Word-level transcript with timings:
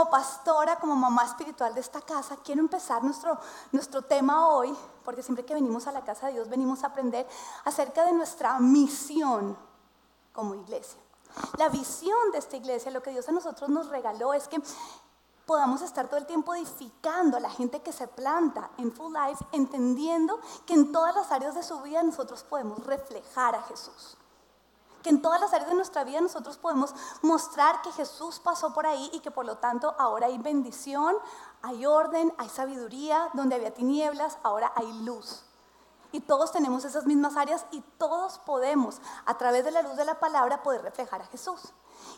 como 0.00 0.10
pastora, 0.10 0.76
como 0.76 0.96
mamá 0.96 1.24
espiritual 1.24 1.74
de 1.74 1.80
esta 1.80 2.00
casa, 2.00 2.38
quiero 2.42 2.62
empezar 2.62 3.04
nuestro, 3.04 3.38
nuestro 3.70 4.00
tema 4.00 4.48
hoy, 4.48 4.74
porque 5.04 5.22
siempre 5.22 5.44
que 5.44 5.52
venimos 5.52 5.86
a 5.86 5.92
la 5.92 6.02
casa 6.02 6.26
de 6.26 6.34
Dios 6.34 6.48
venimos 6.48 6.82
a 6.82 6.86
aprender 6.86 7.26
acerca 7.66 8.06
de 8.06 8.12
nuestra 8.12 8.58
misión 8.60 9.58
como 10.32 10.54
iglesia. 10.54 10.98
La 11.58 11.68
visión 11.68 12.32
de 12.32 12.38
esta 12.38 12.56
iglesia, 12.56 12.90
lo 12.90 13.02
que 13.02 13.10
Dios 13.10 13.28
a 13.28 13.32
nosotros 13.32 13.68
nos 13.68 13.88
regaló 13.88 14.32
es 14.32 14.48
que 14.48 14.62
podamos 15.44 15.82
estar 15.82 16.08
todo 16.08 16.16
el 16.16 16.26
tiempo 16.26 16.54
edificando 16.54 17.36
a 17.36 17.40
la 17.40 17.50
gente 17.50 17.82
que 17.82 17.92
se 17.92 18.08
planta 18.08 18.70
en 18.78 18.92
Full 18.92 19.12
Life, 19.12 19.44
entendiendo 19.52 20.40
que 20.64 20.72
en 20.72 20.92
todas 20.92 21.14
las 21.14 21.30
áreas 21.30 21.54
de 21.54 21.62
su 21.62 21.78
vida 21.82 22.02
nosotros 22.02 22.42
podemos 22.44 22.86
reflejar 22.86 23.54
a 23.54 23.62
Jesús. 23.64 24.16
Que 25.02 25.10
en 25.10 25.22
todas 25.22 25.40
las 25.40 25.52
áreas 25.52 25.70
de 25.70 25.76
nuestra 25.76 26.04
vida 26.04 26.20
nosotros 26.20 26.58
podemos 26.58 26.94
mostrar 27.22 27.80
que 27.82 27.92
Jesús 27.92 28.38
pasó 28.38 28.72
por 28.72 28.86
ahí 28.86 29.10
y 29.12 29.20
que 29.20 29.30
por 29.30 29.46
lo 29.46 29.56
tanto 29.56 29.94
ahora 29.98 30.26
hay 30.26 30.38
bendición, 30.38 31.16
hay 31.62 31.86
orden, 31.86 32.32
hay 32.38 32.48
sabiduría, 32.48 33.30
donde 33.32 33.56
había 33.56 33.72
tinieblas, 33.72 34.38
ahora 34.42 34.72
hay 34.76 34.92
luz. 35.02 35.42
Y 36.12 36.20
todos 36.20 36.52
tenemos 36.52 36.84
esas 36.84 37.06
mismas 37.06 37.36
áreas 37.36 37.64
y 37.70 37.82
todos 37.96 38.38
podemos, 38.40 39.00
a 39.26 39.38
través 39.38 39.64
de 39.64 39.70
la 39.70 39.82
luz 39.82 39.96
de 39.96 40.04
la 40.04 40.18
palabra, 40.18 40.62
poder 40.62 40.82
reflejar 40.82 41.22
a 41.22 41.26
Jesús. 41.26 41.72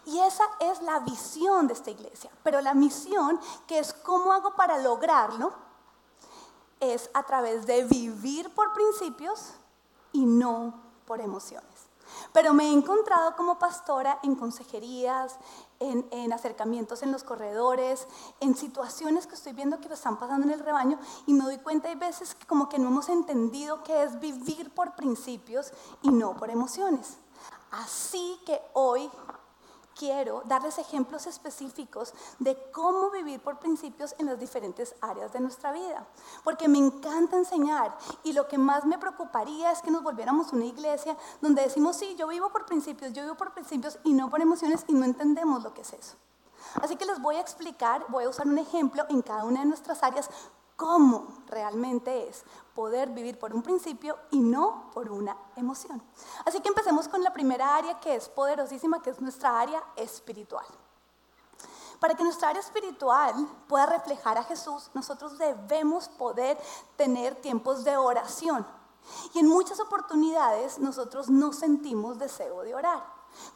Y 0.07 0.19
esa 0.21 0.45
es 0.61 0.81
la 0.83 1.01
visión 1.01 1.67
de 1.67 1.75
esta 1.75 1.91
iglesia. 1.91 2.31
Pero 2.43 2.61
la 2.61 2.75
misión, 2.75 3.39
que 3.67 3.79
es 3.79 3.93
cómo 3.93 4.33
hago 4.33 4.55
para 4.55 4.79
lograrlo, 4.79 5.53
es 6.81 7.11
a 7.15 7.23
través 7.23 7.67
de 7.67 7.85
vivir 7.85 8.53
por 8.55 8.73
principios 8.73 9.53
y 10.13 10.25
no 10.25 10.75
por 11.07 11.21
emociones. 11.21 11.72
Pero 12.33 12.55
me 12.55 12.65
he 12.65 12.73
encontrado 12.73 13.37
como 13.37 13.59
pastora 13.59 14.19
en 14.23 14.35
consejerías, 14.35 15.37
en, 15.81 16.33
acercamientos 16.33 17.03
en 17.03 17.13
los 17.13 17.25
corredores, 17.25 18.07
en 18.41 18.57
situaciones 18.57 19.27
que 19.27 19.35
estoy 19.35 19.53
viendo 19.53 19.81
que 19.81 19.93
están 19.93 20.19
pasando 20.19 20.47
en 20.47 20.53
el 20.53 20.61
rebaño 20.61 20.99
y 21.27 21.35
me 21.35 21.45
doy 21.45 21.59
cuenta 21.59 21.89
hay 21.89 21.97
veces 21.97 22.35
que 22.35 22.47
como 22.47 22.69
que 22.69 22.79
no 22.79 22.89
hemos 22.89 23.09
entendido 23.09 23.83
qué 23.83 24.05
es 24.05 24.19
vivir 24.21 24.73
por 24.75 24.95
principios 24.95 25.73
y 26.03 26.11
no 26.11 26.37
por 26.37 26.51
emociones. 26.51 27.19
Así 27.71 28.41
que 28.47 28.61
hoy 28.75 29.11
quiero 30.03 30.43
darles 30.47 30.79
ejemplos 30.79 31.29
específicos 31.29 32.13
de 32.41 32.57
cómo 32.73 33.09
vivir 33.13 33.39
por 33.39 33.61
principios 33.61 34.17
en 34.19 34.27
las 34.27 34.41
diferentes 34.41 34.97
áreas 35.01 35.33
de 35.33 35.39
nuestra 35.39 35.71
vida. 35.71 36.05
Porque 36.43 36.67
me 36.67 36.79
encanta 36.79 37.37
enseñar 37.37 37.97
y 38.25 38.33
lo 38.33 38.49
que 38.49 38.59
más 38.59 38.85
me 38.85 38.99
preocuparía 38.99 39.71
es 39.71 39.81
que 39.81 39.93
nos 39.93 40.03
volviéramos 40.03 40.53
una 40.53 40.65
iglesia 40.65 41.17
donde 41.41 41.63
decimos, 41.63 41.95
sí, 41.95 42.17
yo 42.19 42.27
vivo 42.27 42.51
por 42.51 42.67
principios, 42.67 43.13
yo 43.13 43.23
vivo 43.23 43.37
por 43.37 43.53
principios 43.53 43.97
y 44.03 44.13
no 44.13 44.29
por 44.29 44.41
emociones 44.41 44.85
y 44.89 44.95
no 44.95 45.05
entendemos 45.05 45.63
lo 45.63 45.73
que 45.73 45.83
es 45.83 45.93
eso. 45.93 46.17
Así 46.83 46.97
que 46.97 47.07
les 47.07 47.23
voy 47.23 47.37
a 47.37 47.41
explicar, 47.41 48.05
voy 48.09 48.25
a 48.25 48.29
usar 48.29 48.49
un 48.49 48.59
ejemplo 48.59 49.05
en 49.09 49.23
cada 49.23 49.45
una 49.45 49.61
de 49.61 49.67
nuestras 49.67 50.03
áreas 50.03 50.29
cómo 50.75 51.29
realmente 51.47 52.29
es 52.29 52.43
poder 52.75 53.11
vivir 53.11 53.39
por 53.39 53.55
un 53.55 53.63
principio 53.63 54.19
y 54.31 54.41
no 54.41 54.91
por 54.93 55.11
una 55.11 55.37
emoción. 55.57 56.03
Así 56.45 56.61
que 56.61 56.69
empecemos 56.69 57.09
con 57.09 57.23
la 57.23 57.33
primera 57.33 57.77
área 57.77 58.01
que 58.01 58.15
es 58.15 58.29
poderosísima, 58.29 59.03
que 59.03 59.11
es 59.11 59.21
nuestra 59.21 59.61
área 59.61 59.83
espiritual. 59.97 60.65
Para 62.01 62.15
que 62.15 62.25
nuestra 62.25 62.49
área 62.49 62.61
espiritual 62.61 63.35
pueda 63.69 63.87
reflejar 63.87 64.37
a 64.37 64.45
Jesús, 64.45 64.91
nosotros 64.93 65.39
debemos 65.39 66.09
poder 66.09 66.59
tener 66.97 67.37
tiempos 67.37 67.85
de 67.85 67.97
oración. 67.97 68.67
Y 69.35 69.39
en 69.39 69.49
muchas 69.49 69.79
oportunidades 69.79 70.79
nosotros 70.79 71.31
no 71.31 71.53
sentimos 71.53 72.19
deseo 72.19 72.63
de 72.63 72.75
orar. 72.75 73.05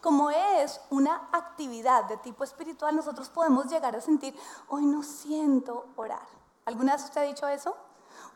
Como 0.00 0.31
es 0.31 0.81
una 0.91 1.28
actividad 1.33 2.05
de 2.05 2.17
tipo 2.19 2.44
espiritual, 2.44 2.94
nosotros 2.94 3.28
podemos 3.28 3.67
llegar 3.67 3.97
a 3.97 4.00
sentir, 4.00 4.39
hoy 4.69 4.87
no 4.87 5.03
siento 5.03 5.87
orar. 5.97 6.27
¿Alguna 6.64 6.94
vez 6.94 7.05
usted 7.05 7.20
ha 7.22 7.25
dicho 7.25 7.47
eso? 7.48 7.77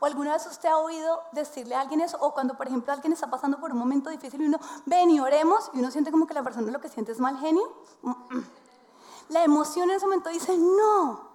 ¿O 0.01 0.07
alguna 0.07 0.33
vez 0.33 0.47
usted 0.47 0.67
ha 0.67 0.79
oído 0.79 1.21
decirle 1.31 1.75
a 1.75 1.81
alguien 1.81 2.01
eso? 2.01 2.17
O 2.21 2.33
cuando, 2.33 2.57
por 2.57 2.65
ejemplo, 2.65 2.91
alguien 2.91 3.13
está 3.13 3.29
pasando 3.29 3.59
por 3.59 3.71
un 3.71 3.77
momento 3.77 4.09
difícil 4.09 4.41
y 4.41 4.47
uno, 4.47 4.59
ven 4.87 5.11
y 5.11 5.19
oremos, 5.19 5.69
y 5.75 5.79
uno 5.79 5.91
siente 5.91 6.09
como 6.09 6.25
que 6.25 6.33
la 6.33 6.41
persona 6.41 6.71
lo 6.71 6.81
que 6.81 6.89
siente 6.89 7.11
es 7.11 7.19
mal 7.19 7.37
genio. 7.37 7.71
La 9.29 9.43
emoción 9.43 9.91
en 9.91 9.97
ese 9.97 10.07
momento 10.07 10.31
dice, 10.31 10.57
no. 10.57 11.29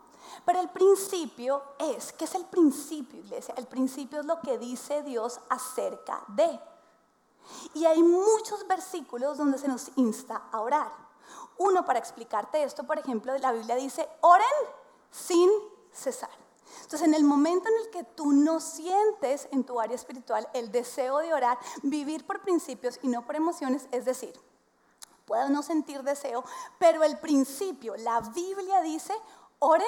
Pero 0.44 0.58
el 0.58 0.68
principio 0.70 1.62
es, 1.78 2.12
¿qué 2.12 2.24
es 2.24 2.34
el 2.34 2.44
principio, 2.46 3.20
iglesia? 3.20 3.54
El 3.56 3.68
principio 3.68 4.18
es 4.18 4.26
lo 4.26 4.40
que 4.40 4.58
dice 4.58 5.04
Dios 5.04 5.38
acerca 5.48 6.24
de. 6.26 6.60
Y 7.74 7.84
hay 7.84 8.02
muchos 8.02 8.66
versículos 8.66 9.38
donde 9.38 9.58
se 9.58 9.68
nos 9.68 9.92
insta 9.94 10.42
a 10.50 10.60
orar. 10.60 10.90
Uno, 11.58 11.84
para 11.84 12.00
explicarte 12.00 12.64
esto, 12.64 12.82
por 12.82 12.98
ejemplo, 12.98 13.32
la 13.38 13.52
Biblia 13.52 13.76
dice, 13.76 14.08
oren 14.22 14.44
sin 15.12 15.48
cesar. 15.92 16.45
Entonces, 16.82 17.02
en 17.02 17.14
el 17.14 17.24
momento 17.24 17.68
en 17.68 17.84
el 17.84 17.90
que 17.90 18.04
tú 18.04 18.32
no 18.32 18.60
sientes 18.60 19.48
en 19.50 19.64
tu 19.64 19.80
área 19.80 19.94
espiritual 19.94 20.48
el 20.54 20.70
deseo 20.70 21.18
de 21.18 21.34
orar, 21.34 21.58
vivir 21.82 22.26
por 22.26 22.40
principios 22.42 22.98
y 23.02 23.08
no 23.08 23.24
por 23.26 23.36
emociones, 23.36 23.88
es 23.90 24.04
decir, 24.04 24.38
puedo 25.24 25.48
no 25.48 25.62
sentir 25.62 26.02
deseo, 26.02 26.44
pero 26.78 27.02
el 27.02 27.18
principio, 27.18 27.96
la 27.96 28.20
Biblia 28.20 28.80
dice, 28.82 29.14
oren 29.58 29.86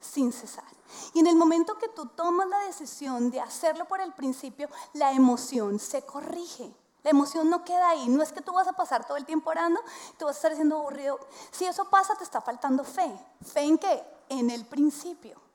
sin 0.00 0.32
cesar. 0.32 0.64
Y 1.12 1.20
en 1.20 1.26
el 1.26 1.36
momento 1.36 1.78
que 1.78 1.88
tú 1.88 2.06
tomas 2.06 2.48
la 2.48 2.60
decisión 2.60 3.30
de 3.30 3.40
hacerlo 3.40 3.84
por 3.84 4.00
el 4.00 4.12
principio, 4.12 4.68
la 4.94 5.12
emoción 5.12 5.78
se 5.78 6.02
corrige. 6.02 6.74
La 7.02 7.10
emoción 7.10 7.48
no 7.48 7.64
queda 7.64 7.90
ahí. 7.90 8.08
No 8.08 8.22
es 8.22 8.32
que 8.32 8.40
tú 8.40 8.52
vas 8.52 8.68
a 8.68 8.72
pasar 8.72 9.06
todo 9.06 9.16
el 9.16 9.26
tiempo 9.26 9.50
orando, 9.50 9.80
te 10.16 10.24
vas 10.24 10.36
a 10.36 10.38
estar 10.38 10.52
haciendo 10.52 10.78
aburrido. 10.78 11.18
Si 11.50 11.64
eso 11.64 11.88
pasa, 11.90 12.14
te 12.16 12.24
está 12.24 12.40
faltando 12.40 12.84
fe. 12.84 13.12
¿Fe 13.44 13.60
en 13.60 13.78
qué? 13.78 14.04
En 14.28 14.50
el 14.50 14.64
principio. 14.66 15.47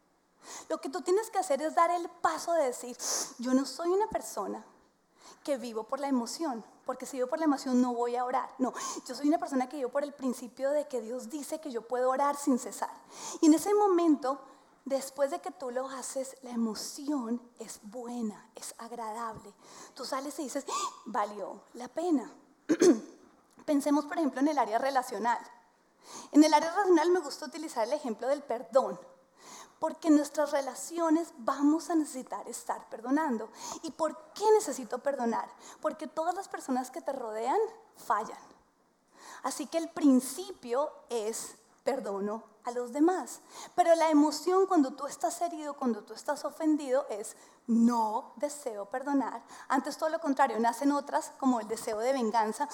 Lo 0.69 0.79
que 0.79 0.89
tú 0.89 1.01
tienes 1.01 1.29
que 1.29 1.39
hacer 1.39 1.61
es 1.61 1.75
dar 1.75 1.91
el 1.91 2.09
paso 2.09 2.53
de 2.53 2.65
decir, 2.65 2.97
yo 3.39 3.53
no 3.53 3.65
soy 3.65 3.89
una 3.89 4.07
persona 4.07 4.65
que 5.43 5.57
vivo 5.57 5.83
por 5.83 5.99
la 5.99 6.07
emoción, 6.07 6.63
porque 6.85 7.05
si 7.05 7.17
vivo 7.17 7.29
por 7.29 7.39
la 7.39 7.45
emoción 7.45 7.81
no 7.81 7.93
voy 7.93 8.15
a 8.15 8.25
orar. 8.25 8.49
No, 8.57 8.73
yo 9.05 9.15
soy 9.15 9.27
una 9.27 9.37
persona 9.37 9.67
que 9.67 9.77
vivo 9.77 9.89
por 9.89 10.03
el 10.03 10.13
principio 10.13 10.71
de 10.71 10.87
que 10.87 11.01
Dios 11.01 11.29
dice 11.29 11.59
que 11.59 11.71
yo 11.71 11.87
puedo 11.87 12.09
orar 12.09 12.35
sin 12.35 12.57
cesar. 12.57 12.91
Y 13.41 13.47
en 13.47 13.53
ese 13.53 13.73
momento, 13.73 14.41
después 14.85 15.31
de 15.31 15.39
que 15.39 15.51
tú 15.51 15.71
lo 15.71 15.87
haces, 15.89 16.37
la 16.41 16.51
emoción 16.51 17.41
es 17.59 17.79
buena, 17.83 18.49
es 18.55 18.73
agradable. 18.77 19.53
Tú 19.93 20.05
sales 20.05 20.37
y 20.39 20.43
dices, 20.43 20.65
valió 21.05 21.61
la 21.73 21.87
pena. 21.87 22.31
Pensemos, 23.65 24.05
por 24.05 24.17
ejemplo, 24.17 24.41
en 24.41 24.49
el 24.49 24.57
área 24.57 24.77
relacional. 24.77 25.39
En 26.31 26.43
el 26.43 26.53
área 26.53 26.71
relacional 26.71 27.11
me 27.11 27.19
gusta 27.19 27.45
utilizar 27.45 27.87
el 27.87 27.93
ejemplo 27.93 28.27
del 28.27 28.43
perdón. 28.43 28.99
Porque 29.83 30.07
en 30.07 30.15
nuestras 30.15 30.51
relaciones 30.51 31.33
vamos 31.39 31.89
a 31.89 31.95
necesitar 31.95 32.47
estar 32.47 32.87
perdonando. 32.87 33.49
¿Y 33.81 33.91
por 33.91 34.17
qué 34.33 34.45
necesito 34.53 34.99
perdonar? 34.99 35.49
Porque 35.81 36.07
todas 36.07 36.33
las 36.35 36.47
personas 36.47 36.89
que 36.89 37.01
te 37.01 37.11
rodean 37.11 37.59
fallan. 37.97 38.39
Así 39.43 39.65
que 39.65 39.79
el 39.79 39.89
principio 39.89 40.89
es 41.09 41.55
perdono 41.83 42.45
a 42.63 42.71
los 42.71 42.93
demás. 42.93 43.41
Pero 43.75 43.93
la 43.95 44.09
emoción 44.09 44.67
cuando 44.67 44.93
tú 44.93 45.05
estás 45.05 45.41
herido, 45.41 45.73
cuando 45.73 46.01
tú 46.01 46.13
estás 46.13 46.45
ofendido, 46.45 47.05
es 47.09 47.35
no 47.67 48.31
deseo 48.37 48.85
perdonar. 48.85 49.43
Antes 49.67 49.97
todo 49.97 50.07
lo 50.07 50.21
contrario, 50.21 50.57
nacen 50.61 50.93
otras 50.93 51.33
como 51.37 51.59
el 51.59 51.67
deseo 51.67 51.99
de 51.99 52.13
venganza. 52.13 52.69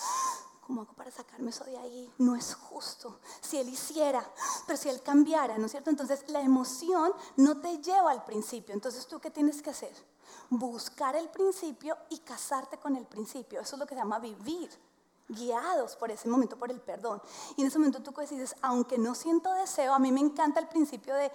¿Cómo 0.69 0.83
hago 0.83 0.93
para 0.93 1.09
sacarme 1.09 1.49
eso 1.49 1.63
de 1.63 1.75
ahí? 1.79 2.13
No 2.19 2.35
es 2.35 2.53
justo. 2.53 3.21
Si 3.41 3.57
él 3.57 3.67
hiciera, 3.69 4.23
pero 4.67 4.77
si 4.77 4.87
él 4.87 5.01
cambiara, 5.01 5.57
¿no 5.57 5.65
es 5.65 5.71
cierto? 5.71 5.89
Entonces 5.89 6.29
la 6.29 6.41
emoción 6.41 7.11
no 7.37 7.59
te 7.59 7.79
lleva 7.79 8.11
al 8.11 8.23
principio. 8.23 8.75
Entonces 8.75 9.07
tú 9.07 9.19
qué 9.19 9.31
tienes 9.31 9.63
que 9.63 9.71
hacer? 9.71 9.91
Buscar 10.51 11.15
el 11.15 11.27
principio 11.29 11.97
y 12.11 12.19
casarte 12.19 12.77
con 12.77 12.95
el 12.95 13.07
principio. 13.07 13.61
Eso 13.61 13.77
es 13.77 13.79
lo 13.79 13.87
que 13.87 13.95
se 13.95 14.01
llama 14.01 14.19
vivir 14.19 14.69
guiados 15.27 15.95
por 15.95 16.11
ese 16.11 16.29
momento, 16.29 16.55
por 16.55 16.69
el 16.69 16.79
perdón. 16.79 17.19
Y 17.57 17.61
en 17.61 17.67
ese 17.69 17.79
momento 17.79 18.03
tú 18.03 18.11
decides, 18.11 18.55
aunque 18.61 18.99
no 18.99 19.15
siento 19.15 19.51
deseo, 19.53 19.95
a 19.95 19.97
mí 19.97 20.11
me 20.11 20.19
encanta 20.19 20.59
el 20.59 20.67
principio 20.67 21.15
de 21.15 21.31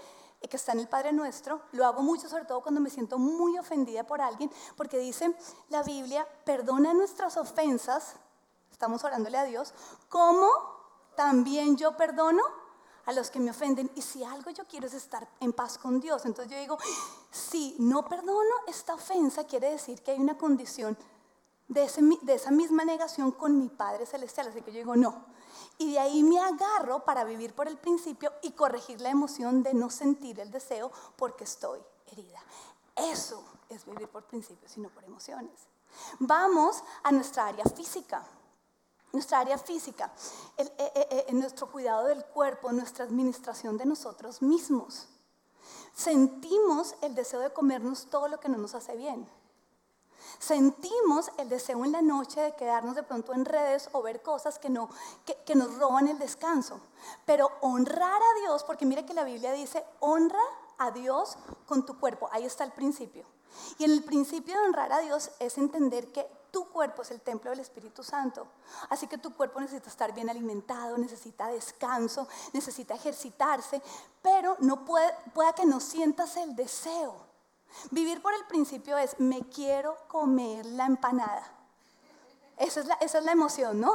que 0.49 0.57
está 0.57 0.73
en 0.73 0.79
el 0.79 0.89
Padre 0.89 1.13
Nuestro, 1.13 1.63
lo 1.73 1.87
hago 1.87 2.03
mucho, 2.03 2.29
sobre 2.29 2.45
todo 2.45 2.63
cuando 2.63 2.81
me 2.81 2.91
siento 2.91 3.19
muy 3.19 3.59
ofendida 3.59 4.07
por 4.07 4.21
alguien, 4.21 4.53
porque 4.77 4.99
dice 4.99 5.35
la 5.71 5.83
Biblia, 5.83 6.25
perdona 6.45 6.95
nuestras 6.95 7.37
ofensas 7.37 8.15
estamos 8.75 9.05
orándole 9.05 9.39
a 9.39 9.45
Dios, 9.45 9.73
como 10.09 10.49
también 11.15 11.77
yo 11.77 11.97
perdono 11.97 12.43
a 13.07 13.13
los 13.13 13.31
que 13.31 13.39
me 13.39 13.51
ofenden. 13.51 13.91
Y 13.95 14.03
si 14.03 14.25
algo 14.25 14.51
yo 14.51 14.67
quiero 14.67 14.89
es 14.89 14.95
estar 14.95 15.29
en 15.41 15.53
paz 15.53 15.79
con 15.79 16.01
Dios, 16.01 16.25
entonces 16.27 16.53
yo 16.53 16.59
digo, 16.59 16.77
si 17.31 17.77
no 17.79 18.05
perdono 18.05 18.55
esta 18.67 18.95
ofensa, 18.95 19.45
quiere 19.45 19.71
decir 19.71 20.03
que 20.03 20.11
hay 20.11 20.19
una 20.19 20.37
condición 20.37 20.99
de, 21.69 21.89
de 22.23 22.35
esa 22.35 22.51
misma 22.51 22.85
negación 22.85 23.31
con 23.31 23.59
mi 23.59 23.69
Padre 23.69 24.07
Celestial. 24.07 24.49
Así 24.49 24.61
que 24.63 24.73
yo 24.73 24.79
digo, 24.79 24.97
no. 24.97 25.25
Y 25.79 25.93
de 25.93 26.01
ahí 26.01 26.25
me 26.25 26.41
agarro 26.41 27.05
para 27.05 27.23
vivir 27.23 27.55
por 27.55 27.69
el 27.69 27.79
principio 27.79 28.33
y 28.43 28.53
corregir 28.53 29.01
la 29.01 29.11
emoción 29.11 29.63
de 29.63 29.73
no 29.73 29.89
sentir 29.89 30.41
el 30.41 30.51
deseo 30.51 30.91
porque 31.17 31.45
estoy 31.45 31.81
herida. 32.11 32.43
Eso 32.97 33.45
es 33.69 33.87
vivir 33.87 34.09
por 34.09 34.25
principios 34.25 34.77
y 34.77 34.81
no 34.81 34.89
por 34.89 35.05
emociones. 35.05 35.69
Vamos 36.19 36.83
a 37.03 37.13
nuestra 37.13 37.47
área 37.47 37.65
física. 37.65 38.25
Nuestra 39.15 39.41
área 39.41 39.57
física, 39.57 40.13
eh, 40.59 40.71
eh, 40.79 41.25
en 41.29 41.39
nuestro 41.39 41.71
cuidado 41.71 42.05
del 42.05 42.25
cuerpo, 42.27 42.73
nuestra 42.73 43.05
administración 43.05 43.79
de 43.79 43.87
nosotros 43.87 44.43
mismos. 44.43 45.09
Sentimos 45.95 46.97
el 47.01 47.15
deseo 47.15 47.41
de 47.41 47.53
comernos 47.53 48.07
todo 48.11 48.29
lo 48.29 48.41
que 48.41 48.49
no 48.49 48.59
nos 48.59 48.75
hace 48.75 48.97
bien. 48.97 49.27
Sentimos 50.39 51.31
el 51.39 51.49
deseo 51.49 51.85
en 51.85 51.93
la 51.93 52.03
noche 52.03 52.41
de 52.41 52.57
quedarnos 52.57 52.97
de 52.97 53.03
pronto 53.03 53.33
en 53.33 53.45
redes 53.45 53.89
o 53.93 54.03
ver 54.03 54.21
cosas 54.21 54.59
que, 54.59 54.69
no, 54.69 54.91
que, 55.25 55.37
que 55.47 55.55
nos 55.55 55.79
roban 55.79 56.09
el 56.09 56.19
descanso. 56.19 56.81
Pero 57.25 57.51
honrar 57.61 58.21
a 58.21 58.41
Dios, 58.41 58.65
porque 58.65 58.87
mire 58.87 59.07
que 59.07 59.15
la 59.15 59.25
Biblia 59.25 59.53
dice, 59.53 59.85
honra 60.01 60.43
a 60.79 60.91
Dios 60.91 61.37
con 61.67 61.87
tu 61.87 61.99
cuerpo. 61.99 62.29
Ahí 62.33 62.45
está 62.45 62.65
el 62.65 62.73
principio. 62.73 63.25
Y 63.79 63.85
en 63.85 63.93
el 63.93 64.03
principio 64.03 64.55
de 64.55 64.67
honrar 64.67 64.93
a 64.93 64.99
Dios 65.01 65.31
es 65.39 65.57
entender 65.59 66.11
que 66.13 66.27
tu 66.55 66.69
cuerpo 66.69 67.03
es 67.03 67.11
el 67.11 67.21
templo 67.21 67.51
del 67.51 67.59
Espíritu 67.59 68.05
Santo. 68.05 68.47
Así 68.89 69.09
que 69.09 69.19
tu 69.19 69.35
cuerpo 69.35 69.61
necesita 69.61 69.91
estar 69.91 70.15
bien 70.15 70.31
alimentado, 70.31 70.97
necesita 70.97 71.49
descanso, 71.49 72.29
necesita 72.53 72.95
ejercitarse, 72.95 73.83
pero 74.23 74.57
no 74.61 74.85
pueda 74.85 75.53
que 75.53 75.67
no 75.67 75.81
sientas 75.81 76.37
el 76.37 76.55
deseo. 76.55 77.13
Vivir 77.91 78.23
por 78.23 78.33
el 78.35 78.45
principio 78.45 78.97
es, 78.97 79.19
me 79.19 79.49
quiero 79.49 79.99
comer 80.07 80.65
la 80.65 80.87
empanada. 80.87 81.43
Esa 82.57 82.83
es 83.01 83.25
la 83.25 83.33
emoción, 83.33 83.81
¿no? 83.81 83.93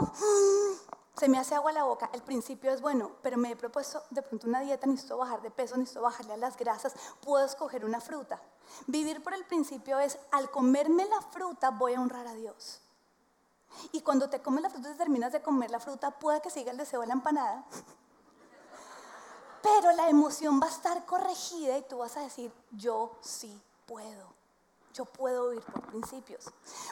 Se 1.20 1.28
me 1.28 1.38
hace 1.38 1.54
agua 1.54 1.74
la 1.74 1.84
boca. 1.84 2.10
El 2.14 2.22
principio 2.22 2.72
es 2.72 2.80
bueno, 2.80 3.12
pero 3.22 3.38
me 3.38 3.52
he 3.52 3.56
propuesto 3.58 4.02
de 4.10 4.22
pronto 4.22 4.48
una 4.48 4.62
dieta, 4.62 4.88
necesito 4.88 5.18
bajar 5.18 5.42
de 5.42 5.52
peso, 5.52 5.76
necesito 5.76 6.02
bajarle 6.02 6.34
a 6.34 6.38
las 6.38 6.56
grasas, 6.56 6.94
puedo 7.20 7.46
escoger 7.46 7.84
una 7.84 8.00
fruta. 8.00 8.42
Vivir 8.88 9.22
por 9.22 9.34
el 9.34 9.44
principio 9.44 10.00
es, 10.00 10.18
al 10.32 10.50
comerme 10.50 11.06
la 11.06 11.22
fruta 11.22 11.72
voy 11.72 11.96
a 11.96 12.00
honrar 12.00 12.26
a 12.26 12.34
Dios. 12.36 12.80
Y 13.92 14.00
cuando 14.02 14.30
te 14.30 14.42
comes 14.42 14.64
la 14.64 14.70
fruta 14.70 14.92
y 14.92 14.96
terminas 14.96 15.34
de 15.34 15.42
comer 15.42 15.72
la 15.72 15.82
fruta, 15.82 16.12
puede 16.12 16.42
que 16.42 16.50
siga 16.50 16.72
el 16.72 16.78
deseo 16.78 17.02
de 17.02 17.08
la 17.08 17.14
empanada. 17.14 17.66
Pero 19.62 19.92
la 19.92 20.10
emoción 20.10 20.62
va 20.62 20.68
a 20.68 20.72
estar 20.72 21.06
corregida 21.06 21.78
y 21.78 21.82
tú 21.82 21.98
vas 21.98 22.16
a 22.16 22.22
decir, 22.22 22.54
yo 22.72 23.18
sí 23.20 23.62
puedo. 23.86 24.39
Yo 24.94 25.06
puedo 25.06 25.50
vivir 25.50 25.64
por 25.66 25.82
principios. 25.88 26.46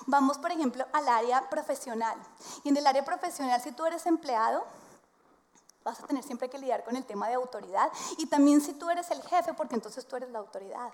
Vamos, 0.05 0.37
por 0.37 0.51
ejemplo, 0.51 0.85
al 0.93 1.07
área 1.07 1.49
profesional. 1.49 2.17
Y 2.63 2.69
en 2.69 2.77
el 2.77 2.87
área 2.87 3.03
profesional, 3.03 3.61
si 3.61 3.71
tú 3.71 3.85
eres 3.85 4.05
empleado, 4.05 4.63
vas 5.83 5.99
a 6.01 6.05
tener 6.05 6.23
siempre 6.23 6.49
que 6.49 6.57
lidiar 6.57 6.83
con 6.83 6.95
el 6.95 7.05
tema 7.05 7.27
de 7.27 7.35
autoridad. 7.35 7.91
Y 8.17 8.27
también 8.27 8.61
si 8.61 8.73
tú 8.73 8.89
eres 8.89 9.09
el 9.11 9.21
jefe, 9.23 9.53
porque 9.53 9.75
entonces 9.75 10.05
tú 10.05 10.15
eres 10.15 10.29
la 10.31 10.39
autoridad. 10.39 10.91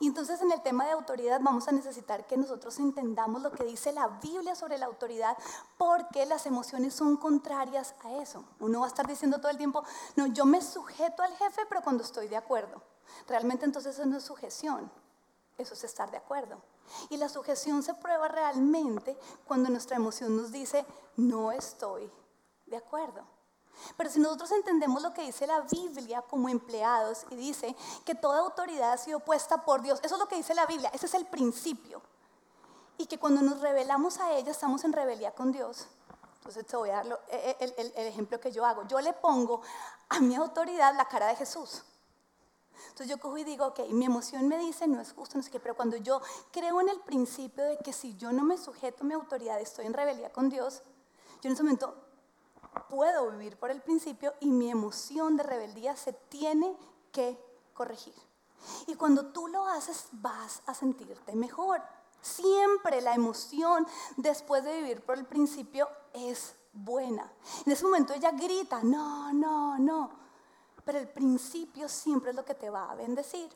Y 0.00 0.08
entonces 0.08 0.40
en 0.42 0.52
el 0.52 0.62
tema 0.62 0.84
de 0.84 0.92
autoridad 0.92 1.40
vamos 1.40 1.68
a 1.68 1.72
necesitar 1.72 2.26
que 2.26 2.36
nosotros 2.36 2.78
entendamos 2.78 3.42
lo 3.42 3.52
que 3.52 3.64
dice 3.64 3.92
la 3.92 4.08
Biblia 4.22 4.54
sobre 4.54 4.78
la 4.78 4.86
autoridad, 4.86 5.36
porque 5.78 6.26
las 6.26 6.46
emociones 6.46 6.94
son 6.94 7.16
contrarias 7.16 7.94
a 8.04 8.12
eso. 8.14 8.44
Uno 8.60 8.80
va 8.80 8.86
a 8.86 8.88
estar 8.88 9.06
diciendo 9.06 9.38
todo 9.38 9.50
el 9.50 9.58
tiempo, 9.58 9.82
no, 10.16 10.26
yo 10.26 10.44
me 10.44 10.60
sujeto 10.60 11.22
al 11.22 11.34
jefe, 11.36 11.62
pero 11.68 11.82
cuando 11.82 12.02
estoy 12.02 12.28
de 12.28 12.36
acuerdo. 12.36 12.82
Realmente 13.28 13.64
entonces 13.64 13.94
eso 13.94 14.06
no 14.06 14.16
es 14.16 14.24
sujeción. 14.24 14.90
Eso 15.58 15.74
es 15.74 15.84
estar 15.84 16.10
de 16.10 16.16
acuerdo. 16.16 16.60
Y 17.10 17.16
la 17.16 17.28
sujeción 17.28 17.82
se 17.82 17.94
prueba 17.94 18.28
realmente 18.28 19.16
cuando 19.46 19.68
nuestra 19.70 19.96
emoción 19.96 20.36
nos 20.36 20.50
dice, 20.50 20.84
no 21.16 21.52
estoy 21.52 22.10
de 22.66 22.76
acuerdo. 22.76 23.24
Pero 23.96 24.10
si 24.10 24.20
nosotros 24.20 24.50
entendemos 24.52 25.02
lo 25.02 25.12
que 25.12 25.22
dice 25.22 25.46
la 25.46 25.60
Biblia 25.60 26.22
como 26.22 26.48
empleados 26.48 27.26
y 27.30 27.36
dice 27.36 27.74
que 28.04 28.14
toda 28.14 28.40
autoridad 28.40 28.92
ha 28.92 28.98
sido 28.98 29.20
puesta 29.20 29.64
por 29.64 29.82
Dios, 29.82 30.00
eso 30.02 30.14
es 30.14 30.20
lo 30.20 30.28
que 30.28 30.36
dice 30.36 30.54
la 30.54 30.66
Biblia, 30.66 30.90
ese 30.92 31.06
es 31.06 31.14
el 31.14 31.26
principio. 31.26 32.02
Y 32.98 33.06
que 33.06 33.18
cuando 33.18 33.42
nos 33.42 33.60
revelamos 33.60 34.18
a 34.18 34.32
ella 34.32 34.50
estamos 34.50 34.84
en 34.84 34.92
rebelión 34.92 35.32
con 35.36 35.52
Dios. 35.52 35.88
Entonces 36.36 36.66
te 36.66 36.76
voy 36.76 36.90
a 36.90 36.96
dar 36.96 37.20
el, 37.60 37.74
el 37.76 38.06
ejemplo 38.06 38.38
que 38.40 38.52
yo 38.52 38.64
hago. 38.64 38.86
Yo 38.86 39.00
le 39.00 39.12
pongo 39.12 39.62
a 40.08 40.20
mi 40.20 40.34
autoridad 40.34 40.94
la 40.96 41.06
cara 41.06 41.28
de 41.28 41.36
Jesús. 41.36 41.82
Entonces 42.88 43.08
yo 43.08 43.18
cojo 43.18 43.38
y 43.38 43.44
digo, 43.44 43.66
ok, 43.66 43.80
mi 43.90 44.04
emoción 44.04 44.48
me 44.48 44.58
dice, 44.58 44.86
no 44.86 45.00
es 45.00 45.12
justo, 45.12 45.36
no 45.36 45.42
sé 45.42 45.50
qué, 45.50 45.60
pero 45.60 45.74
cuando 45.74 45.96
yo 45.96 46.20
creo 46.50 46.80
en 46.80 46.88
el 46.88 47.00
principio 47.00 47.64
de 47.64 47.78
que 47.78 47.92
si 47.92 48.16
yo 48.16 48.32
no 48.32 48.44
me 48.44 48.58
sujeto 48.58 49.04
a 49.04 49.06
mi 49.06 49.14
autoridad, 49.14 49.60
estoy 49.60 49.86
en 49.86 49.94
rebeldía 49.94 50.32
con 50.32 50.48
Dios, 50.48 50.82
yo 51.40 51.48
en 51.48 51.52
ese 51.52 51.62
momento 51.62 51.94
puedo 52.88 53.30
vivir 53.30 53.56
por 53.56 53.70
el 53.70 53.80
principio 53.80 54.34
y 54.40 54.46
mi 54.46 54.70
emoción 54.70 55.36
de 55.36 55.42
rebeldía 55.42 55.96
se 55.96 56.12
tiene 56.12 56.76
que 57.10 57.38
corregir. 57.74 58.14
Y 58.86 58.94
cuando 58.94 59.26
tú 59.26 59.48
lo 59.48 59.66
haces, 59.66 60.06
vas 60.12 60.62
a 60.66 60.74
sentirte 60.74 61.34
mejor. 61.34 61.82
Siempre 62.20 63.00
la 63.00 63.14
emoción 63.14 63.86
después 64.16 64.62
de 64.62 64.80
vivir 64.80 65.02
por 65.02 65.18
el 65.18 65.24
principio 65.24 65.88
es 66.12 66.54
buena. 66.72 67.30
En 67.66 67.72
ese 67.72 67.84
momento 67.84 68.14
ella 68.14 68.30
grita, 68.30 68.82
no, 68.82 69.32
no, 69.32 69.78
no 69.78 70.22
pero 70.84 70.98
el 70.98 71.08
principio 71.08 71.88
siempre 71.88 72.30
es 72.30 72.36
lo 72.36 72.44
que 72.44 72.54
te 72.54 72.70
va 72.70 72.90
a 72.90 72.94
bendecir. 72.94 73.50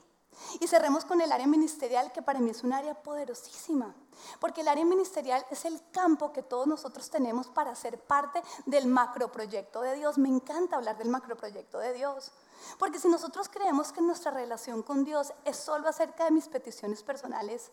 Y 0.60 0.66
cerremos 0.66 1.04
con 1.04 1.20
el 1.20 1.32
área 1.32 1.46
ministerial, 1.46 2.12
que 2.12 2.22
para 2.22 2.40
mí 2.40 2.50
es 2.50 2.62
un 2.62 2.72
área 2.72 2.94
poderosísima, 2.94 3.94
porque 4.38 4.60
el 4.60 4.68
área 4.68 4.84
ministerial 4.84 5.44
es 5.50 5.64
el 5.64 5.80
campo 5.90 6.32
que 6.32 6.42
todos 6.42 6.66
nosotros 6.66 7.08
tenemos 7.10 7.48
para 7.48 7.74
ser 7.74 7.98
parte 7.98 8.42
del 8.66 8.86
macroproyecto 8.86 9.80
de 9.80 9.94
Dios. 9.94 10.18
Me 10.18 10.28
encanta 10.28 10.76
hablar 10.76 10.98
del 10.98 11.08
macroproyecto 11.08 11.78
de 11.78 11.94
Dios, 11.94 12.32
porque 12.78 12.98
si 12.98 13.08
nosotros 13.08 13.48
creemos 13.48 13.92
que 13.92 14.02
nuestra 14.02 14.30
relación 14.30 14.82
con 14.82 15.04
Dios 15.04 15.32
es 15.44 15.56
solo 15.56 15.88
acerca 15.88 16.24
de 16.24 16.32
mis 16.32 16.48
peticiones 16.48 17.02
personales, 17.02 17.70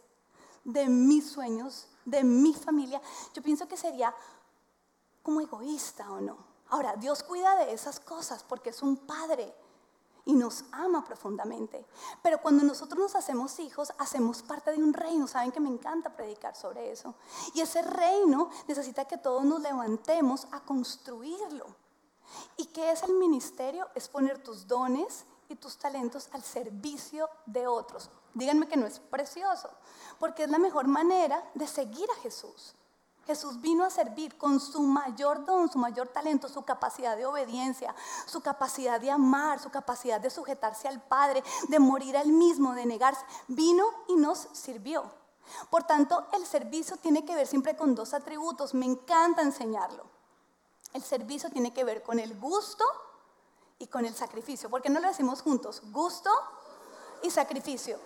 de 0.63 0.88
mis 0.88 1.29
sueños, 1.29 1.88
de 2.05 2.23
mi 2.23 2.53
familia, 2.53 3.01
yo 3.33 3.41
pienso 3.41 3.67
que 3.67 3.75
sería 3.75 4.15
como 5.21 5.41
egoísta 5.41 6.09
o 6.11 6.21
no. 6.21 6.52
Ahora, 6.74 6.96
Dios 6.96 7.22
cuida 7.22 7.56
de 7.58 7.72
esas 7.72 8.00
cosas 8.00 8.44
porque 8.44 8.72
es 8.72 8.81
un 8.81 8.98
padre 8.98 9.54
y 10.25 10.34
nos 10.34 10.66
ama 10.72 11.06
profundamente. 11.06 11.86
Pero 12.24 12.42
cuando 12.42 12.64
nosotros 12.64 13.00
nos 13.00 13.16
hacemos 13.16 13.60
hijos, 13.60 13.94
hacemos 14.00 14.42
parte 14.42 14.72
de 14.72 14.80
un 14.80 14.92
reino. 14.92 15.28
Saben 15.28 15.52
que 15.52 15.60
me 15.60 15.70
encanta 15.70 16.16
predicar 16.16 16.56
sobre 16.56 16.92
eso. 16.92 17.14
Y 17.54 17.62
ese 17.62 17.84
reino 17.84 18.50
necesita 18.68 19.06
que 19.06 19.20
todos 19.20 19.46
nos 19.46 19.62
levantemos 19.62 20.48
a 20.52 20.62
construirlo. 20.62 21.68
¿Y 22.58 22.66
qué 22.66 22.92
es 22.92 23.04
el 23.04 23.14
ministerio? 23.14 23.88
Es 23.94 24.10
poner 24.10 24.42
tus 24.42 24.66
dones 24.66 25.25
y 25.50 25.56
tus 25.56 25.78
talentos 25.78 26.28
al 26.31 26.42
servicio 26.42 27.30
de 27.46 27.68
otros. 27.68 28.10
Díganme 28.34 28.68
que 28.68 28.78
no 28.78 28.88
es 28.88 29.00
precioso, 29.00 29.70
porque 30.18 30.46
es 30.46 30.50
la 30.50 30.58
mejor 30.58 30.88
manera 30.88 31.52
de 31.54 31.68
seguir 31.68 32.10
a 32.10 32.22
Jesús. 32.22 32.74
Jesús 33.25 33.62
vino 33.62 33.86
a 33.86 33.90
servir 33.90 34.38
con 34.38 34.60
su 34.60 34.81
mayor 34.81 35.46
don, 35.46 35.72
su 35.72 35.78
mayor 35.78 36.10
talento, 36.10 36.50
su 36.50 36.64
capacidad 36.64 37.16
de 37.16 37.25
obediencia, 37.25 37.96
su 38.25 38.42
capacidad 38.42 39.00
de 39.00 39.12
amar, 39.12 39.62
su 39.62 39.70
capacidad 39.70 40.20
de 40.20 40.30
sujetarse 40.30 40.90
al 40.90 41.02
Padre, 41.02 41.42
de 41.70 41.80
morir 41.80 42.18
al 42.18 42.27
mismo, 42.27 42.74
de 42.74 42.86
negarse. 42.86 43.25
Vino 43.48 43.86
y 44.10 44.15
nos 44.15 44.50
sirvió. 44.51 45.10
Por 45.70 45.84
tanto, 45.84 46.27
el 46.34 46.46
servicio 46.46 46.98
tiene 46.98 47.24
que 47.24 47.36
ver 47.36 47.48
siempre 47.48 47.77
con 47.77 47.96
dos 47.96 48.13
atributos. 48.13 48.74
Me 48.74 48.86
encanta 48.86 49.42
enseñarlo. 49.42 50.06
El 50.94 51.01
servicio 51.01 51.50
tiene 51.50 51.74
que 51.74 51.86
ver 51.86 52.03
con 52.03 52.20
el 52.20 52.38
gusto 52.38 52.84
y 53.80 53.88
con 53.88 54.06
el 54.06 54.15
sacrificio. 54.15 54.70
¿Por 54.70 54.82
qué 54.82 54.89
no 54.89 55.00
lo 55.00 55.08
decimos 55.08 55.42
juntos? 55.42 55.82
Gusto 55.92 56.30
y 57.22 57.32
sacrificio. 57.32 58.00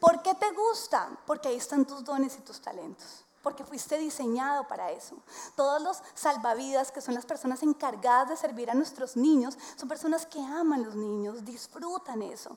¿Por 0.00 0.22
qué 0.22 0.34
te 0.34 0.50
gusta? 0.50 1.10
Porque 1.26 1.48
ahí 1.48 1.56
están 1.56 1.84
tus 1.84 2.02
dones 2.02 2.36
y 2.38 2.40
tus 2.40 2.60
talentos 2.60 3.24
porque 3.42 3.64
fuiste 3.64 3.98
diseñado 3.98 4.66
para 4.68 4.90
eso. 4.90 5.16
Todos 5.56 5.82
los 5.82 6.02
salvavidas, 6.14 6.92
que 6.92 7.00
son 7.00 7.14
las 7.14 7.26
personas 7.26 7.62
encargadas 7.62 8.28
de 8.28 8.36
servir 8.36 8.70
a 8.70 8.74
nuestros 8.74 9.16
niños, 9.16 9.58
son 9.76 9.88
personas 9.88 10.26
que 10.26 10.40
aman 10.40 10.84
los 10.84 10.94
niños, 10.94 11.44
disfrutan 11.44 12.22
eso. 12.22 12.56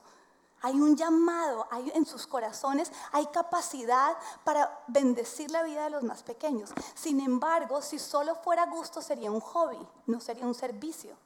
Hay 0.62 0.80
un 0.80 0.96
llamado, 0.96 1.66
hay, 1.70 1.92
en 1.94 2.06
sus 2.06 2.26
corazones 2.26 2.90
hay 3.12 3.26
capacidad 3.26 4.16
para 4.42 4.82
bendecir 4.88 5.50
la 5.50 5.62
vida 5.62 5.84
de 5.84 5.90
los 5.90 6.02
más 6.02 6.22
pequeños. 6.22 6.72
Sin 6.94 7.20
embargo, 7.20 7.82
si 7.82 7.98
solo 7.98 8.34
fuera 8.36 8.66
gusto 8.66 9.02
sería 9.02 9.30
un 9.30 9.40
hobby, 9.40 9.78
no 10.06 10.20
sería 10.20 10.46
un 10.46 10.54
servicio. 10.54 11.16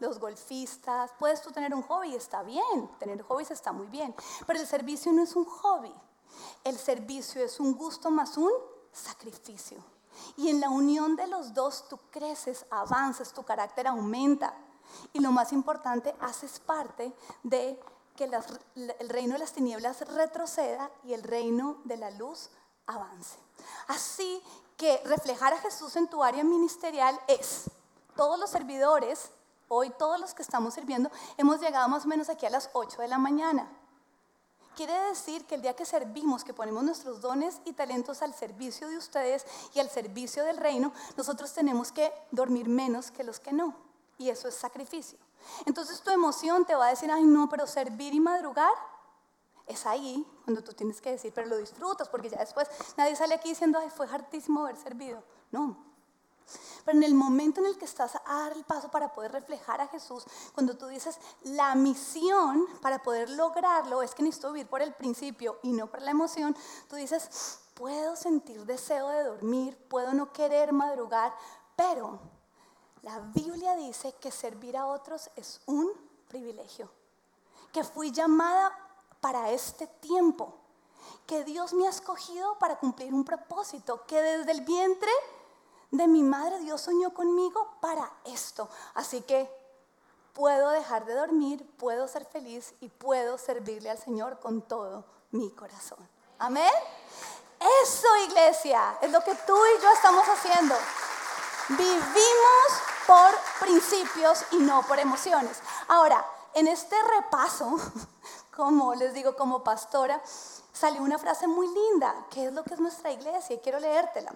Los 0.00 0.18
golfistas, 0.18 1.12
puedes 1.18 1.40
tú 1.40 1.52
tener 1.52 1.72
un 1.74 1.82
hobby, 1.82 2.14
está 2.14 2.42
bien, 2.42 2.90
tener 2.98 3.22
hobbies 3.22 3.52
está 3.52 3.72
muy 3.72 3.86
bien, 3.86 4.14
pero 4.46 4.58
el 4.58 4.66
servicio 4.66 5.12
no 5.12 5.22
es 5.22 5.36
un 5.36 5.44
hobby. 5.44 5.94
El 6.62 6.78
servicio 6.78 7.42
es 7.42 7.60
un 7.60 7.74
gusto 7.74 8.10
más 8.10 8.36
un 8.36 8.50
sacrificio. 8.92 9.82
Y 10.36 10.48
en 10.48 10.60
la 10.60 10.70
unión 10.70 11.16
de 11.16 11.26
los 11.26 11.54
dos 11.54 11.88
tú 11.88 11.98
creces, 12.10 12.64
avanzas, 12.70 13.32
tu 13.32 13.42
carácter 13.42 13.86
aumenta. 13.86 14.54
Y 15.12 15.20
lo 15.20 15.32
más 15.32 15.52
importante, 15.52 16.14
haces 16.20 16.60
parte 16.60 17.12
de 17.42 17.80
que 18.16 18.24
el 18.24 19.08
reino 19.08 19.32
de 19.32 19.40
las 19.40 19.52
tinieblas 19.52 20.00
retroceda 20.02 20.90
y 21.02 21.14
el 21.14 21.22
reino 21.22 21.78
de 21.84 21.96
la 21.96 22.10
luz 22.12 22.50
avance. 22.86 23.38
Así 23.88 24.42
que 24.76 25.00
reflejar 25.04 25.52
a 25.52 25.58
Jesús 25.58 25.96
en 25.96 26.08
tu 26.08 26.22
área 26.22 26.44
ministerial 26.44 27.18
es, 27.26 27.70
todos 28.14 28.38
los 28.38 28.50
servidores, 28.50 29.30
hoy 29.68 29.90
todos 29.90 30.20
los 30.20 30.34
que 30.34 30.42
estamos 30.42 30.74
sirviendo, 30.74 31.10
hemos 31.36 31.60
llegado 31.60 31.88
más 31.88 32.04
o 32.04 32.08
menos 32.08 32.28
aquí 32.28 32.46
a 32.46 32.50
las 32.50 32.70
8 32.72 33.02
de 33.02 33.08
la 33.08 33.18
mañana. 33.18 33.68
Quiere 34.76 34.98
decir 35.08 35.44
que 35.44 35.54
el 35.54 35.62
día 35.62 35.74
que 35.74 35.84
servimos, 35.84 36.44
que 36.44 36.52
ponemos 36.52 36.82
nuestros 36.82 37.20
dones 37.20 37.60
y 37.64 37.72
talentos 37.72 38.22
al 38.22 38.34
servicio 38.34 38.88
de 38.88 38.96
ustedes 38.96 39.46
y 39.72 39.80
al 39.80 39.88
servicio 39.88 40.44
del 40.44 40.56
reino, 40.56 40.92
nosotros 41.16 41.52
tenemos 41.52 41.92
que 41.92 42.12
dormir 42.30 42.68
menos 42.68 43.10
que 43.10 43.24
los 43.24 43.38
que 43.38 43.52
no. 43.52 43.76
Y 44.18 44.30
eso 44.30 44.48
es 44.48 44.54
sacrificio. 44.54 45.18
Entonces 45.66 46.00
tu 46.00 46.10
emoción 46.10 46.64
te 46.64 46.74
va 46.74 46.86
a 46.86 46.90
decir, 46.90 47.10
ay 47.10 47.24
no, 47.24 47.48
pero 47.48 47.66
servir 47.66 48.14
y 48.14 48.20
madrugar, 48.20 48.72
es 49.66 49.86
ahí 49.86 50.26
cuando 50.44 50.62
tú 50.62 50.72
tienes 50.72 51.00
que 51.00 51.10
decir, 51.10 51.32
pero 51.34 51.46
lo 51.46 51.56
disfrutas, 51.56 52.08
porque 52.08 52.28
ya 52.28 52.38
después 52.38 52.68
nadie 52.96 53.16
sale 53.16 53.34
aquí 53.34 53.50
diciendo, 53.50 53.78
ay, 53.80 53.90
fue 53.90 54.06
hartísimo 54.06 54.64
haber 54.64 54.76
servido. 54.76 55.22
No. 55.50 55.93
Pero 56.84 56.98
en 56.98 57.04
el 57.04 57.14
momento 57.14 57.60
en 57.60 57.66
el 57.66 57.78
que 57.78 57.84
estás 57.84 58.14
a 58.16 58.22
dar 58.26 58.52
el 58.52 58.64
paso 58.64 58.90
para 58.90 59.12
poder 59.12 59.32
reflejar 59.32 59.80
a 59.80 59.88
Jesús, 59.88 60.24
cuando 60.52 60.76
tú 60.76 60.86
dices, 60.86 61.18
la 61.42 61.74
misión 61.74 62.66
para 62.82 63.02
poder 63.02 63.30
lograrlo 63.30 64.02
es 64.02 64.14
que 64.14 64.22
necesito 64.22 64.52
vivir 64.52 64.68
por 64.68 64.82
el 64.82 64.92
principio 64.92 65.58
y 65.62 65.72
no 65.72 65.86
por 65.86 66.02
la 66.02 66.10
emoción, 66.10 66.56
tú 66.88 66.96
dices, 66.96 67.60
puedo 67.74 68.16
sentir 68.16 68.64
deseo 68.64 69.08
de 69.08 69.24
dormir, 69.24 69.76
puedo 69.88 70.12
no 70.12 70.32
querer 70.32 70.72
madrugar, 70.72 71.34
pero 71.76 72.20
la 73.02 73.18
Biblia 73.20 73.76
dice 73.76 74.14
que 74.20 74.30
servir 74.30 74.76
a 74.76 74.86
otros 74.86 75.30
es 75.36 75.60
un 75.66 75.90
privilegio, 76.28 76.90
que 77.72 77.84
fui 77.84 78.10
llamada 78.10 78.72
para 79.20 79.50
este 79.50 79.86
tiempo, 79.86 80.54
que 81.26 81.44
Dios 81.44 81.72
me 81.74 81.86
ha 81.86 81.90
escogido 81.90 82.58
para 82.58 82.78
cumplir 82.78 83.12
un 83.12 83.24
propósito, 83.24 84.04
que 84.06 84.20
desde 84.20 84.52
el 84.52 84.62
vientre 84.62 85.10
de 85.96 86.06
mi 86.06 86.22
madre 86.22 86.58
Dios 86.60 86.80
soñó 86.80 87.12
conmigo 87.14 87.76
para 87.80 88.10
esto. 88.24 88.68
Así 88.94 89.22
que 89.22 89.50
puedo 90.32 90.70
dejar 90.70 91.04
de 91.04 91.14
dormir, 91.14 91.68
puedo 91.78 92.08
ser 92.08 92.24
feliz 92.24 92.74
y 92.80 92.88
puedo 92.88 93.38
servirle 93.38 93.90
al 93.90 93.98
Señor 93.98 94.40
con 94.40 94.62
todo 94.62 95.04
mi 95.30 95.50
corazón. 95.50 95.98
Amén. 96.38 96.72
Eso, 97.82 98.08
iglesia, 98.28 98.98
es 99.00 99.10
lo 99.10 99.20
que 99.22 99.34
tú 99.46 99.56
y 99.56 99.82
yo 99.82 99.90
estamos 99.92 100.26
haciendo. 100.26 100.74
Vivimos 101.68 102.68
por 103.06 103.66
principios 103.66 104.44
y 104.50 104.58
no 104.58 104.82
por 104.82 104.98
emociones. 104.98 105.60
Ahora, 105.88 106.24
en 106.54 106.68
este 106.68 106.96
repaso 107.16 107.76
como 108.56 108.94
les 108.94 109.14
digo, 109.14 109.36
como 109.36 109.64
pastora, 109.64 110.20
salió 110.72 111.02
una 111.02 111.18
frase 111.18 111.46
muy 111.46 111.66
linda, 111.68 112.14
que 112.30 112.46
es 112.46 112.52
lo 112.52 112.62
que 112.64 112.74
es 112.74 112.80
nuestra 112.80 113.10
iglesia, 113.10 113.56
y 113.56 113.58
quiero 113.58 113.80
leértela. 113.80 114.32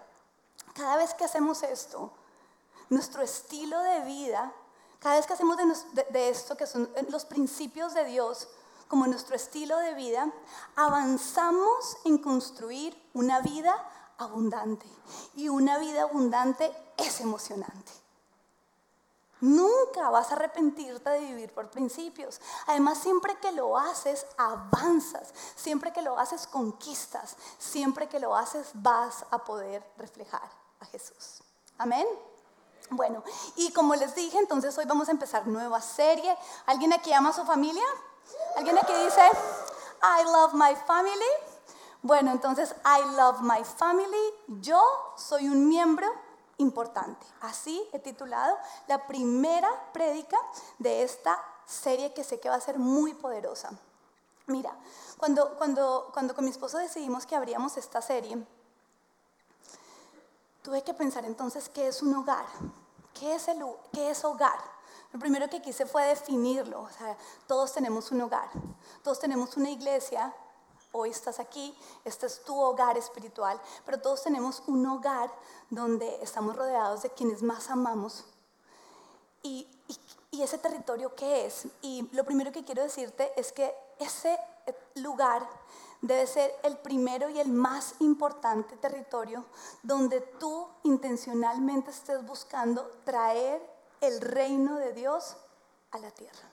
Cada 0.78 0.96
vez 0.96 1.12
que 1.12 1.24
hacemos 1.24 1.64
esto, 1.64 2.12
nuestro 2.88 3.20
estilo 3.20 3.82
de 3.82 4.00
vida, 4.02 4.52
cada 5.00 5.16
vez 5.16 5.26
que 5.26 5.32
hacemos 5.32 5.56
de, 5.56 6.28
esto, 6.28 6.56
que 6.56 6.68
son 6.68 6.88
los 7.08 7.24
principios 7.24 7.94
de 7.94 8.04
Dios, 8.04 8.46
como 8.86 9.08
nuestro 9.08 9.34
estilo 9.34 9.76
de 9.78 9.94
vida, 9.94 10.32
avanzamos 10.76 11.96
en 12.04 12.18
construir 12.18 12.96
una 13.12 13.40
vida 13.40 13.74
abundante. 14.18 14.86
Y 15.34 15.48
una 15.48 15.78
vida 15.78 16.02
abundante 16.02 16.72
es 16.96 17.20
emocionante. 17.20 17.90
Nunca 19.40 20.10
vas 20.10 20.30
a 20.30 20.36
arrepentirte 20.36 21.10
de 21.10 21.18
vivir 21.18 21.52
por 21.52 21.70
principios. 21.70 22.40
Además, 22.68 22.98
siempre 22.98 23.36
que 23.40 23.50
lo 23.50 23.76
haces, 23.76 24.26
avanzas. 24.36 25.34
Siempre 25.56 25.92
que 25.92 26.02
lo 26.02 26.16
haces, 26.20 26.46
conquistas. 26.46 27.36
Siempre 27.58 28.08
que 28.08 28.20
lo 28.20 28.36
haces, 28.36 28.70
vas 28.74 29.26
a 29.32 29.38
poder 29.44 29.84
reflejar 29.96 30.57
a 30.80 30.86
Jesús. 30.86 31.42
Amén. 31.78 32.06
Bueno, 32.90 33.22
y 33.56 33.72
como 33.72 33.94
les 33.94 34.14
dije, 34.14 34.38
entonces 34.38 34.76
hoy 34.78 34.86
vamos 34.86 35.08
a 35.08 35.12
empezar 35.12 35.46
nueva 35.46 35.80
serie. 35.80 36.36
¿Alguien 36.66 36.92
aquí 36.92 37.12
ama 37.12 37.30
a 37.30 37.32
su 37.34 37.44
familia? 37.44 37.84
¿Alguien 38.56 38.78
aquí 38.78 38.92
dice, 39.04 39.20
I 40.02 40.24
love 40.24 40.54
my 40.54 40.74
family? 40.86 41.32
Bueno, 42.02 42.30
entonces, 42.30 42.74
I 42.84 43.16
love 43.16 43.40
my 43.40 43.64
family. 43.64 44.34
Yo 44.60 44.80
soy 45.16 45.48
un 45.48 45.68
miembro 45.68 46.06
importante. 46.58 47.26
Así 47.40 47.88
he 47.92 47.98
titulado 47.98 48.56
la 48.86 49.06
primera 49.06 49.68
prédica 49.92 50.38
de 50.78 51.02
esta 51.02 51.42
serie 51.66 52.14
que 52.14 52.24
sé 52.24 52.40
que 52.40 52.48
va 52.48 52.54
a 52.54 52.60
ser 52.60 52.78
muy 52.78 53.14
poderosa. 53.14 53.70
Mira, 54.46 54.74
cuando, 55.18 55.56
cuando, 55.58 56.10
cuando 56.12 56.34
con 56.34 56.44
mi 56.44 56.50
esposo 56.50 56.78
decidimos 56.78 57.26
que 57.26 57.36
abríamos 57.36 57.76
esta 57.76 58.00
serie, 58.00 58.46
tuve 60.68 60.82
que 60.82 60.92
pensar 60.92 61.24
entonces 61.24 61.70
qué 61.70 61.88
es 61.88 62.02
un 62.02 62.14
hogar, 62.14 62.44
qué 63.18 63.34
es, 63.34 63.48
el, 63.48 63.64
qué 63.90 64.10
es 64.10 64.22
hogar. 64.22 64.58
Lo 65.12 65.18
primero 65.18 65.48
que 65.48 65.62
quise 65.62 65.86
fue 65.86 66.04
definirlo. 66.04 66.82
O 66.82 66.90
sea, 66.90 67.16
todos 67.46 67.72
tenemos 67.72 68.12
un 68.12 68.20
hogar, 68.20 68.50
todos 69.02 69.18
tenemos 69.18 69.56
una 69.56 69.70
iglesia 69.70 70.34
Hoy 70.90 71.10
estás 71.10 71.38
aquí, 71.38 71.76
este 72.04 72.24
es 72.24 72.42
tu 72.44 72.58
hogar 72.58 72.96
espiritual, 72.96 73.60
pero 73.84 74.00
todos 74.00 74.22
tenemos 74.22 74.62
un 74.66 74.86
hogar 74.86 75.30
donde 75.68 76.22
estamos 76.22 76.56
rodeados 76.56 77.02
de 77.02 77.10
quienes 77.10 77.42
más 77.42 77.68
amamos. 77.68 78.24
Y, 79.42 79.66
ese 80.32 80.56
territorio 80.56 81.14
qué 81.14 81.46
es? 81.46 81.66
Y 81.82 82.08
lo 82.12 82.24
primero 82.24 82.52
que 82.52 82.64
quiero 82.64 82.82
decirte 82.82 83.32
es 83.36 83.52
que 83.52 83.74
ese 83.98 84.38
lugar 84.94 85.46
debe 86.00 86.26
ser 86.26 86.54
el 86.62 86.78
primero 86.78 87.28
y 87.28 87.40
el 87.40 87.48
más 87.48 87.94
importante 88.00 88.76
territorio 88.76 89.44
donde 89.82 90.20
tú 90.20 90.68
intencionalmente 90.84 91.90
estés 91.90 92.24
buscando 92.24 92.86
traer 93.04 93.60
el 94.00 94.20
reino 94.20 94.76
de 94.76 94.92
Dios 94.92 95.36
a 95.90 95.98
la 95.98 96.10
tierra. 96.10 96.48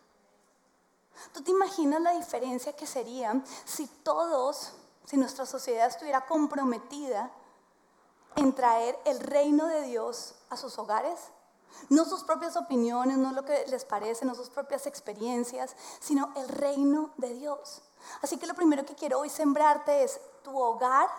¿Tú 1.34 1.44
te 1.44 1.52
imaginas 1.52 2.02
la 2.02 2.12
diferencia 2.12 2.74
que 2.74 2.88
sería 2.88 3.42
si 3.66 3.88
todos, 3.88 4.74
si 5.06 5.18
nuestra 5.18 5.46
sociedad 5.46 5.88
estuviera 5.88 6.26
comprometida 6.26 7.32
en 8.36 8.54
traer 8.54 8.98
el 9.06 9.20
reino 9.20 9.68
de 9.68 9.84
Dios 9.84 10.36
a 10.50 10.58
sus 10.58 10.78
hogares? 10.78 11.20
No 11.90 12.06
sus 12.06 12.24
propias 12.24 12.56
opiniones, 12.56 13.18
no 13.18 13.32
lo 13.32 13.46
que 13.46 13.66
les 13.68 13.86
parece, 13.86 14.26
no 14.26 14.36
sus 14.36 14.50
propias 14.50 14.88
experiencias, 14.88 15.76
sino 16.00 16.32
el 16.36 16.48
reino 16.48 17.12
de 17.18 17.34
Dios. 17.34 17.82
Así 18.22 18.38
que 18.38 18.48
lo 18.48 18.54
primero 18.54 18.86
que 18.86 18.96
quiero 18.96 19.20
hoy 19.20 19.30
sembrarte 19.30 20.04
es 20.04 20.20
tu 20.44 20.58
hogar 20.58 21.10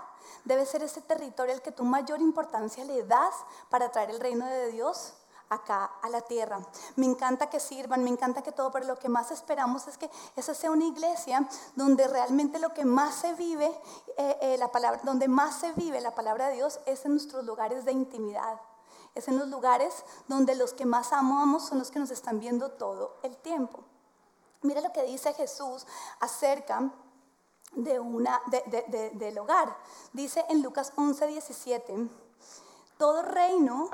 debe 0.44 0.64
ser 0.64 0.82
ese 0.82 1.00
territorio 1.02 1.54
al 1.54 1.62
que 1.62 1.72
tú 1.72 1.84
mayor 1.84 2.20
importancia 2.20 2.84
le 2.84 3.02
das 3.02 3.34
para 3.68 3.90
traer 3.90 4.10
el 4.10 4.20
reino 4.20 4.46
de 4.46 4.72
Dios 4.72 5.14
acá 5.48 5.92
a 6.02 6.08
la 6.08 6.22
tierra. 6.22 6.58
Me 6.96 7.06
encanta 7.06 7.48
que 7.48 7.60
sirvan, 7.60 8.02
me 8.02 8.10
encanta 8.10 8.42
que 8.42 8.52
todo, 8.52 8.72
pero 8.72 8.86
lo 8.86 8.98
que 8.98 9.08
más 9.08 9.30
esperamos 9.30 9.86
es 9.86 9.96
que 9.98 10.10
esa 10.34 10.54
sea 10.54 10.70
una 10.70 10.84
iglesia 10.84 11.48
donde 11.74 12.08
realmente 12.08 12.58
lo 12.58 12.74
que 12.74 12.84
más 12.84 13.14
se 13.14 13.34
vive, 13.34 13.66
eh, 14.16 14.38
eh, 14.40 14.56
la 14.58 14.72
palabra, 14.72 15.00
donde 15.04 15.28
más 15.28 15.56
se 15.60 15.72
vive 15.72 16.00
la 16.00 16.14
palabra 16.14 16.48
de 16.48 16.54
Dios 16.54 16.80
es 16.86 17.04
en 17.04 17.12
nuestros 17.12 17.44
lugares 17.44 17.84
de 17.84 17.92
intimidad. 17.92 18.60
Es 19.16 19.28
en 19.28 19.38
los 19.38 19.48
lugares 19.48 20.04
donde 20.28 20.54
los 20.54 20.74
que 20.74 20.86
más 20.86 21.12
amamos 21.12 21.64
son 21.66 21.78
los 21.78 21.90
que 21.90 21.98
nos 21.98 22.10
están 22.10 22.38
viendo 22.38 22.70
todo 22.72 23.16
el 23.22 23.36
tiempo. 23.38 23.82
Mira 24.62 24.82
lo 24.82 24.92
que 24.92 25.04
dice 25.04 25.32
Jesús 25.32 25.86
acerca 26.20 26.92
de 27.72 27.98
una, 27.98 28.42
del 29.14 29.38
hogar. 29.38 29.74
Dice 30.12 30.44
en 30.50 30.62
Lucas 30.62 30.92
11, 30.96 31.26
17, 31.28 32.08
todo 32.98 33.22
reino 33.22 33.88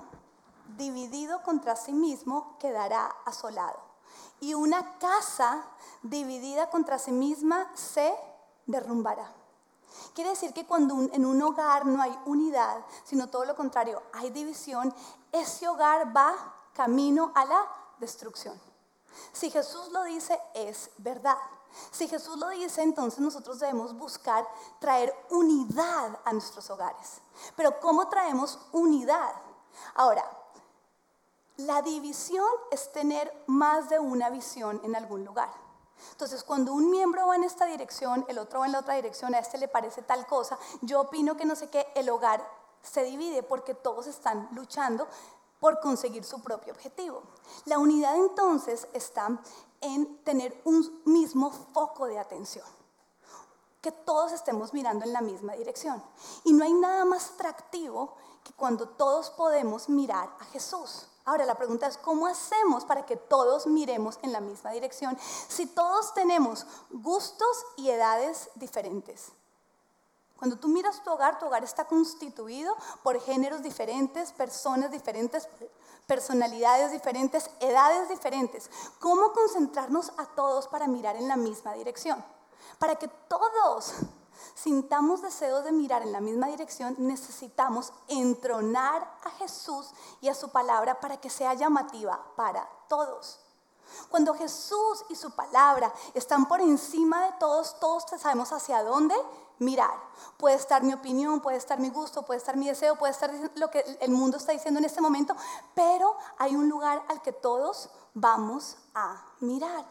dividido 0.77 1.43
contra 1.43 1.77
sí 1.77 1.93
mismo 1.93 2.57
quedará 2.59 3.07
asolado. 3.25 3.79
Y 4.41 4.55
una 4.55 4.99
casa 4.99 5.65
dividida 6.03 6.69
contra 6.69 6.99
sí 6.99 7.13
misma 7.13 7.71
se 7.75 8.13
derrumbará. 8.67 9.42
Quiere 10.15 10.31
decir 10.31 10.53
que 10.53 10.67
cuando 10.67 10.95
en 11.13 11.25
un 11.25 11.41
hogar 11.43 11.87
no 11.87 12.03
hay 12.03 12.17
unidad, 12.27 12.85
sino 13.05 13.29
todo 13.29 13.45
lo 13.45 13.57
contrario, 13.57 14.03
hay 14.13 14.31
división, 14.31 14.95
ese 15.31 15.69
hogar 15.69 16.17
va 16.17 16.35
camino 16.75 17.33
a 17.35 17.45
la 17.45 17.67
destrucción. 17.99 18.61
Si 19.33 19.51
Jesús 19.51 19.89
lo 19.93 20.05
dice, 20.05 20.39
es 20.55 20.91
verdad. 20.99 21.39
Si 21.91 22.09
Jesús 22.09 22.37
lo 22.37 22.49
dice, 22.51 22.83
entonces 22.83 23.21
nosotros 23.21 23.59
debemos 23.59 23.97
buscar 23.97 24.47
traer 24.79 25.15
unidad 25.31 26.19
a 26.25 26.33
nuestros 26.33 26.69
hogares. 26.71 27.21
Pero 27.57 27.81
¿cómo 27.81 28.09
traemos 28.09 28.59
unidad? 28.73 29.33
Ahora, 29.95 30.25
la 31.57 31.83
división 31.83 32.47
es 32.71 32.93
tener 32.93 33.33
más 33.47 33.89
de 33.89 33.99
una 33.99 34.31
visión 34.31 34.81
en 34.85 34.97
algún 34.97 35.25
lugar. 35.25 35.51
Entonces, 36.11 36.43
cuando 36.43 36.73
un 36.73 36.91
miembro 36.91 37.27
va 37.27 37.37
en 37.37 37.45
esta 37.45 37.67
dirección, 37.67 38.25
el 38.29 38.39
otro 38.39 38.61
va 38.61 38.67
en 38.67 38.73
la 38.73 38.81
otra 38.81 38.95
dirección, 38.95 39.35
a 39.35 39.39
este 39.39 39.59
le 39.59 39.69
parece 39.69 40.03
tal 40.03 40.27
cosa, 40.27 40.59
yo 40.81 41.01
opino 41.01 41.37
que 41.37 41.45
no 41.45 41.55
sé 41.55 41.71
qué, 41.71 41.87
el 41.95 42.11
hogar 42.11 42.47
se 42.83 43.05
divide 43.05 43.43
porque 43.43 43.75
todos 43.75 44.07
están 44.07 44.49
luchando 44.53 45.09
por 45.61 45.81
conseguir 45.81 46.25
su 46.25 46.43
propio 46.43 46.73
objetivo. 46.73 47.23
La 47.67 47.79
unidad 47.79 48.17
entonces 48.17 48.89
está 48.93 49.41
en 49.81 50.19
tener 50.25 50.61
un 50.65 51.03
mismo 51.05 51.51
foco 51.51 52.07
de 52.07 52.19
atención, 52.19 52.67
que 53.81 53.93
todos 53.93 54.33
estemos 54.33 54.73
mirando 54.73 55.05
en 55.05 55.13
la 55.13 55.21
misma 55.21 55.53
dirección. 55.55 56.03
Y 56.45 56.53
no 56.53 56.65
hay 56.65 56.73
nada 56.73 57.05
más 57.05 57.31
atractivo 57.31 58.17
que 58.43 58.53
cuando 58.55 58.89
todos 58.89 59.31
podemos 59.31 59.89
mirar 59.89 60.35
a 60.41 60.45
Jesús. 60.47 61.07
Ahora 61.25 61.45
la 61.47 61.55
pregunta 61.55 61.87
es, 61.87 61.99
¿cómo 61.99 62.27
hacemos 62.27 62.85
para 62.85 63.07
que 63.07 63.17
todos 63.17 63.67
miremos 63.67 64.19
en 64.23 64.33
la 64.33 64.41
misma 64.41 64.73
dirección 64.73 65.17
si 65.49 65.67
todos 65.67 66.15
tenemos 66.15 66.67
gustos 66.91 67.65
y 67.77 67.91
edades 67.91 68.51
diferentes? 68.57 69.33
Cuando 70.37 70.59
tú 70.59 70.67
miras 70.67 71.05
tu 71.05 71.11
hogar, 71.13 71.39
tu 71.39 71.47
hogar 71.47 71.63
está 71.63 71.85
constituido 71.85 72.77
por 73.05 73.21
géneros 73.21 73.63
diferentes, 73.63 74.33
personas 74.33 74.91
diferentes, 74.91 75.49
personalidades 76.09 76.91
diferentes, 76.91 77.49
edades 77.61 78.09
diferentes. 78.09 78.69
¿Cómo 78.99 79.33
concentrarnos 79.33 80.11
a 80.17 80.27
todos 80.27 80.67
para 80.67 80.89
mirar 80.89 81.15
en 81.15 81.29
la 81.29 81.37
misma 81.37 81.75
dirección? 81.75 82.25
Para 82.81 82.97
que 82.97 83.07
todos 83.07 83.95
sintamos 84.55 85.23
deseos 85.23 85.65
de 85.65 85.73
mirar 85.73 86.03
en 86.03 86.13
la 86.13 86.21
misma 86.21 86.49
dirección, 86.49 86.95
necesitamos 86.99 87.93
entronar 88.09 89.03
a 89.25 89.31
Jesús 89.31 89.91
y 90.21 90.29
a 90.29 90.35
su 90.35 90.51
palabra 90.51 91.01
para 91.01 91.19
que 91.19 91.31
sea 91.31 91.55
llamativa 91.55 92.21
para 92.37 92.69
todos. 92.89 93.41
Cuando 94.09 94.35
Jesús 94.35 95.05
y 95.09 95.17
su 95.17 95.31
palabra 95.33 95.93
están 96.15 96.47
por 96.47 96.61
encima 96.61 97.27
de 97.27 97.33
todos, 97.39 97.79
todos 97.79 98.05
sabemos 98.19 98.53
hacia 98.53 98.83
dónde 98.83 99.15
mirar. 99.59 99.95
Puede 100.37 100.57
estar 100.57 100.83
mi 100.83 100.93
opinión, 100.93 101.41
puede 101.41 101.57
estar 101.57 101.79
mi 101.79 101.91
gusto, 101.91 102.23
puede 102.23 102.39
estar 102.39 102.57
mi 102.57 102.69
deseo, 102.69 102.97
puede 102.97 103.13
estar 103.13 103.31
lo 103.55 103.71
que 103.71 103.81
el 104.01 104.11
mundo 104.11 104.37
está 104.37 104.53
diciendo 104.53 104.79
en 104.79 104.85
este 104.85 105.01
momento, 105.01 105.35
pero 105.75 106.17
hay 106.39 106.55
un 106.55 106.69
lugar 106.69 107.03
al 107.09 107.23
que 107.23 107.33
todos 107.33 107.91
vamos 108.15 108.77
a 108.95 109.25
mirar. 109.41 109.85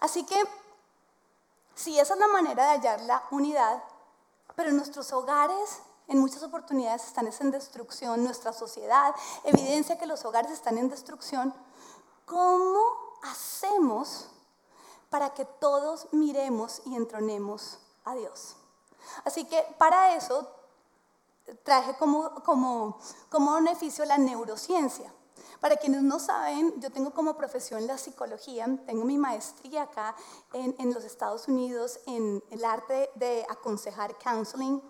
Así 0.00 0.24
que 0.24 0.42
si 1.76 2.00
esa 2.00 2.14
es 2.14 2.20
la 2.20 2.26
manera 2.28 2.64
de 2.64 2.78
hallar 2.78 3.00
la 3.02 3.22
unidad, 3.30 3.84
pero 4.56 4.72
nuestros 4.72 5.12
hogares 5.12 5.82
en 6.08 6.18
muchas 6.18 6.42
oportunidades 6.42 7.04
están 7.04 7.28
en 7.28 7.50
destrucción, 7.50 8.24
nuestra 8.24 8.52
sociedad 8.52 9.14
evidencia 9.44 9.98
que 9.98 10.06
los 10.06 10.24
hogares 10.24 10.50
están 10.50 10.78
en 10.78 10.88
destrucción, 10.88 11.54
¿cómo 12.24 12.80
hacemos 13.22 14.28
para 15.10 15.34
que 15.34 15.44
todos 15.44 16.08
miremos 16.12 16.80
y 16.86 16.96
entronemos 16.96 17.78
a 18.04 18.14
Dios? 18.14 18.56
Así 19.24 19.44
que 19.44 19.62
para 19.78 20.16
eso 20.16 20.50
traje 21.62 21.94
como, 21.98 22.34
como, 22.42 22.98
como 23.28 23.54
beneficio 23.54 24.04
la 24.06 24.18
neurociencia. 24.18 25.12
Para 25.60 25.76
quienes 25.76 26.02
no 26.02 26.18
saben, 26.18 26.74
yo 26.80 26.90
tengo 26.90 27.12
como 27.12 27.36
profesión 27.36 27.86
la 27.86 27.98
psicología, 27.98 28.66
tengo 28.86 29.04
mi 29.04 29.18
maestría 29.18 29.82
acá 29.82 30.14
en, 30.52 30.92
los 30.92 31.04
Estados 31.04 31.48
Unidos 31.48 32.00
en 32.06 32.42
el 32.50 32.64
arte 32.64 33.10
de 33.14 33.44
aconsejar 33.48 34.16
counseling. 34.18 34.82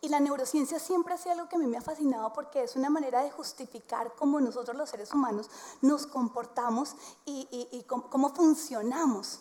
Y 0.00 0.08
la 0.08 0.20
neurociencia 0.20 0.78
siempre 0.78 1.14
ha 1.14 1.18
sido 1.18 1.32
algo 1.32 1.48
que 1.48 1.56
a 1.56 1.58
mí 1.58 1.66
me 1.66 1.76
ha 1.76 1.82
fascinado 1.82 2.32
porque 2.32 2.62
es 2.62 2.76
una 2.76 2.88
manera 2.88 3.22
de 3.22 3.30
justificar 3.30 4.14
cómo 4.14 4.40
nosotros 4.40 4.76
los 4.76 4.88
seres 4.88 5.12
humanos 5.12 5.50
nos 5.82 6.06
comportamos 6.06 6.94
y, 7.24 7.84
cómo 7.86 8.34
funcionamos. 8.34 9.40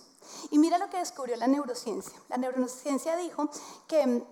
Y 0.49 0.57
mira 0.57 0.79
lo 0.79 0.89
que 0.89 0.97
descubrió 0.97 1.35
la 1.37 1.47
neurociencia. 1.47 2.19
La 2.27 2.37
neurociencia 2.37 3.15
dijo 3.15 3.49
que 3.87 4.25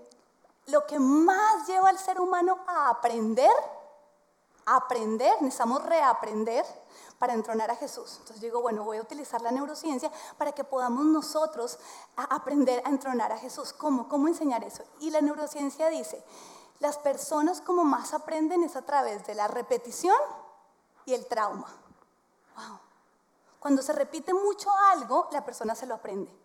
lo 0.67 0.85
que 0.87 0.99
más 0.99 1.67
lleva 1.67 1.89
al 1.89 1.99
ser 1.99 2.19
humano 2.19 2.57
a 2.67 2.89
aprender 2.89 3.51
aprender, 4.65 5.33
necesitamos 5.41 5.83
reaprender 5.83 6.65
para 7.19 7.33
entronar 7.33 7.71
a 7.71 7.75
Jesús. 7.75 8.17
Entonces 8.19 8.41
digo, 8.41 8.61
bueno, 8.61 8.83
voy 8.83 8.97
a 8.97 9.01
utilizar 9.01 9.41
la 9.41 9.51
neurociencia 9.51 10.11
para 10.37 10.51
que 10.51 10.63
podamos 10.63 11.05
nosotros 11.05 11.79
aprender 12.15 12.81
a 12.85 12.89
entronar 12.89 13.31
a 13.31 13.37
Jesús. 13.37 13.73
¿Cómo? 13.73 14.09
¿Cómo 14.09 14.27
enseñar 14.27 14.63
eso? 14.63 14.83
Y 14.99 15.11
la 15.11 15.21
neurociencia 15.21 15.89
dice, 15.89 16.23
las 16.79 16.97
personas 16.97 17.61
como 17.61 17.83
más 17.83 18.13
aprenden 18.13 18.63
es 18.63 18.75
a 18.75 18.81
través 18.81 19.25
de 19.25 19.35
la 19.35 19.47
repetición 19.47 20.17
y 21.05 21.13
el 21.13 21.25
trauma. 21.27 21.67
Cuando 23.59 23.81
se 23.81 23.93
repite 23.93 24.33
mucho 24.33 24.69
algo, 24.91 25.27
la 25.31 25.43
persona 25.43 25.73
se 25.73 25.85
lo 25.85 25.95
aprende. 25.95 26.44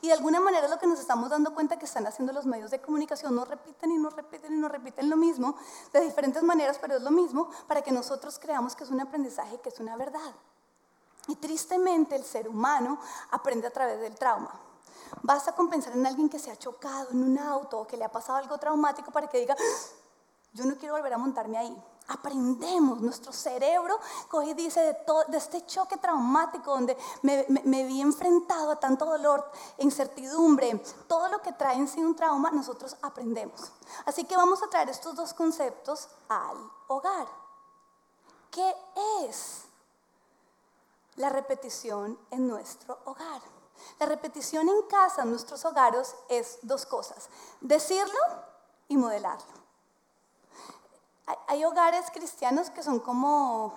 Y 0.00 0.08
de 0.08 0.12
alguna 0.14 0.40
manera 0.40 0.68
lo 0.68 0.78
que 0.78 0.86
nos 0.86 1.00
estamos 1.00 1.30
dando 1.30 1.54
cuenta 1.54 1.78
que 1.78 1.84
están 1.84 2.06
haciendo 2.06 2.32
los 2.32 2.46
medios 2.46 2.70
de 2.70 2.80
comunicación, 2.80 3.34
no 3.34 3.44
repiten 3.44 3.92
y 3.92 3.98
no 3.98 4.10
repiten 4.10 4.54
y 4.54 4.56
no 4.56 4.68
repiten 4.68 5.10
lo 5.10 5.16
mismo, 5.16 5.56
de 5.92 6.00
diferentes 6.00 6.42
maneras, 6.42 6.78
pero 6.80 6.96
es 6.96 7.02
lo 7.02 7.10
mismo, 7.10 7.50
para 7.66 7.82
que 7.82 7.92
nosotros 7.92 8.38
creamos 8.38 8.74
que 8.74 8.84
es 8.84 8.90
un 8.90 9.00
aprendizaje, 9.00 9.60
que 9.60 9.68
es 9.68 9.80
una 9.80 9.96
verdad. 9.96 10.34
Y 11.28 11.36
tristemente 11.36 12.16
el 12.16 12.24
ser 12.24 12.48
humano 12.48 12.98
aprende 13.30 13.66
a 13.66 13.70
través 13.70 14.00
del 14.00 14.14
trauma. 14.14 14.60
Basta 15.22 15.52
con 15.52 15.68
pensar 15.68 15.92
en 15.94 16.06
alguien 16.06 16.28
que 16.28 16.38
se 16.38 16.50
ha 16.50 16.56
chocado 16.56 17.10
en 17.10 17.22
un 17.22 17.38
auto 17.38 17.80
o 17.80 17.86
que 17.86 17.96
le 17.96 18.04
ha 18.04 18.10
pasado 18.10 18.38
algo 18.38 18.58
traumático 18.58 19.10
para 19.10 19.28
que 19.28 19.38
diga, 19.38 19.56
yo 20.52 20.64
no 20.64 20.76
quiero 20.76 20.94
volver 20.94 21.12
a 21.12 21.18
montarme 21.18 21.58
ahí. 21.58 21.76
Aprendemos, 22.08 23.00
nuestro 23.00 23.32
cerebro 23.32 23.98
coge 24.28 24.50
y 24.50 24.54
dice 24.54 24.80
de, 24.80 24.94
todo, 24.94 25.24
este 25.32 25.66
choque 25.66 25.96
traumático 25.96 26.70
donde 26.70 26.96
me, 27.22 27.44
me, 27.48 27.84
vi 27.84 28.00
enfrentado 28.00 28.70
a 28.70 28.80
tanto 28.80 29.04
dolor, 29.04 29.50
incertidumbre, 29.78 30.78
todo 31.08 31.28
lo 31.28 31.42
que 31.42 31.52
trae 31.52 31.76
en 31.76 31.88
sí 31.88 32.00
un 32.00 32.14
trauma, 32.14 32.50
nosotros 32.52 32.96
aprendemos. 33.02 33.72
Así 34.04 34.24
que 34.24 34.36
vamos 34.36 34.62
a 34.62 34.68
traer 34.68 34.88
estos 34.88 35.16
dos 35.16 35.34
conceptos 35.34 36.08
al 36.28 36.56
hogar. 36.86 37.26
¿Qué 38.50 38.74
es 39.24 39.64
la 41.16 41.28
repetición 41.28 42.18
en 42.30 42.46
nuestro 42.46 42.98
hogar? 43.04 43.42
La 43.98 44.06
repetición 44.06 44.68
en 44.68 44.82
casa, 44.82 45.22
en 45.22 45.30
nuestros 45.30 45.64
hogares, 45.64 46.14
es 46.28 46.58
dos 46.62 46.86
cosas, 46.86 47.28
decirlo 47.60 48.18
y 48.88 48.96
modelarlo. 48.96 49.65
Hay 51.48 51.64
hogares 51.64 52.06
cristianos 52.12 52.70
que 52.70 52.82
son 52.82 53.00
como, 53.00 53.74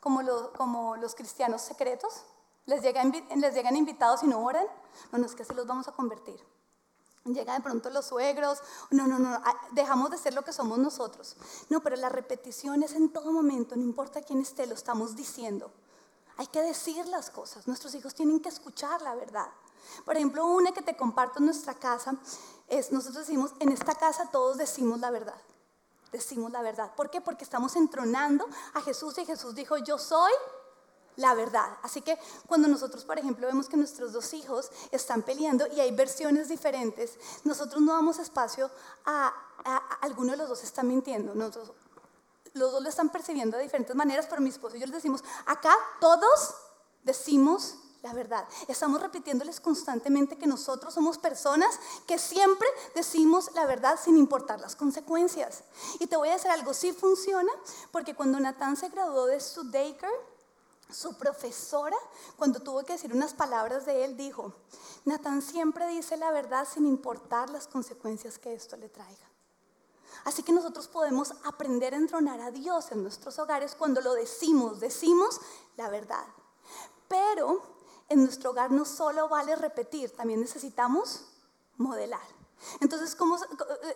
como, 0.00 0.96
los 0.96 1.14
cristianos 1.14 1.62
secretos. 1.62 2.24
Les 2.66 2.82
llegan, 2.82 3.12
les 3.36 3.54
llegan 3.54 3.76
invitados 3.76 4.22
y 4.22 4.26
no 4.26 4.44
oran. 4.44 4.66
No, 5.10 5.18
no 5.18 5.26
es 5.26 5.34
que 5.34 5.42
así 5.42 5.54
los 5.54 5.66
vamos 5.66 5.88
a 5.88 5.92
convertir. 5.92 6.38
Llegan 7.24 7.56
de 7.56 7.62
pronto 7.62 7.88
los 7.90 8.06
suegros. 8.06 8.62
No, 8.90 9.06
no, 9.06 9.18
no. 9.18 9.30
Ah, 9.32 9.56
dejamos 9.72 10.10
de 10.10 10.18
ser 10.18 10.34
lo 10.34 10.42
que 10.42 10.52
somos 10.52 10.78
nosotros. 10.78 11.36
No, 11.70 11.80
pero 11.80 11.96
la 11.96 12.10
repetición 12.10 12.82
es 12.82 12.92
en 12.92 13.10
todo 13.10 13.32
momento. 13.32 13.76
No 13.76 13.82
importa 13.82 14.20
quién 14.20 14.40
esté, 14.40 14.66
lo 14.66 14.74
estamos 14.74 15.16
diciendo. 15.16 15.72
Hay 16.36 16.48
que 16.48 16.60
decir 16.60 17.06
las 17.06 17.30
cosas. 17.30 17.66
Nuestros 17.66 17.94
hijos 17.94 18.14
tienen 18.14 18.40
que 18.40 18.50
escuchar 18.50 19.00
la 19.00 19.14
verdad. 19.14 19.48
Por 20.04 20.16
ejemplo, 20.16 20.46
una 20.46 20.72
que 20.72 20.82
te 20.82 20.96
comparto 20.96 21.38
en 21.38 21.46
nuestra 21.46 21.74
casa 21.74 22.14
es, 22.68 22.92
nosotros 22.92 23.26
decimos, 23.26 23.54
en 23.58 23.72
esta 23.72 23.94
casa 23.94 24.30
todos 24.30 24.58
decimos 24.58 25.00
la 25.00 25.10
verdad 25.10 25.40
decimos 26.12 26.50
la 26.50 26.62
verdad. 26.62 26.94
¿Por 26.94 27.10
qué? 27.10 27.20
Porque 27.20 27.44
estamos 27.44 27.76
entronando 27.76 28.46
a 28.74 28.80
Jesús 28.82 29.16
y 29.18 29.24
Jesús 29.24 29.54
dijo, 29.54 29.78
yo 29.78 29.98
soy 29.98 30.32
la 31.16 31.34
verdad. 31.34 31.78
Así 31.82 32.02
que 32.02 32.18
cuando 32.46 32.68
nosotros, 32.68 33.04
por 33.04 33.18
ejemplo, 33.18 33.46
vemos 33.46 33.68
que 33.68 33.76
nuestros 33.76 34.12
dos 34.12 34.32
hijos 34.34 34.70
están 34.90 35.22
peleando 35.22 35.66
y 35.68 35.80
hay 35.80 35.92
versiones 35.92 36.48
diferentes, 36.48 37.18
nosotros 37.44 37.80
no 37.82 37.92
damos 37.92 38.18
espacio 38.18 38.70
a, 39.04 39.32
alguno 40.00 40.32
de 40.32 40.38
los 40.38 40.48
dos 40.48 40.64
está 40.64 40.82
mintiendo. 40.82 41.34
Nosotros, 41.34 41.72
los 42.54 42.72
dos 42.72 42.82
lo 42.82 42.88
están 42.88 43.10
percibiendo 43.10 43.56
de 43.56 43.64
diferentes 43.64 43.94
maneras, 43.94 44.26
pero 44.28 44.40
mi 44.40 44.48
esposo 44.48 44.76
y 44.76 44.80
yo 44.80 44.86
les 44.86 44.94
decimos, 44.94 45.22
acá 45.46 45.74
todos 46.00 46.54
decimos 47.02 47.76
la 48.02 48.12
verdad. 48.12 48.46
Estamos 48.68 49.00
repitiéndoles 49.00 49.60
constantemente 49.60 50.38
que 50.38 50.46
nosotros 50.46 50.94
somos 50.94 51.18
personas 51.18 51.78
que 52.06 52.18
siempre 52.18 52.66
decimos 52.94 53.50
la 53.54 53.66
verdad 53.66 53.98
sin 54.02 54.16
importar 54.16 54.60
las 54.60 54.76
consecuencias. 54.76 55.64
Y 55.98 56.06
te 56.06 56.16
voy 56.16 56.30
a 56.30 56.34
decir 56.34 56.50
algo, 56.50 56.72
sí 56.74 56.92
funciona, 56.92 57.52
porque 57.90 58.14
cuando 58.14 58.40
Natán 58.40 58.76
se 58.76 58.88
graduó 58.88 59.26
de 59.26 59.42
Daycare, 59.64 60.30
su 60.90 61.16
profesora, 61.16 61.96
cuando 62.36 62.60
tuvo 62.60 62.82
que 62.84 62.94
decir 62.94 63.14
unas 63.14 63.34
palabras 63.34 63.86
de 63.86 64.04
él, 64.04 64.16
dijo, 64.16 64.54
Natán 65.04 65.42
siempre 65.42 65.86
dice 65.88 66.16
la 66.16 66.32
verdad 66.32 66.66
sin 66.70 66.86
importar 66.86 67.48
las 67.50 67.68
consecuencias 67.68 68.38
que 68.38 68.54
esto 68.54 68.76
le 68.76 68.88
traiga. 68.88 69.30
Así 70.24 70.42
que 70.42 70.52
nosotros 70.52 70.88
podemos 70.88 71.32
aprender 71.44 71.94
a 71.94 71.96
entronar 71.96 72.40
a 72.40 72.50
Dios 72.50 72.90
en 72.92 73.02
nuestros 73.02 73.38
hogares 73.38 73.74
cuando 73.74 74.00
lo 74.00 74.14
decimos, 74.14 74.80
decimos 74.80 75.40
la 75.76 75.88
verdad. 75.88 76.26
Pero 77.08 77.62
en 78.10 78.24
nuestro 78.24 78.50
hogar 78.50 78.70
no 78.70 78.84
solo 78.84 79.28
vale 79.28 79.56
repetir, 79.56 80.10
también 80.10 80.40
necesitamos 80.40 81.24
modelar. 81.78 82.20
Entonces, 82.80 83.14
¿cómo 83.14 83.38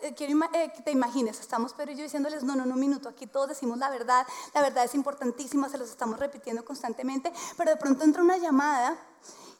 eh, 0.01 0.15
quiero 0.17 0.43
eh, 0.55 0.73
que 0.75 0.83
te 0.83 0.91
imagines? 0.91 1.39
Estamos 1.39 1.75
Pedro 1.75 1.93
y 1.93 1.97
yo 1.97 2.05
diciéndoles, 2.05 2.43
no, 2.45 2.57
no, 2.57 2.65
no, 2.65 2.75
un 2.75 2.81
minuto, 2.81 3.11
aquí 3.11 3.27
todos 3.27 3.49
decimos 3.49 3.77
la 3.77 3.91
verdad, 3.91 4.27
la 4.55 4.63
verdad 4.63 4.85
es 4.85 4.95
importantísima, 4.95 5.69
se 5.69 5.77
los 5.77 5.91
estamos 5.91 6.19
repitiendo 6.19 6.65
constantemente, 6.65 7.31
pero 7.59 7.73
de 7.73 7.77
pronto 7.77 8.05
entra 8.05 8.23
una 8.23 8.39
llamada 8.39 8.97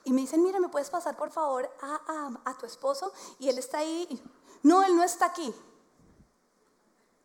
y 0.05 0.13
me 0.13 0.23
dicen, 0.23 0.43
mira, 0.43 0.59
¿me 0.59 0.69
puedes 0.69 0.89
pasar 0.89 1.17
por 1.17 1.31
favor 1.31 1.69
a, 1.83 2.31
a 2.45 2.57
tu 2.57 2.65
esposo? 2.65 3.13
Y 3.39 3.49
él 3.49 3.59
está 3.59 3.79
ahí. 3.79 4.23
No, 4.63 4.83
él 4.83 4.97
no 4.97 5.03
está 5.03 5.27
aquí. 5.27 5.55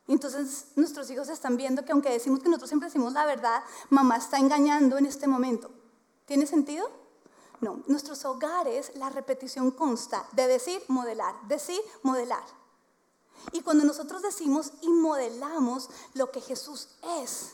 Entonces 0.07 0.67
nuestros 0.75 1.09
hijos 1.11 1.29
están 1.29 1.55
viendo 1.55 1.85
que 1.85 1.91
aunque 1.91 2.09
decimos 2.09 2.39
que 2.39 2.49
nosotros 2.49 2.69
siempre 2.69 2.87
decimos 2.87 3.13
la 3.13 3.25
verdad, 3.25 3.63
mamá 3.89 4.17
está 4.17 4.37
engañando 4.37 4.97
en 4.97 5.05
este 5.05 5.27
momento. 5.27 5.71
¿Tiene 6.25 6.47
sentido? 6.47 6.98
No, 7.61 7.81
nuestros 7.87 8.23
hogares 8.25 8.91
la 8.95 9.09
repetición 9.09 9.71
consta 9.71 10.25
de 10.31 10.47
decir, 10.47 10.81
modelar, 10.87 11.35
decir, 11.47 11.81
modelar. 12.03 12.43
Y 13.51 13.61
cuando 13.61 13.83
nosotros 13.83 14.21
decimos 14.21 14.71
y 14.81 14.89
modelamos 14.89 15.89
lo 16.13 16.31
que 16.31 16.41
Jesús 16.41 16.89
es, 17.23 17.53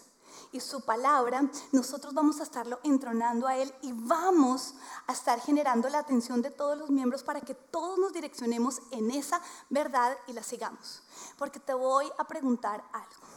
y 0.56 0.62
su 0.62 0.82
palabra, 0.82 1.44
nosotros 1.74 2.14
vamos 2.14 2.40
a 2.40 2.44
estarlo 2.44 2.80
entronando 2.84 3.46
a 3.46 3.58
Él 3.58 3.74
y 3.82 3.92
vamos 3.92 4.76
a 5.06 5.12
estar 5.12 5.40
generando 5.42 5.90
la 5.90 6.00
atención 6.00 6.42
de 6.42 6.50
todos 6.50 6.78
los 6.78 6.90
miembros 6.90 7.24
para 7.24 7.42
que 7.42 7.56
todos 7.56 8.00
nos 8.00 8.14
direccionemos 8.14 8.82
en 8.92 9.12
esa 9.12 9.42
verdad 9.70 10.18
y 10.28 10.34
la 10.34 10.44
sigamos. 10.44 11.04
Porque 11.38 11.60
te 11.60 11.74
voy 11.74 12.10
a 12.18 12.24
preguntar 12.24 12.82
algo. 12.94 13.28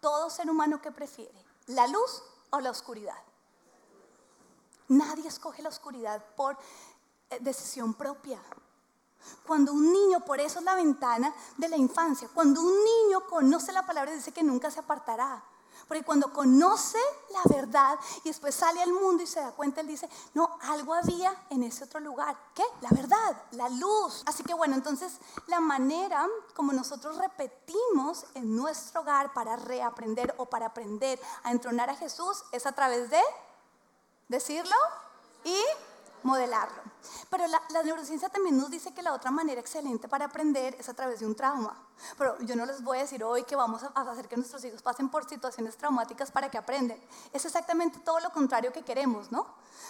Todo 0.00 0.30
ser 0.30 0.50
humano 0.50 0.82
que 0.82 0.90
prefiere, 0.90 1.44
la 1.66 1.86
luz 1.86 2.24
o 2.50 2.58
la 2.58 2.70
oscuridad. 2.70 3.29
Nadie 4.90 5.28
escoge 5.28 5.62
la 5.62 5.68
oscuridad 5.68 6.20
por 6.34 6.58
eh, 7.30 7.38
decisión 7.40 7.94
propia. 7.94 8.40
Cuando 9.46 9.72
un 9.72 9.92
niño, 9.92 10.20
por 10.24 10.40
eso 10.40 10.58
es 10.58 10.64
la 10.64 10.74
ventana 10.74 11.32
de 11.56 11.68
la 11.68 11.76
infancia, 11.76 12.28
cuando 12.34 12.60
un 12.60 12.74
niño 12.84 13.20
conoce 13.28 13.72
la 13.72 13.86
palabra 13.86 14.12
dice 14.12 14.32
que 14.32 14.42
nunca 14.42 14.68
se 14.68 14.80
apartará. 14.80 15.44
Porque 15.86 16.02
cuando 16.02 16.32
conoce 16.32 16.98
la 17.30 17.56
verdad 17.56 17.98
y 18.24 18.28
después 18.28 18.54
sale 18.54 18.82
al 18.82 18.92
mundo 18.92 19.22
y 19.22 19.28
se 19.28 19.40
da 19.40 19.52
cuenta, 19.52 19.80
él 19.80 19.86
dice, 19.86 20.08
no, 20.34 20.58
algo 20.62 20.92
había 20.94 21.34
en 21.50 21.62
ese 21.62 21.84
otro 21.84 22.00
lugar. 22.00 22.36
¿Qué? 22.54 22.64
La 22.80 22.90
verdad, 22.90 23.42
la 23.52 23.68
luz. 23.68 24.24
Así 24.26 24.42
que 24.42 24.54
bueno, 24.54 24.74
entonces 24.74 25.18
la 25.46 25.60
manera 25.60 26.28
como 26.54 26.72
nosotros 26.72 27.16
repetimos 27.16 28.26
en 28.34 28.56
nuestro 28.56 29.02
hogar 29.02 29.32
para 29.32 29.56
reaprender 29.56 30.34
o 30.38 30.46
para 30.46 30.66
aprender 30.66 31.20
a 31.44 31.52
entronar 31.52 31.90
a 31.90 31.96
Jesús 31.96 32.44
es 32.52 32.66
a 32.66 32.72
través 32.72 33.10
de 33.10 33.20
decirlo 34.30 34.76
y 35.44 35.56
modelarlo. 36.22 36.82
Pero 37.30 37.46
la, 37.46 37.60
neurociencia 37.84 38.28
también 38.28 38.56
nos 38.56 38.70
dice 38.70 38.92
que 38.92 39.02
la 39.02 39.12
otra 39.12 39.30
manera 39.30 39.60
excelente 39.60 40.08
para 40.08 40.26
aprender 40.26 40.76
es 40.78 40.88
a 40.88 40.94
través 40.94 41.20
de 41.20 41.26
un 41.26 41.34
trauma. 41.34 41.76
Pero 42.16 42.38
yo 42.40 42.56
no 42.56 42.64
les 42.66 42.82
voy 42.82 42.98
a 42.98 43.00
decir 43.02 43.24
hoy 43.24 43.44
que 43.44 43.56
vamos 43.56 43.82
a 43.82 44.10
hacer 44.10 44.28
que 44.28 44.36
nuestros 44.36 44.64
hijos 44.64 44.82
pasen 44.82 45.08
por 45.08 45.28
situaciones 45.28 45.76
traumáticas 45.76 46.30
para 46.30 46.50
que 46.50 46.58
aprendan. 46.58 46.98
Es 47.32 47.44
exactamente 47.44 47.98
todo 48.00 48.20
lo 48.20 48.30
contrario 48.30 48.72
que 48.72 48.82
queremos, 48.82 49.32
¿no? 49.32 49.46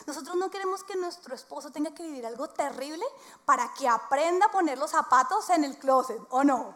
Nosotros 0.07 0.37
no 0.37 0.51
queremos 0.51 0.85
que 0.85 0.97
nuestro 0.97 1.35
esposo 1.35 1.71
tenga 1.71 1.93
que 1.93 2.03
vivir 2.03 2.25
algo 2.25 2.49
terrible 2.49 3.05
para 3.45 3.73
que 3.75 3.89
aprenda 3.89 4.47
a 4.47 4.51
poner 4.51 4.79
los 4.79 4.91
zapatos 4.91 5.51
en 5.51 5.65
el 5.65 5.79
closet, 5.79 6.21
¿o 6.31 6.45
no? 6.45 6.75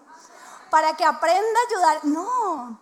Para 0.71 0.97
que 0.97 1.05
aprenda 1.05 1.61
a 1.61 1.71
ayudar. 1.71 2.05
No, 2.05 2.81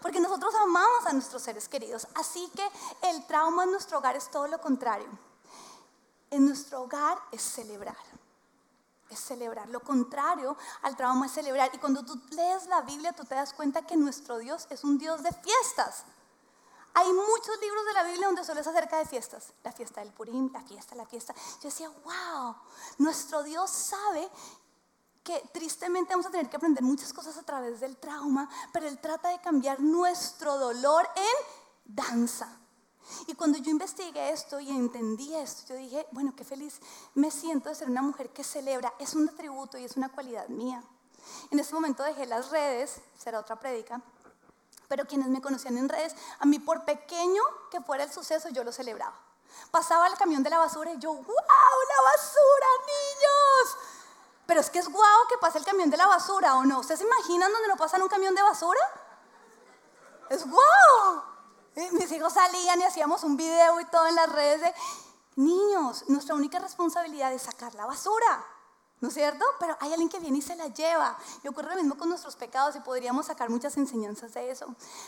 porque 0.00 0.20
nosotros 0.20 0.54
amamos 0.54 1.06
a 1.06 1.12
nuestros 1.12 1.42
seres 1.42 1.68
queridos. 1.68 2.06
Así 2.14 2.50
que 2.54 3.08
el 3.08 3.26
trauma 3.26 3.64
en 3.64 3.72
nuestro 3.72 3.98
hogar 3.98 4.16
es 4.16 4.30
todo 4.30 4.46
lo 4.46 4.60
contrario 4.60 5.08
en 6.30 6.46
nuestro 6.46 6.82
hogar 6.82 7.18
es 7.32 7.42
celebrar. 7.42 7.96
Es 9.10 9.18
celebrar. 9.18 9.68
Lo 9.68 9.80
contrario 9.80 10.56
al 10.82 10.96
trauma 10.96 11.26
es 11.26 11.32
celebrar. 11.32 11.70
Y 11.72 11.78
cuando 11.78 12.04
tú 12.04 12.20
lees 12.30 12.66
la 12.66 12.82
Biblia, 12.82 13.12
tú 13.12 13.24
te 13.24 13.34
das 13.34 13.52
cuenta 13.52 13.82
que 13.82 13.96
nuestro 13.96 14.38
Dios 14.38 14.66
es 14.70 14.84
un 14.84 14.98
Dios 14.98 15.22
de 15.22 15.32
fiestas. 15.32 16.04
Hay 16.94 17.12
muchos 17.12 17.60
libros 17.60 17.84
de 17.86 17.92
la 17.92 18.02
Biblia 18.04 18.26
donde 18.26 18.44
solo 18.44 18.60
es 18.60 18.66
acerca 18.66 18.98
de 18.98 19.06
fiestas. 19.06 19.52
La 19.64 19.72
fiesta 19.72 20.00
del 20.00 20.12
Purim, 20.12 20.50
la 20.52 20.62
fiesta, 20.62 20.94
la 20.94 21.06
fiesta. 21.06 21.34
Yo 21.34 21.68
decía, 21.68 21.88
wow, 21.88 22.54
nuestro 22.98 23.42
Dios 23.42 23.70
sabe 23.70 24.28
que 25.22 25.42
tristemente 25.52 26.12
vamos 26.12 26.26
a 26.26 26.30
tener 26.30 26.48
que 26.48 26.56
aprender 26.56 26.82
muchas 26.82 27.12
cosas 27.12 27.36
a 27.36 27.42
través 27.42 27.80
del 27.80 27.96
trauma, 27.96 28.48
pero 28.72 28.88
Él 28.88 28.98
trata 28.98 29.28
de 29.28 29.40
cambiar 29.40 29.80
nuestro 29.80 30.58
dolor 30.58 31.08
en 31.16 31.94
danza. 31.94 32.60
Y 33.26 33.34
cuando 33.34 33.58
yo 33.58 33.70
investigué 33.70 34.30
esto 34.30 34.60
y 34.60 34.70
entendí 34.70 35.34
esto, 35.34 35.74
yo 35.74 35.80
dije, 35.80 36.06
bueno, 36.12 36.34
qué 36.36 36.44
feliz 36.44 36.80
me 37.14 37.30
siento 37.30 37.68
de 37.68 37.74
ser 37.74 37.90
una 37.90 38.02
mujer 38.02 38.30
que 38.30 38.44
celebra. 38.44 38.92
Es 38.98 39.14
un 39.14 39.28
atributo 39.28 39.78
y 39.78 39.84
es 39.84 39.96
una 39.96 40.08
cualidad 40.10 40.48
mía. 40.48 40.82
En 41.50 41.58
ese 41.58 41.74
momento 41.74 42.02
dejé 42.02 42.26
las 42.26 42.50
redes, 42.50 43.00
será 43.18 43.40
otra 43.40 43.58
prédica, 43.58 44.00
pero 44.88 45.06
quienes 45.06 45.28
me 45.28 45.40
conocían 45.40 45.76
en 45.78 45.88
redes, 45.88 46.14
a 46.38 46.46
mí 46.46 46.58
por 46.58 46.84
pequeño 46.84 47.42
que 47.70 47.80
fuera 47.80 48.04
el 48.04 48.12
suceso, 48.12 48.48
yo 48.48 48.64
lo 48.64 48.72
celebraba. 48.72 49.18
Pasaba 49.70 50.06
el 50.06 50.14
camión 50.14 50.42
de 50.42 50.50
la 50.50 50.58
basura 50.58 50.92
y 50.92 50.98
yo, 50.98 51.12
¡wow! 51.12 51.24
¡La 51.24 52.02
basura, 52.12 52.66
niños! 52.86 53.89
Pero 54.50 54.62
es 54.62 54.68
que 54.68 54.80
es 54.80 54.88
guau 54.88 55.28
que 55.28 55.38
pase 55.38 55.58
el 55.58 55.64
camión 55.64 55.90
de 55.90 55.96
la 55.96 56.08
basura, 56.08 56.56
¿o 56.56 56.64
no? 56.64 56.80
¿Ustedes 56.80 56.98
se 56.98 57.06
imaginan 57.06 57.52
donde 57.52 57.68
no 57.68 57.76
pasan 57.76 58.02
un 58.02 58.08
camión 58.08 58.34
de 58.34 58.42
basura? 58.42 58.80
Es 60.28 60.44
guau. 60.44 61.22
Mis 61.92 62.10
hijos 62.10 62.32
salían 62.32 62.80
y 62.80 62.82
hacíamos 62.82 63.22
un 63.22 63.36
video 63.36 63.78
y 63.78 63.84
todo 63.84 64.08
en 64.08 64.16
las 64.16 64.28
redes 64.28 64.60
de, 64.62 64.74
niños, 65.36 66.02
nuestra 66.08 66.34
única 66.34 66.58
responsabilidad 66.58 67.32
es 67.32 67.42
sacar 67.42 67.76
la 67.76 67.86
basura. 67.86 68.44
¿No 69.00 69.08
es 69.08 69.14
cierto? 69.14 69.44
Pero 69.58 69.76
hay 69.80 69.92
alguien 69.92 70.10
que 70.10 70.20
viene 70.20 70.38
y 70.38 70.42
se 70.42 70.54
la 70.56 70.66
lleva. 70.68 71.16
Y 71.42 71.48
ocurre 71.48 71.70
lo 71.70 71.76
mismo 71.76 71.96
con 71.96 72.10
nuestros 72.10 72.36
pecados 72.36 72.76
y 72.76 72.80
podríamos 72.80 73.26
sacar 73.26 73.48
muchas 73.48 73.76
enseñanzas 73.78 74.34
de 74.34 74.50
eso. 74.50 74.66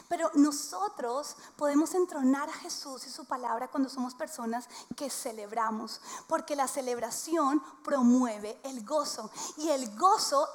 Pero 0.09 0.31
nosotros 0.35 1.37
podemos 1.57 1.95
entronar 1.95 2.49
a 2.49 2.55
Jesús 2.55 3.07
y 3.07 3.11
su 3.11 3.27
palabra 3.27 3.69
cuando 3.69 3.91
somos 3.91 4.15
personas 4.15 4.67
que 4.97 5.11
celebramos. 5.11 6.01
Porque 6.27 6.57
la 6.57 6.69
celebración 6.69 7.63
promueve 7.85 8.59
el 8.65 8.83
gozo. 8.85 9.31
Y 9.59 9.69
el 9.69 9.95
gozo 9.99 10.49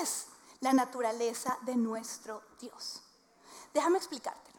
es 0.00 0.26
la 0.58 0.72
naturaleza 0.72 1.58
de 1.62 1.76
nuestro 1.76 2.42
Dios. 2.58 3.02
Déjame 3.72 3.98
explicarte. 3.98 4.50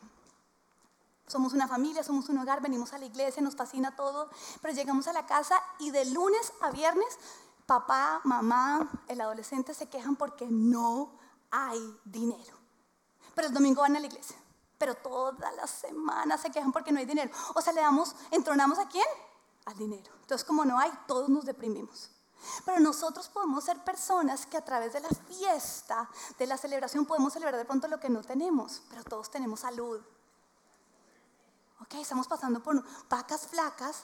Somos 1.28 1.54
una 1.54 1.68
familia, 1.68 2.04
somos 2.04 2.28
un 2.28 2.38
hogar, 2.40 2.62
venimos 2.62 2.92
a 2.92 2.98
la 2.98 3.06
iglesia, 3.06 3.42
nos 3.42 3.56
fascina 3.56 3.96
todo, 3.96 4.30
pero 4.62 4.74
llegamos 4.74 5.08
a 5.08 5.14
la 5.14 5.26
casa 5.26 5.62
y 5.80 5.92
de 5.92 6.04
lunes 6.06 6.52
a 6.62 6.72
viernes 6.72 7.18
papá, 7.72 8.20
mamá, 8.26 8.92
el 9.08 9.22
adolescente 9.22 9.74
se 9.74 9.88
quejan 9.88 10.18
porque 10.18 10.46
no 10.46 11.14
hay 11.50 11.80
dinero. 12.04 12.58
Pero 13.34 13.48
el 13.48 13.54
domingo 13.54 13.82
van 13.82 13.96
a 13.96 14.00
la 14.02 14.08
iglesia. 14.08 14.36
Pero 14.78 14.96
toda 14.96 15.50
la 15.54 15.66
semana 15.68 16.38
se 16.38 16.52
quejan 16.52 16.74
porque 16.74 16.92
no 16.92 17.00
hay 17.00 17.06
dinero. 17.06 17.32
O 17.56 17.62
sea, 17.62 17.72
le 17.72 17.80
damos, 17.80 18.14
entronamos 18.30 18.78
a 18.78 18.90
quién? 18.90 19.06
Al 19.64 19.78
dinero. 19.78 20.12
Entonces, 20.20 20.46
como 20.46 20.66
no 20.66 20.78
hay, 20.78 20.92
todos 21.08 21.30
nos 21.30 21.46
deprimimos. 21.46 22.12
Pero 22.66 22.82
nosotros 22.82 23.30
podemos 23.30 23.64
ser 23.64 23.82
personas 23.86 24.46
que 24.46 24.58
a 24.58 24.66
través 24.66 24.92
de 24.92 25.00
la 25.00 25.10
fiesta, 25.30 26.10
de 26.38 26.48
la 26.48 26.58
celebración, 26.58 27.06
podemos 27.06 27.32
celebrar 27.32 27.56
de 27.56 27.64
pronto 27.64 27.88
lo 27.88 28.02
que 28.02 28.10
no 28.10 28.22
tenemos. 28.22 28.82
Pero 28.90 29.06
todos 29.06 29.32
tenemos 29.32 29.62
salud, 29.62 30.02
ok, 31.92 31.96
estamos 32.02 32.28
pasando 32.28 32.62
por 32.62 32.84
vacas 33.10 33.48
flacas, 33.48 34.04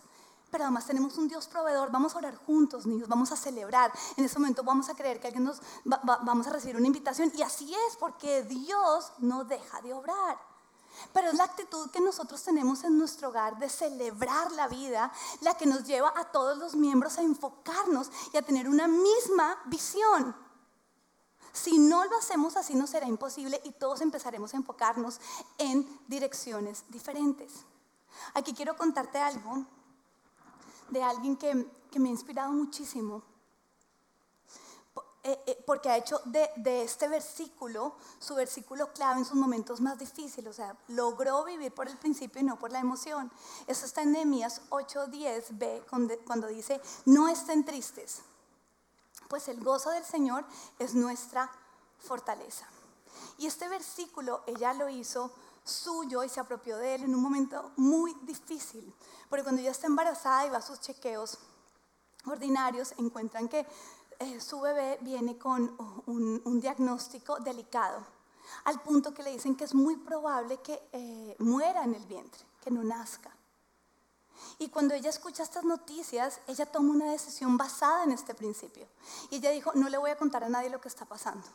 pero 0.51 0.63
además 0.63 0.85
tenemos 0.85 1.17
un 1.17 1.27
Dios 1.27 1.47
proveedor, 1.47 1.91
vamos 1.91 2.15
a 2.15 2.19
orar 2.19 2.35
juntos, 2.35 2.85
niños, 2.85 3.07
vamos 3.07 3.31
a 3.31 3.35
celebrar. 3.35 3.91
En 4.15 4.25
ese 4.25 4.39
momento 4.39 4.63
vamos 4.63 4.89
a 4.89 4.95
creer 4.95 5.19
que 5.19 5.27
alguien 5.27 5.43
nos 5.43 5.61
vamos 5.83 6.47
a 6.47 6.51
recibir 6.51 6.77
una 6.77 6.87
invitación 6.87 7.31
y 7.35 7.41
así 7.41 7.73
es, 7.73 7.97
porque 7.97 8.43
Dios 8.43 9.11
no 9.19 9.43
deja 9.43 9.81
de 9.81 9.93
obrar. 9.93 10.37
Pero 11.13 11.29
es 11.29 11.35
la 11.35 11.43
actitud 11.43 11.89
que 11.91 12.01
nosotros 12.01 12.41
tenemos 12.41 12.83
en 12.83 12.97
nuestro 12.97 13.29
hogar 13.29 13.57
de 13.59 13.69
celebrar 13.69 14.51
la 14.53 14.67
vida 14.67 15.11
la 15.41 15.55
que 15.55 15.65
nos 15.65 15.83
lleva 15.83 16.13
a 16.15 16.31
todos 16.31 16.57
los 16.57 16.75
miembros 16.75 17.17
a 17.17 17.21
enfocarnos 17.21 18.09
y 18.33 18.37
a 18.37 18.41
tener 18.41 18.67
una 18.67 18.87
misma 18.87 19.57
visión. 19.65 20.35
Si 21.53 21.77
no 21.77 22.05
lo 22.05 22.17
hacemos 22.17 22.55
así, 22.55 22.75
no 22.75 22.87
será 22.87 23.07
imposible 23.07 23.59
y 23.63 23.71
todos 23.71 24.01
empezaremos 24.01 24.53
a 24.53 24.57
enfocarnos 24.57 25.19
en 25.57 25.87
direcciones 26.07 26.83
diferentes. 26.89 27.65
Aquí 28.33 28.53
quiero 28.53 28.75
contarte 28.75 29.19
algo 29.19 29.65
de 30.89 31.03
alguien 31.03 31.37
que, 31.37 31.53
me 31.99 32.09
ha 32.09 32.11
inspirado 32.11 32.51
muchísimo, 32.51 33.23
eh, 35.23 35.39
eh, 35.47 35.63
porque 35.65 35.89
ha 35.89 35.97
hecho 35.97 36.21
de, 36.25 36.49
de, 36.57 36.83
este 36.83 37.07
versículo 37.07 37.95
su 38.19 38.35
versículo 38.35 38.93
clave 38.93 39.19
en 39.19 39.25
sus 39.25 39.35
momentos 39.35 39.81
más 39.81 39.97
difíciles, 39.97 40.51
o 40.51 40.53
sea, 40.53 40.77
logró 40.89 41.43
vivir 41.43 41.73
por 41.73 41.87
el 41.87 41.97
principio 41.97 42.41
y 42.41 42.45
no 42.45 42.59
por 42.59 42.71
la 42.71 42.79
emoción. 42.79 43.31
Eso 43.65 43.85
está 43.85 44.03
en 44.03 44.11
Nehemías 44.11 44.61
8:10b, 44.69 46.23
cuando 46.23 46.47
dice, 46.47 46.79
no 47.05 47.27
estén 47.27 47.65
tristes 47.65 48.21
pues 49.27 49.47
el 49.47 49.63
gozo 49.63 49.91
del 49.91 50.05
Señor 50.05 50.45
es 50.79 50.93
nuestra 50.95 51.51
fortaleza. 51.99 52.67
Y 53.37 53.47
este 53.47 53.67
versículo 53.67 54.43
ella 54.47 54.73
lo 54.73 54.89
hizo 54.89 55.31
suyo 55.67 56.23
y 56.23 56.29
se 56.29 56.39
apropió 56.39 56.77
de 56.77 56.95
él 56.95 57.03
en 57.03 57.15
un 57.15 57.21
momento 57.21 57.71
muy 57.75 58.15
difícil, 58.23 58.93
porque 59.29 59.43
cuando 59.43 59.61
ella 59.61 59.71
está 59.71 59.87
embarazada 59.87 60.45
y 60.45 60.49
va 60.49 60.57
a 60.57 60.61
sus 60.61 60.79
chequeos 60.79 61.37
ordinarios, 62.25 62.93
encuentran 62.97 63.47
que 63.47 63.65
eh, 64.19 64.39
su 64.39 64.59
bebé 64.59 64.97
viene 65.01 65.37
con 65.37 65.75
un, 66.07 66.59
diagnóstico 66.59 67.37
delicado, 67.39 68.03
al 68.63 68.81
punto 68.81 69.13
que 69.13 69.23
le 69.23 69.31
dicen 69.31 69.55
que 69.55 69.65
es 69.65 69.75
muy 69.75 69.97
probable 69.97 70.57
que 70.61 70.89
eh, 70.91 71.35
muera 71.39 71.83
en 71.83 71.93
el 71.93 72.05
vientre, 72.05 72.41
que 72.61 72.71
no 72.71 72.83
nazca. 72.83 73.31
Y 74.59 74.69
cuando 74.69 74.93
ella 74.93 75.09
escucha 75.09 75.43
estas 75.43 75.63
noticias, 75.63 76.39
ella 76.47 76.65
toma 76.65 76.91
una 76.91 77.11
decisión 77.11 77.57
basada 77.57 78.03
en 78.03 78.11
este 78.11 78.33
principio. 78.33 78.87
Y 79.29 79.37
ella 79.37 79.51
dijo, 79.51 79.71
no 79.75 79.89
le 79.89 79.97
voy 79.97 80.11
a 80.11 80.17
contar 80.17 80.43
a 80.43 80.49
nadie 80.49 80.69
lo 80.69 80.81
que 80.81 80.87
está 80.87 81.05
pasando. 81.05 81.47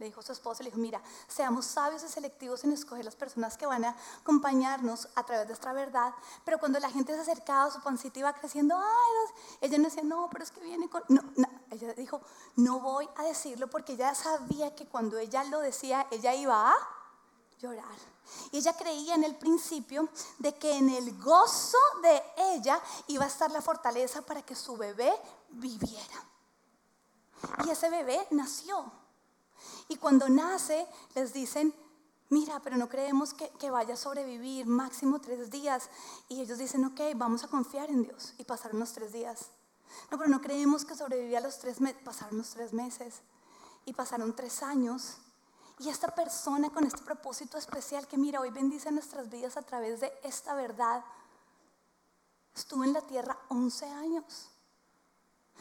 Le 0.00 0.06
dijo 0.06 0.22
su 0.22 0.32
esposo, 0.32 0.62
le 0.62 0.70
dijo, 0.70 0.80
mira, 0.80 1.02
seamos 1.28 1.66
sabios 1.66 2.02
y 2.02 2.08
selectivos 2.08 2.64
en 2.64 2.72
escoger 2.72 3.04
las 3.04 3.14
personas 3.14 3.58
que 3.58 3.66
van 3.66 3.84
a 3.84 3.94
acompañarnos 4.22 5.10
a 5.14 5.26
través 5.26 5.46
de 5.46 5.52
esta 5.52 5.74
verdad. 5.74 6.14
Pero 6.42 6.58
cuando 6.58 6.80
la 6.80 6.90
gente 6.90 7.14
se 7.14 7.20
acercaba, 7.20 7.70
su 7.70 7.82
pancita 7.82 8.18
iba 8.18 8.32
creciendo, 8.32 8.76
Ay, 8.78 9.34
ella 9.60 9.76
no 9.76 9.84
decía, 9.84 10.02
no, 10.02 10.30
pero 10.32 10.42
es 10.42 10.52
que 10.52 10.60
viene 10.60 10.88
con... 10.88 11.02
No, 11.08 11.22
no. 11.36 11.46
Ella 11.70 11.92
dijo, 11.92 12.22
no 12.56 12.80
voy 12.80 13.10
a 13.16 13.24
decirlo 13.24 13.68
porque 13.68 13.92
ella 13.92 14.14
sabía 14.14 14.74
que 14.74 14.86
cuando 14.86 15.18
ella 15.18 15.44
lo 15.44 15.60
decía, 15.60 16.06
ella 16.10 16.34
iba 16.34 16.72
a 16.72 16.74
llorar. 17.58 17.98
Y 18.52 18.56
ella 18.56 18.74
creía 18.74 19.16
en 19.16 19.24
el 19.24 19.36
principio 19.36 20.08
de 20.38 20.54
que 20.54 20.78
en 20.78 20.88
el 20.88 21.18
gozo 21.18 21.76
de 22.02 22.22
ella 22.54 22.80
iba 23.08 23.24
a 23.24 23.28
estar 23.28 23.50
la 23.50 23.60
fortaleza 23.60 24.22
para 24.22 24.40
que 24.40 24.54
su 24.54 24.78
bebé 24.78 25.12
viviera. 25.50 26.24
Y 27.66 27.68
ese 27.68 27.90
bebé 27.90 28.26
nació. 28.30 28.99
Y 29.88 29.96
cuando 29.96 30.28
nace, 30.28 30.86
les 31.14 31.32
dicen, 31.32 31.74
mira, 32.28 32.60
pero 32.60 32.76
no 32.76 32.88
creemos 32.88 33.34
que, 33.34 33.70
vaya 33.70 33.94
a 33.94 33.96
sobrevivir 33.96 34.66
máximo 34.66 35.20
tres 35.20 35.50
días. 35.50 35.90
Y 36.28 36.40
ellos 36.40 36.58
dicen, 36.58 36.84
ok, 36.84 37.00
vamos 37.16 37.44
a 37.44 37.48
confiar 37.48 37.90
en 37.90 38.02
Dios. 38.02 38.34
Y 38.38 38.44
pasaron 38.44 38.78
los 38.80 38.92
tres 38.92 39.12
días. 39.12 39.46
No, 40.10 40.18
pero 40.18 40.30
no 40.30 40.40
creemos 40.40 40.84
que 40.84 40.94
sobrevivía 40.94 41.40
los 41.40 41.58
tres 41.58 41.80
meses. 41.80 42.00
Pasaron 42.04 42.38
los 42.38 42.50
tres 42.50 42.72
meses. 42.72 43.22
Y 43.84 43.92
pasaron 43.92 44.34
tres 44.34 44.62
años. 44.62 45.18
Y 45.80 45.88
esta 45.88 46.14
persona 46.14 46.68
con 46.70 46.84
este 46.84 47.02
propósito 47.02 47.56
especial 47.56 48.06
que 48.06 48.18
mira, 48.18 48.40
hoy 48.40 48.50
bendice 48.50 48.92
nuestras 48.92 49.30
vidas 49.30 49.56
a 49.56 49.62
través 49.62 50.00
de 50.00 50.12
esta 50.22 50.54
verdad, 50.54 51.02
estuvo 52.54 52.84
en 52.84 52.92
la 52.92 53.00
tierra 53.00 53.38
11 53.48 53.86
años. 53.86 54.50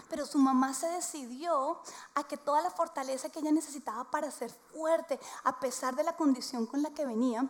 Pero 0.09 0.25
su 0.25 0.37
mamá 0.37 0.73
se 0.73 0.87
decidió 0.87 1.81
a 2.15 2.23
que 2.23 2.37
toda 2.37 2.61
la 2.61 2.71
fortaleza 2.71 3.29
que 3.29 3.39
ella 3.39 3.51
necesitaba 3.51 4.09
para 4.09 4.31
ser 4.31 4.51
fuerte, 4.51 5.19
a 5.43 5.59
pesar 5.59 5.95
de 5.95 6.03
la 6.03 6.15
condición 6.15 6.65
con 6.65 6.81
la 6.81 6.91
que 6.91 7.05
venía, 7.05 7.49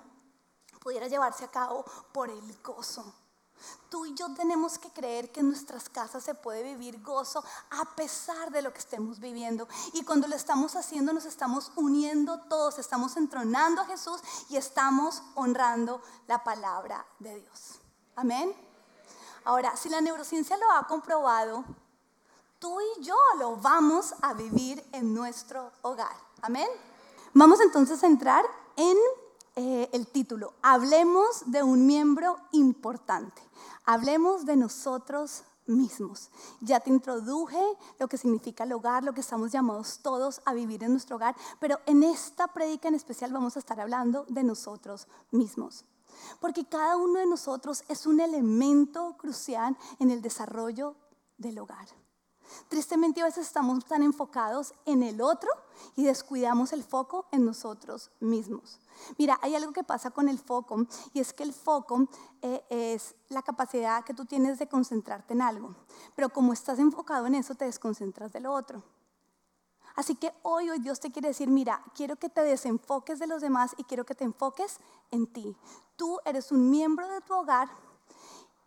pudiera 0.79 1.07
llevarse 1.07 1.45
a 1.45 1.51
cabo 1.51 1.85
por 2.11 2.29
el 2.29 2.61
gozo. 2.61 3.13
Tú 3.89 4.05
y 4.05 4.13
yo 4.13 4.33
tenemos 4.33 4.77
que 4.77 4.89
creer 4.89 5.31
que 5.31 5.41
en 5.41 5.49
nuestras 5.49 5.89
casas 5.89 6.23
se 6.23 6.33
puede 6.33 6.63
vivir 6.63 7.01
gozo 7.01 7.43
a 7.71 7.95
pesar 7.95 8.51
de 8.51 8.61
lo 8.61 8.71
que 8.71 8.79
estemos 8.79 9.19
viviendo. 9.19 9.67
Y 9.93 10.03
cuando 10.03 10.27
lo 10.27 10.35
estamos 10.35 10.75
haciendo 10.75 11.11
nos 11.11 11.25
estamos 11.25 11.71
uniendo 11.75 12.39
todos, 12.43 12.79
estamos 12.79 13.17
entronando 13.17 13.81
a 13.81 13.85
Jesús 13.85 14.21
y 14.49 14.55
estamos 14.55 15.23
honrando 15.35 16.01
la 16.27 16.43
palabra 16.43 17.05
de 17.19 17.35
Dios. 17.41 17.79
Amén. 18.15 18.53
Ahora, 19.43 19.75
si 19.75 19.89
la 19.89 20.01
neurociencia 20.01 20.57
lo 20.57 20.71
ha 20.71 20.87
comprobado, 20.87 21.63
tú 22.59 22.79
y 22.81 23.03
yo 23.03 23.15
lo 23.39 23.55
vamos 23.57 24.13
a 24.21 24.33
vivir 24.33 24.83
en 24.91 25.13
nuestro 25.13 25.71
hogar. 25.81 26.15
Amén. 26.41 26.67
Vamos 27.33 27.59
entonces 27.61 28.03
a 28.03 28.07
entrar 28.07 28.45
en 28.75 28.97
eh, 29.55 29.89
el 29.93 30.07
título. 30.07 30.53
Hablemos 30.61 31.43
de 31.45 31.63
un 31.63 31.85
miembro 31.85 32.37
importante. 32.51 33.41
Hablemos 33.85 34.45
de 34.45 34.57
nosotros 34.57 35.43
mismos. 35.65 36.29
Ya 36.61 36.79
te 36.79 36.89
introduje 36.89 37.61
lo 37.99 38.07
que 38.07 38.17
significa 38.17 38.63
el 38.63 38.73
hogar, 38.73 39.03
lo 39.03 39.13
que 39.13 39.21
estamos 39.21 39.51
llamados 39.51 39.99
todos 40.01 40.41
a 40.45 40.53
vivir 40.53 40.83
en 40.83 40.91
nuestro 40.91 41.15
hogar, 41.15 41.35
pero 41.59 41.79
en 41.85 42.03
esta 42.03 42.47
prédica 42.47 42.87
en 42.87 42.95
especial 42.95 43.31
vamos 43.31 43.55
a 43.55 43.59
estar 43.59 43.79
hablando 43.79 44.25
de 44.27 44.43
nosotros 44.43 45.07
mismos. 45.31 45.85
Porque 46.41 46.65
cada 46.65 46.97
uno 46.97 47.19
de 47.19 47.27
nosotros 47.27 47.83
es 47.87 48.05
un 48.05 48.19
elemento 48.19 49.15
crucial 49.17 49.77
en 49.99 50.11
el 50.11 50.21
desarrollo 50.21 50.95
del 51.37 51.59
hogar. 51.59 51.87
Tristemente 52.67 53.21
a 53.21 53.25
veces 53.25 53.47
estamos 53.47 53.85
tan 53.85 54.03
enfocados 54.03 54.73
en 54.85 55.03
el 55.03 55.21
otro 55.21 55.49
y 55.95 56.03
descuidamos 56.03 56.73
el 56.73 56.83
foco 56.83 57.27
en 57.31 57.45
nosotros 57.45 58.11
mismos. 58.19 58.79
Mira, 59.17 59.39
hay 59.41 59.55
algo 59.55 59.71
que 59.71 59.83
pasa 59.83 60.11
con 60.11 60.29
el 60.29 60.39
foco 60.39 60.85
y 61.13 61.19
es 61.19 61.33
que 61.33 61.43
el 61.43 61.53
foco 61.53 62.07
eh, 62.41 62.63
es 62.69 63.15
la 63.29 63.41
capacidad 63.41 64.03
que 64.03 64.13
tú 64.13 64.25
tienes 64.25 64.59
de 64.59 64.67
concentrarte 64.67 65.33
en 65.33 65.41
algo, 65.41 65.75
pero 66.15 66.29
como 66.29 66.53
estás 66.53 66.79
enfocado 66.79 67.27
en 67.27 67.35
eso 67.35 67.55
te 67.55 67.65
desconcentras 67.65 68.33
de 68.33 68.41
lo 68.41 68.53
otro. 68.53 68.83
Así 69.95 70.15
que 70.15 70.31
hoy, 70.43 70.69
hoy 70.69 70.79
Dios 70.79 70.99
te 70.99 71.11
quiere 71.11 71.27
decir, 71.27 71.49
mira, 71.49 71.83
quiero 71.93 72.15
que 72.15 72.29
te 72.29 72.41
desenfoques 72.41 73.19
de 73.19 73.27
los 73.27 73.41
demás 73.41 73.75
y 73.77 73.83
quiero 73.83 74.05
que 74.05 74.15
te 74.15 74.23
enfoques 74.23 74.77
en 75.11 75.27
ti. 75.27 75.57
Tú 75.97 76.19
eres 76.23 76.51
un 76.53 76.69
miembro 76.69 77.07
de 77.09 77.19
tu 77.21 77.33
hogar 77.33 77.69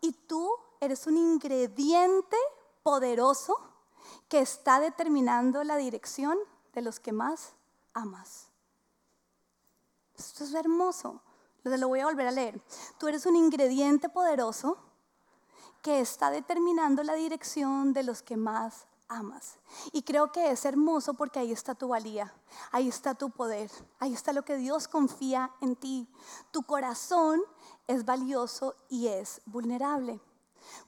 y 0.03 0.13
tú 0.13 0.51
eres 0.81 1.07
un 1.07 1.17
ingrediente 1.17 2.37
poderoso 2.83 3.57
que 4.33 4.41
está 4.41 4.81
determinando 4.81 5.63
la 5.63 5.77
dirección 5.77 6.39
de 6.73 6.81
los 6.81 6.99
que 6.99 7.13
más 7.13 7.53
amas. 7.93 8.49
Esto 10.17 10.45
es 10.45 10.55
hermoso. 10.55 11.21
Lo 11.65 11.89
voy 11.89 12.01
a 12.01 12.07
volver 12.07 12.29
a 12.29 12.31
leer. 12.31 12.59
Tú 12.97 13.09
eres 13.09 13.27
un 13.27 13.37
ingrediente 13.37 14.09
poderoso 14.09 14.79
que 15.83 16.01
está 16.01 16.31
determinando 16.31 17.03
la 17.03 17.13
dirección 17.13 17.93
de 17.93 18.05
los 18.05 18.23
que 18.23 18.39
más 18.39 18.87
amas. 19.07 19.59
Y 19.93 20.01
creo 20.01 20.33
que 20.33 20.51
es 20.51 20.65
hermoso 20.65 21.13
porque 21.13 21.39
ahí 21.39 21.53
está 21.53 21.75
tu 21.75 21.89
valía, 21.89 22.33
ahí 22.71 22.89
está 22.89 23.15
tu 23.15 23.29
poder, 23.29 23.71
ahí 23.99 24.15
está 24.15 24.33
lo 24.33 24.47
que 24.47 24.57
Dios 24.57 24.89
confía 24.89 25.51
en 25.61 25.77
ti. 25.77 26.09
Tu 26.53 26.63
corazón 26.63 27.43
es 27.87 28.07
valioso 28.07 28.77
y 28.89 29.09
es 29.09 29.43
vulnerable. 29.45 30.23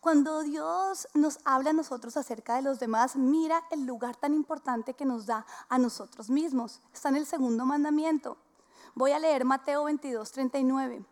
Cuando 0.00 0.42
Dios 0.42 1.08
nos 1.14 1.38
habla 1.44 1.70
a 1.70 1.74
nosotros 1.74 2.16
acerca 2.16 2.56
de 2.56 2.62
los 2.62 2.78
demás, 2.78 3.16
mira 3.16 3.64
el 3.70 3.84
lugar 3.84 4.16
tan 4.16 4.34
importante 4.34 4.94
que 4.94 5.04
nos 5.04 5.26
da 5.26 5.46
a 5.68 5.78
nosotros 5.78 6.30
mismos. 6.30 6.80
Está 6.92 7.08
en 7.08 7.16
el 7.16 7.26
segundo 7.26 7.64
mandamiento. 7.64 8.37
Voy 8.94 9.12
a 9.12 9.18
leer 9.18 9.44
Mateo 9.44 9.84
22, 9.84 10.30
39 10.32 11.04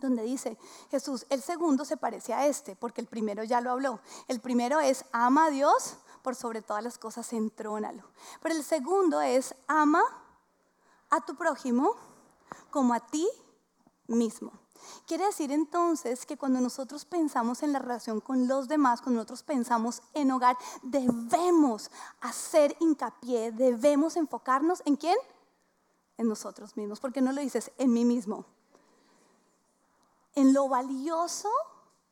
donde 0.00 0.22
dice 0.22 0.58
Jesús, 0.90 1.24
el 1.30 1.40
segundo 1.40 1.84
se 1.84 1.96
parece 1.96 2.34
a 2.34 2.46
este, 2.46 2.76
porque 2.76 3.00
el 3.00 3.06
primero 3.06 3.42
ya 3.44 3.60
lo 3.60 3.70
habló. 3.70 4.00
El 4.28 4.40
primero 4.40 4.80
es 4.80 5.04
ama 5.12 5.46
a 5.46 5.50
Dios 5.50 5.96
por 6.22 6.34
sobre 6.34 6.62
todas 6.62 6.82
las 6.82 6.98
cosas, 6.98 7.32
entrónalo. 7.32 8.02
Pero 8.42 8.54
el 8.54 8.64
segundo 8.64 9.20
es 9.20 9.54
ama 9.66 10.02
a 11.10 11.24
tu 11.24 11.36
prójimo 11.36 11.94
como 12.70 12.94
a 12.94 13.00
ti 13.00 13.28
mismo. 14.06 14.52
Quiere 15.06 15.26
decir 15.26 15.52
entonces 15.52 16.26
que 16.26 16.36
cuando 16.36 16.60
nosotros 16.60 17.04
pensamos 17.04 17.62
en 17.62 17.72
la 17.72 17.78
relación 17.78 18.20
con 18.20 18.48
los 18.48 18.68
demás, 18.68 19.00
cuando 19.00 19.18
nosotros 19.18 19.42
pensamos 19.42 20.02
en 20.14 20.30
hogar, 20.30 20.56
debemos 20.82 21.90
hacer 22.20 22.76
hincapié, 22.80 23.52
debemos 23.52 24.16
enfocarnos 24.16 24.82
en 24.84 24.96
quién? 24.96 25.16
En 26.16 26.28
nosotros 26.28 26.76
mismos. 26.76 27.00
¿Por 27.00 27.12
qué 27.12 27.20
no 27.20 27.32
lo 27.32 27.40
dices 27.40 27.70
en 27.78 27.92
mí 27.92 28.04
mismo? 28.04 28.44
En 30.34 30.52
lo 30.52 30.68
valioso 30.68 31.50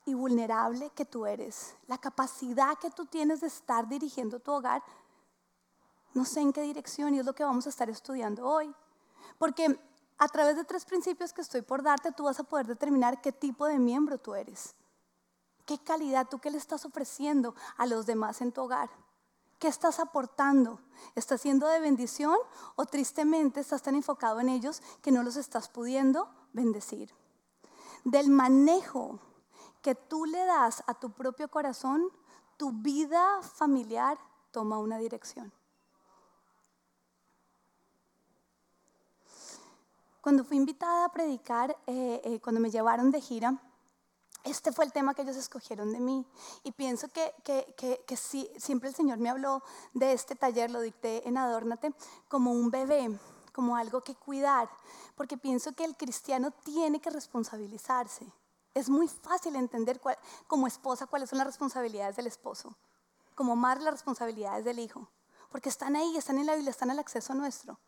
y 0.05 0.15
vulnerable 0.15 0.91
que 0.91 1.05
tú 1.05 1.27
eres, 1.27 1.75
la 1.87 1.99
capacidad 1.99 2.79
que 2.79 2.91
tú 2.91 3.07
tienes 3.07 3.41
de 3.41 3.47
estar 3.47 3.89
dirigiendo 3.89 4.41
tu 4.41 4.53
hogar. 4.53 4.83
No 6.15 6.25
sé 6.25 6.41
en 6.41 6.53
qué 6.53 6.63
dirección 6.63 7.15
y 7.15 7.21
es 7.21 7.27
lo 7.27 7.35
que 7.35 7.45
vamos 7.45 7.67
a 7.67 7.71
estar 7.71 7.89
estudiando 7.89 8.47
hoy. 8.47 8.75
Porque 9.39 9.79
a 10.23 10.29
través 10.29 10.55
de 10.55 10.63
tres 10.63 10.85
principios 10.85 11.33
que 11.33 11.41
estoy 11.41 11.63
por 11.63 11.83
darte, 11.83 12.13
tú 12.13 12.23
vas 12.23 12.39
a 12.39 12.45
poder 12.45 12.69
determinar 12.69 13.21
qué 13.21 13.33
tipo 13.33 13.67
de 13.67 13.81
miembro 13.81 14.19
tú 14.19 14.37
eres. 14.37 14.77
¿Qué 15.67 15.83
calidad 15.83 16.29
tú 16.31 16.39
qué 16.39 16.49
le 16.49 16.59
estás 16.59 16.85
ofreciendo 16.85 17.57
a 17.77 17.87
los 17.87 18.07
demás 18.07 18.41
en 18.41 18.53
tu 18.53 18.61
hogar? 18.61 18.89
¿Qué 19.59 19.67
estás 19.67 19.99
aportando? 19.99 20.79
¿Estás 21.17 21.41
siendo 21.41 21.67
de 21.67 21.81
bendición 21.81 22.37
o 22.77 22.87
tristemente 22.87 23.59
estás 23.59 23.83
tan 23.83 23.97
enfocado 23.97 24.39
en 24.39 24.49
ellos 24.49 24.81
que 25.03 25.11
no 25.11 25.25
los 25.25 25.35
estás 25.35 25.69
pudiendo 25.69 26.31
bendecir? 26.53 27.13
Del 28.05 28.31
manejo 28.31 29.19
que 29.83 29.97
tú 29.97 30.25
le 30.25 30.45
das 30.45 30.85
a 30.87 30.95
tu 30.95 31.11
propio 31.11 31.49
corazón, 31.49 32.09
tu 32.57 32.71
vida 32.71 33.43
familiar 33.43 34.19
toma 34.53 34.79
una 34.79 34.99
dirección. 34.99 35.53
Cuando 40.23 40.45
fui 40.45 40.57
invitada 40.57 41.07
a 41.07 41.09
predicar, 41.09 41.77
eh, 41.89 42.21
eh, 42.25 42.41
cuando 42.41 42.61
me 42.61 42.71
llevaron 42.71 43.11
de 43.11 43.21
gira, 43.21 43.61
este 44.45 44.71
fue 44.71 44.85
el 44.85 44.93
tema 44.93 45.15
que 45.15 45.23
ellos 45.23 45.35
escogieron 45.35 45.93
de 45.93 45.99
mí. 45.99 46.25
Y 46.63 46.71
pienso 46.71 47.09
que, 47.09 47.35
que, 47.43 48.17
siempre 48.17 48.89
el 48.89 48.95
Señor 48.95 49.19
me 49.19 49.31
habló 49.31 49.65
de 49.95 50.13
este 50.13 50.37
taller, 50.37 50.71
lo 50.71 50.81
dicté 50.81 51.27
en 51.27 51.39
Adórnate, 51.39 51.93
como 52.29 52.53
un 52.53 52.71
bebé, 52.71 53.19
como 53.53 53.75
algo 53.75 54.05
que 54.05 54.15
cuidar. 54.15 54.71
Porque 55.17 55.37
pienso 55.37 55.73
que 55.73 55.85
el 55.85 55.97
cristiano 55.97 56.53
tiene 56.53 57.01
que 57.01 57.11
responsabilizarse. 57.11 58.25
Es 58.75 58.89
muy 58.89 59.09
fácil 59.09 59.57
entender 59.57 60.01
como 60.47 60.69
esposa 60.69 61.09
cuáles 61.09 61.31
son 61.31 61.39
las 61.39 61.49
responsabilidades 61.49 62.15
del 62.15 62.29
esposo, 62.29 62.77
como 63.35 63.57
madre 63.57 63.83
las 63.83 63.95
responsabilidades 63.95 64.65
del 64.65 64.79
hijo. 64.79 65.09
Porque 65.51 65.69
están 65.69 65.97
ahí, 65.97 66.17
están 66.17 66.39
en 66.39 66.47
la 66.47 66.55
Biblia, 66.55 66.71
están 66.71 66.91
al 66.91 67.01
acceso 67.01 67.35
nuestro. 67.35 67.81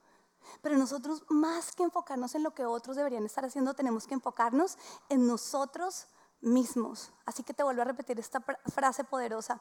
Pero 0.63 0.77
nosotros, 0.77 1.25
más 1.29 1.75
que 1.75 1.83
enfocarnos 1.83 2.35
en 2.35 2.43
lo 2.43 2.55
que 2.55 2.65
otros 2.65 2.97
deberían 2.97 3.25
estar 3.25 3.45
haciendo, 3.45 3.75
tenemos 3.75 4.07
que 4.07 4.15
enfocarnos 4.15 4.79
en 5.09 5.27
nosotros 5.27 6.07
mismos. 6.41 7.13
Así 7.27 7.43
que 7.43 7.55
te 7.55 7.63
vuelvo 7.63 7.83
a 7.83 7.87
repetir 7.87 8.19
esta 8.19 8.41
frase 8.41 9.05
poderosa. 9.05 9.61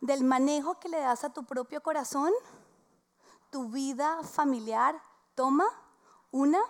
Del 0.00 0.24
manejo 0.24 0.78
que 0.78 0.88
le 0.88 0.98
das 0.98 1.24
a 1.24 1.32
tu 1.32 1.44
propio 1.44 1.82
corazón, 1.82 2.32
tu 3.50 3.68
vida 3.70 4.22
familiar 4.22 5.00
toma 5.34 5.66
una 6.30 6.60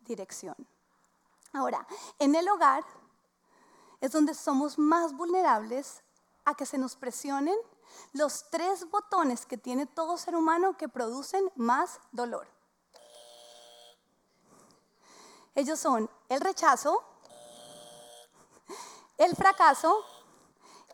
dirección. 0.00 0.56
Ahora, 1.52 1.86
en 2.18 2.34
el 2.34 2.48
hogar 2.48 2.84
es 4.00 4.12
donde 4.12 4.34
somos 4.34 4.78
más 4.78 5.12
vulnerables 5.12 6.02
a 6.44 6.54
que 6.54 6.66
se 6.66 6.78
nos 6.78 6.96
presionen 6.96 7.56
los 8.12 8.48
tres 8.50 8.88
botones 8.90 9.46
que 9.46 9.58
tiene 9.58 9.86
todo 9.86 10.16
ser 10.16 10.36
humano 10.36 10.76
que 10.76 10.88
producen 10.88 11.50
más 11.56 12.00
dolor. 12.12 12.48
Ellos 15.54 15.78
son 15.78 16.10
el 16.28 16.40
rechazo, 16.40 17.02
el 19.18 19.34
fracaso 19.36 20.04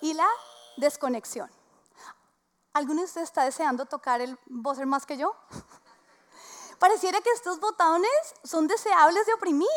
y 0.01 0.15
la 0.15 0.29
desconexión. 0.77 1.51
¿Alguno 2.73 3.01
de 3.01 3.07
ustedes 3.07 3.29
está 3.29 3.45
deseando 3.45 3.87
tocar 3.87 4.21
el 4.21 4.39
buzzer 4.47 4.87
más 4.87 5.07
que 5.07 5.17
yo? 5.17 5.35
Pareciera 6.79 7.21
que 7.21 7.31
estos 7.31 7.59
botones 7.59 8.11
son 8.45 8.67
deseables 8.67 9.25
de 9.27 9.35
oprimir. 9.35 9.69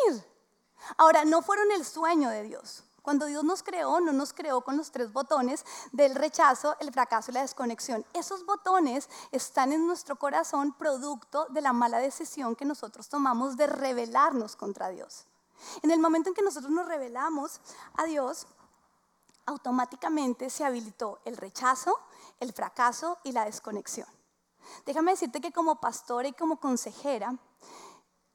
Ahora, 0.98 1.24
no 1.24 1.42
fueron 1.42 1.72
el 1.72 1.86
sueño 1.86 2.30
de 2.30 2.44
Dios. 2.44 2.84
Cuando 3.10 3.26
Dios 3.26 3.44
nos 3.44 3.64
creó, 3.64 4.00
no 4.00 4.14
nos 4.14 4.34
creó 4.34 4.62
con 4.62 4.78
los 4.78 4.92
tres 4.92 5.12
botones 5.12 5.66
del 5.92 6.14
rechazo, 6.14 6.76
el 6.80 6.92
fracaso 6.92 7.32
y 7.32 7.34
la 7.34 7.42
desconexión. 7.42 8.06
Esos 8.14 8.46
botones 8.46 9.10
están 9.32 9.74
en 9.74 9.88
nuestro 9.88 10.16
corazón 10.18 10.74
producto 10.74 11.48
de 11.50 11.62
la 11.62 11.74
mala 11.74 11.98
decisión 11.98 12.56
que 12.56 12.66
nosotros 12.66 13.10
tomamos 13.10 13.58
de 13.58 13.66
rebelarnos 13.66 14.56
contra 14.56 14.90
Dios. 14.90 15.26
En 15.82 15.90
el 15.90 16.00
momento 16.00 16.30
en 16.30 16.36
que 16.36 16.44
nosotros 16.44 16.72
nos 16.72 16.86
rebelamos 16.86 17.62
a 17.96 18.04
Dios, 18.04 18.46
automáticamente 19.48 20.52
se 20.52 20.64
habilitó 20.64 21.18
el 21.26 21.36
rechazo, 21.36 22.00
el 22.40 22.54
fracaso 22.54 23.18
y 23.24 23.32
la 23.32 23.46
desconexión. 23.46 24.08
Déjame 24.86 25.14
decirte 25.14 25.42
que 25.42 25.52
como 25.52 25.82
pastora 25.82 26.28
y 26.28 26.34
como 26.34 26.60
consejera, 26.60 27.34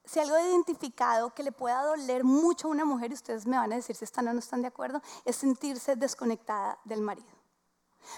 si 0.05 0.19
algo 0.19 0.37
identificado 0.37 1.33
que 1.33 1.43
le 1.43 1.51
pueda 1.51 1.83
doler 1.83 2.23
mucho 2.23 2.67
a 2.67 2.71
una 2.71 2.85
mujer, 2.85 3.11
y 3.11 3.15
ustedes 3.15 3.45
me 3.45 3.57
van 3.57 3.71
a 3.71 3.75
decir 3.75 3.95
si 3.95 4.05
están 4.05 4.27
o 4.27 4.33
no 4.33 4.39
están 4.39 4.61
de 4.61 4.67
acuerdo, 4.67 5.01
es 5.23 5.35
sentirse 5.35 5.95
desconectada 5.95 6.77
del 6.83 7.01
marido. 7.01 7.27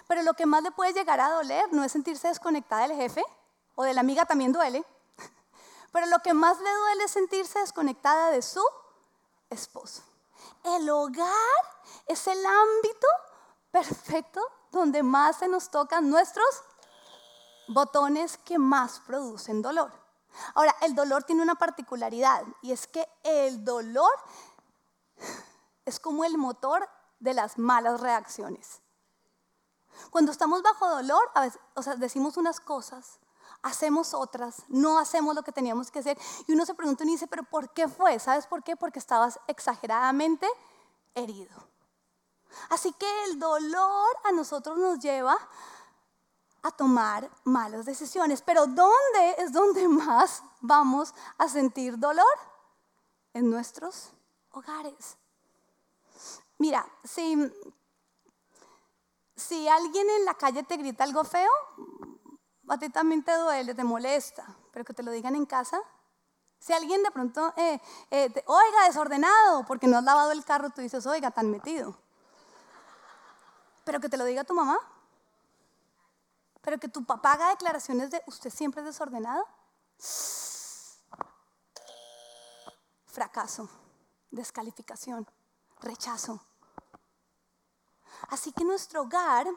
Pero 0.08 0.24
lo 0.24 0.34
que 0.34 0.46
más 0.46 0.64
le 0.64 0.72
puede 0.72 0.94
llegar 0.94 1.20
a 1.20 1.30
doler 1.30 1.72
no 1.72 1.84
es 1.84 1.92
sentirse 1.92 2.28
desconectada 2.28 2.88
del 2.88 2.98
jefe, 2.98 3.24
o 3.76 3.84
de 3.84 3.94
la 3.94 4.02
amiga 4.02 4.26
también 4.26 4.52
duele, 4.52 4.86
pero 5.92 6.08
lo 6.08 6.20
que 6.20 6.34
más 6.34 6.60
le 6.60 6.74
duele 6.74 7.04
es 7.04 7.12
sentirse 7.12 7.60
desconectada 7.60 8.32
de 8.32 8.42
su 8.42 8.64
esposo. 9.50 10.04
El 10.64 10.90
hogar 10.90 11.32
es 12.08 12.28
el 12.28 12.44
ámbito 12.46 13.08
perfecto 13.72 14.42
donde 14.72 15.04
más 15.04 15.38
se 15.38 15.48
nos 15.48 15.70
tocan 15.70 16.10
nuestros 16.10 16.64
botones 17.68 18.38
que 18.38 18.58
más 18.58 19.00
producen 19.06 19.62
dolor. 19.62 20.07
Ahora, 20.54 20.76
el 20.82 20.96
dolor 20.96 21.24
tiene 21.24 21.42
una 21.42 21.56
particularidad 21.56 22.44
y 22.62 22.72
es 22.72 22.88
que 22.88 23.08
el 23.24 23.64
dolor 23.64 24.12
es 25.86 26.00
como 26.00 26.24
el 26.26 26.38
motor 26.38 26.88
de 27.20 27.34
las 27.34 27.58
malas 27.58 28.02
reacciones. 28.02 28.82
Cuando 30.12 30.32
estamos 30.32 30.62
bajo 30.62 30.90
dolor, 30.90 31.32
o 31.74 31.82
sea, 31.82 31.96
decimos 31.96 32.38
unas 32.38 32.60
cosas, 32.60 33.20
hacemos 33.64 34.14
otras, 34.14 34.64
no 34.68 35.00
hacemos 35.00 35.36
lo 35.36 35.44
que 35.44 35.52
teníamos 35.52 35.92
que 35.92 36.00
hacer 36.00 36.18
y 36.48 36.54
uno 36.54 36.66
se 36.66 36.76
pregunta 36.76 37.04
y 37.04 37.08
dice, 37.08 37.28
pero 37.28 37.44
¿por 37.44 37.72
qué 37.74 37.88
fue? 37.88 38.20
¿Sabes 38.20 38.48
por 38.48 38.64
qué? 38.64 38.76
Porque 38.76 39.00
estabas 39.00 39.40
exageradamente 39.48 40.48
herido. 41.16 41.56
Así 42.70 42.94
que 42.94 43.24
el 43.26 43.40
dolor 43.40 44.18
a 44.24 44.32
nosotros 44.32 44.78
nos 44.78 45.00
lleva 45.00 45.38
a 46.64 46.72
tomar 46.72 47.30
malas 47.44 47.86
decisiones. 47.86 48.42
Pero 48.42 48.66
¿dónde 48.68 49.36
es 49.40 49.52
donde 49.52 49.88
más 49.88 50.44
vamos 50.62 51.14
a 51.38 51.48
sentir 51.48 51.98
dolor? 51.98 52.26
En 53.34 53.50
nuestros 53.50 54.12
hogares. 54.52 55.18
Mira, 56.58 56.86
si, 57.04 57.38
si 59.36 59.68
alguien 59.68 60.10
en 60.10 60.26
la 60.26 60.34
calle 60.34 60.64
te 60.64 60.78
grita 60.78 61.04
algo 61.04 61.24
feo, 61.24 61.52
a 62.68 62.78
ti 62.78 62.90
también 62.90 63.24
te 63.24 63.36
duele, 63.38 63.76
te 63.76 63.84
molesta, 63.84 64.46
pero 64.72 64.84
que 64.84 64.94
te 64.94 65.04
lo 65.04 65.12
digan 65.12 65.36
en 65.36 65.46
casa. 65.46 65.80
Si 66.60 66.74
alguien 66.74 67.04
de 67.04 67.12
pronto, 67.12 67.54
eh, 67.56 67.80
eh, 68.10 68.44
oiga, 68.48 68.86
desordenado, 68.88 69.64
porque 69.66 69.88
no 69.88 69.98
has 69.98 70.04
lavado 70.04 70.32
el 70.32 70.44
carro, 70.44 70.72
tú 70.72 70.82
dices, 70.82 71.06
oiga, 71.06 71.30
tan 71.30 71.52
metido. 71.52 71.96
Pero 73.84 74.00
que 74.00 74.10
te 74.10 74.18
lo 74.18 74.26
diga 74.26 74.44
tu 74.44 74.54
mamá, 74.54 74.78
pero 76.68 76.82
que 76.82 76.90
tu 76.90 77.06
papá 77.06 77.32
haga 77.32 77.48
declaraciones 77.52 78.12
de 78.12 78.22
usted 78.26 78.50
siempre 78.50 78.82
es 78.82 78.88
desordenado. 78.88 79.42
Fracaso, 83.06 83.70
descalificación, 84.32 85.26
rechazo. 85.80 86.42
Así 88.28 88.52
que 88.52 88.66
nuestro 88.66 89.04
hogar, 89.04 89.48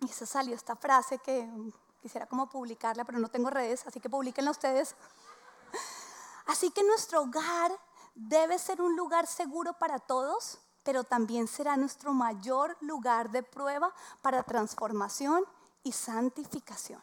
y 0.00 0.08
se 0.08 0.26
salió 0.26 0.56
esta 0.56 0.74
frase 0.74 1.20
que 1.20 1.48
quisiera 2.00 2.26
publicarla, 2.26 3.04
pero 3.04 3.20
no 3.20 3.28
tengo 3.28 3.48
redes, 3.48 3.86
así 3.86 4.00
que 4.00 4.10
publiquenla 4.10 4.50
ustedes. 4.50 4.96
Así 6.46 6.72
que 6.72 6.82
nuestro 6.82 7.22
hogar 7.22 7.70
debe 8.16 8.58
ser 8.58 8.82
un 8.82 8.96
lugar 8.96 9.28
seguro 9.28 9.74
para 9.74 10.00
todos, 10.00 10.58
pero 10.82 11.04
también 11.04 11.46
será 11.46 11.76
nuestro 11.76 12.12
mayor 12.12 12.76
lugar 12.80 13.30
de 13.30 13.44
prueba 13.44 13.94
para 14.22 14.42
transformación 14.42 15.44
y 15.82 15.92
santificación. 15.92 17.00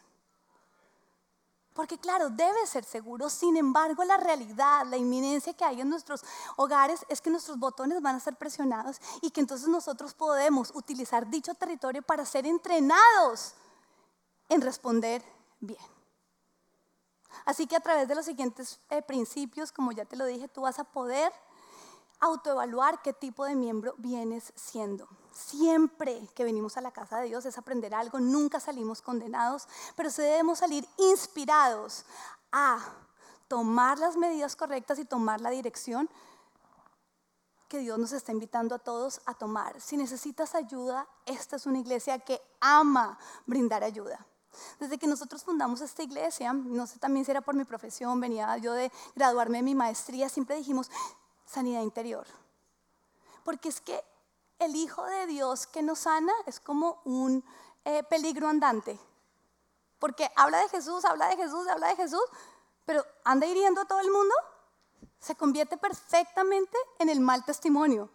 Porque 1.72 1.98
claro, 1.98 2.30
debe 2.30 2.66
ser 2.66 2.84
seguro, 2.84 3.30
sin 3.30 3.56
embargo 3.56 4.04
la 4.04 4.16
realidad, 4.16 4.84
la 4.86 4.96
inminencia 4.96 5.54
que 5.54 5.64
hay 5.64 5.80
en 5.80 5.88
nuestros 5.88 6.22
hogares 6.56 7.06
es 7.08 7.20
que 7.20 7.30
nuestros 7.30 7.58
botones 7.58 8.02
van 8.02 8.16
a 8.16 8.20
ser 8.20 8.36
presionados 8.36 9.00
y 9.22 9.30
que 9.30 9.40
entonces 9.40 9.68
nosotros 9.68 10.12
podemos 10.14 10.72
utilizar 10.74 11.30
dicho 11.30 11.54
territorio 11.54 12.02
para 12.02 12.24
ser 12.24 12.44
entrenados 12.46 13.54
en 14.48 14.60
responder 14.60 15.22
bien. 15.60 15.80
Así 17.44 17.66
que 17.66 17.76
a 17.76 17.80
través 17.80 18.08
de 18.08 18.14
los 18.16 18.26
siguientes 18.26 18.80
eh, 18.90 19.00
principios, 19.00 19.70
como 19.70 19.92
ya 19.92 20.04
te 20.04 20.16
lo 20.16 20.26
dije, 20.26 20.48
tú 20.48 20.62
vas 20.62 20.78
a 20.80 20.84
poder 20.84 21.32
autoevaluar 22.20 23.02
qué 23.02 23.12
tipo 23.12 23.44
de 23.44 23.54
miembro 23.54 23.94
vienes 23.98 24.52
siendo. 24.54 25.08
Siempre 25.32 26.28
que 26.34 26.44
venimos 26.44 26.76
a 26.76 26.80
la 26.80 26.90
casa 26.90 27.18
de 27.18 27.28
Dios 27.28 27.46
es 27.46 27.56
aprender 27.56 27.94
algo, 27.94 28.20
nunca 28.20 28.60
salimos 28.60 29.00
condenados, 29.00 29.68
pero 29.96 30.10
se 30.10 30.22
debemos 30.22 30.58
salir 30.58 30.86
inspirados 30.98 32.04
a 32.52 32.78
tomar 33.48 33.98
las 33.98 34.16
medidas 34.16 34.54
correctas 34.54 34.98
y 34.98 35.04
tomar 35.04 35.40
la 35.40 35.50
dirección 35.50 36.08
que 37.68 37.78
Dios 37.78 37.98
nos 37.98 38.12
está 38.12 38.32
invitando 38.32 38.74
a 38.74 38.78
todos 38.80 39.20
a 39.26 39.34
tomar. 39.34 39.80
Si 39.80 39.96
necesitas 39.96 40.54
ayuda, 40.54 41.08
esta 41.24 41.56
es 41.56 41.66
una 41.66 41.78
iglesia 41.78 42.18
que 42.18 42.42
ama 42.60 43.16
brindar 43.46 43.84
ayuda. 43.84 44.26
Desde 44.80 44.98
que 44.98 45.06
nosotros 45.06 45.44
fundamos 45.44 45.80
esta 45.80 46.02
iglesia, 46.02 46.52
no 46.52 46.86
sé 46.88 46.98
también 46.98 47.24
si 47.24 47.30
era 47.30 47.40
por 47.40 47.54
mi 47.54 47.64
profesión, 47.64 48.20
venía 48.20 48.56
yo 48.58 48.72
de 48.72 48.90
graduarme 49.14 49.58
de 49.58 49.62
mi 49.62 49.76
maestría, 49.76 50.28
siempre 50.28 50.56
dijimos, 50.56 50.90
sanidad 51.50 51.82
interior. 51.82 52.26
Porque 53.44 53.68
es 53.68 53.80
que 53.80 54.02
el 54.58 54.76
Hijo 54.76 55.04
de 55.04 55.26
Dios 55.26 55.66
que 55.66 55.82
nos 55.82 56.00
sana 56.00 56.32
es 56.46 56.60
como 56.60 57.00
un 57.04 57.44
eh, 57.84 58.02
peligro 58.04 58.48
andante. 58.48 58.98
Porque 59.98 60.30
habla 60.36 60.58
de 60.58 60.68
Jesús, 60.68 61.04
habla 61.04 61.28
de 61.28 61.36
Jesús, 61.36 61.66
habla 61.66 61.88
de 61.88 61.96
Jesús, 61.96 62.22
pero 62.86 63.04
anda 63.24 63.46
hiriendo 63.46 63.80
a 63.80 63.84
todo 63.84 64.00
el 64.00 64.10
mundo, 64.10 64.34
se 65.18 65.34
convierte 65.34 65.76
perfectamente 65.76 66.76
en 66.98 67.08
el 67.08 67.20
mal 67.20 67.44
testimonio. 67.44 68.10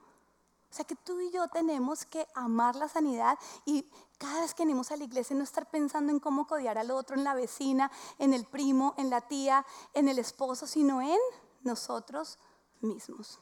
O 0.71 0.73
sea 0.75 0.85
que 0.85 0.95
tú 0.95 1.19
y 1.19 1.31
yo 1.31 1.47
tenemos 1.47 2.05
que 2.05 2.27
amar 2.33 2.75
la 2.75 2.89
sanidad 2.89 3.37
y 3.65 3.89
cada 4.17 4.41
vez 4.41 4.53
que 4.53 4.63
venimos 4.63 4.91
a 4.91 4.97
la 4.97 5.03
iglesia 5.03 5.35
no 5.35 5.43
estar 5.43 5.69
pensando 5.69 6.11
en 6.11 6.19
cómo 6.19 6.47
codiar 6.47 6.77
al 6.77 6.91
otro, 6.91 7.15
en 7.15 7.23
la 7.23 7.33
vecina, 7.33 7.91
en 8.19 8.33
el 8.33 8.45
primo, 8.45 8.93
en 8.97 9.09
la 9.09 9.21
tía, 9.21 9.65
en 9.93 10.09
el 10.09 10.19
esposo, 10.19 10.67
sino 10.67 11.01
en 11.01 11.19
nosotros 11.63 12.39
mismos. 12.81 13.39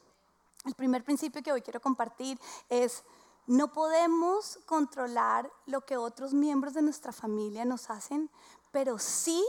El 0.66 0.76
primer 0.76 1.04
principio 1.04 1.44
que 1.44 1.52
hoy 1.52 1.62
quiero 1.62 1.82
compartir 1.82 2.40
es, 2.70 3.04
no 3.48 3.74
podemos 3.74 4.60
controlar 4.66 5.52
lo 5.66 5.82
que 5.82 5.98
otros 5.98 6.34
miembros 6.34 6.74
de 6.74 6.82
nuestra 6.82 7.12
familia 7.12 7.66
nos 7.66 7.90
hacen, 7.90 8.30
pero 8.72 8.98
sí 8.98 9.44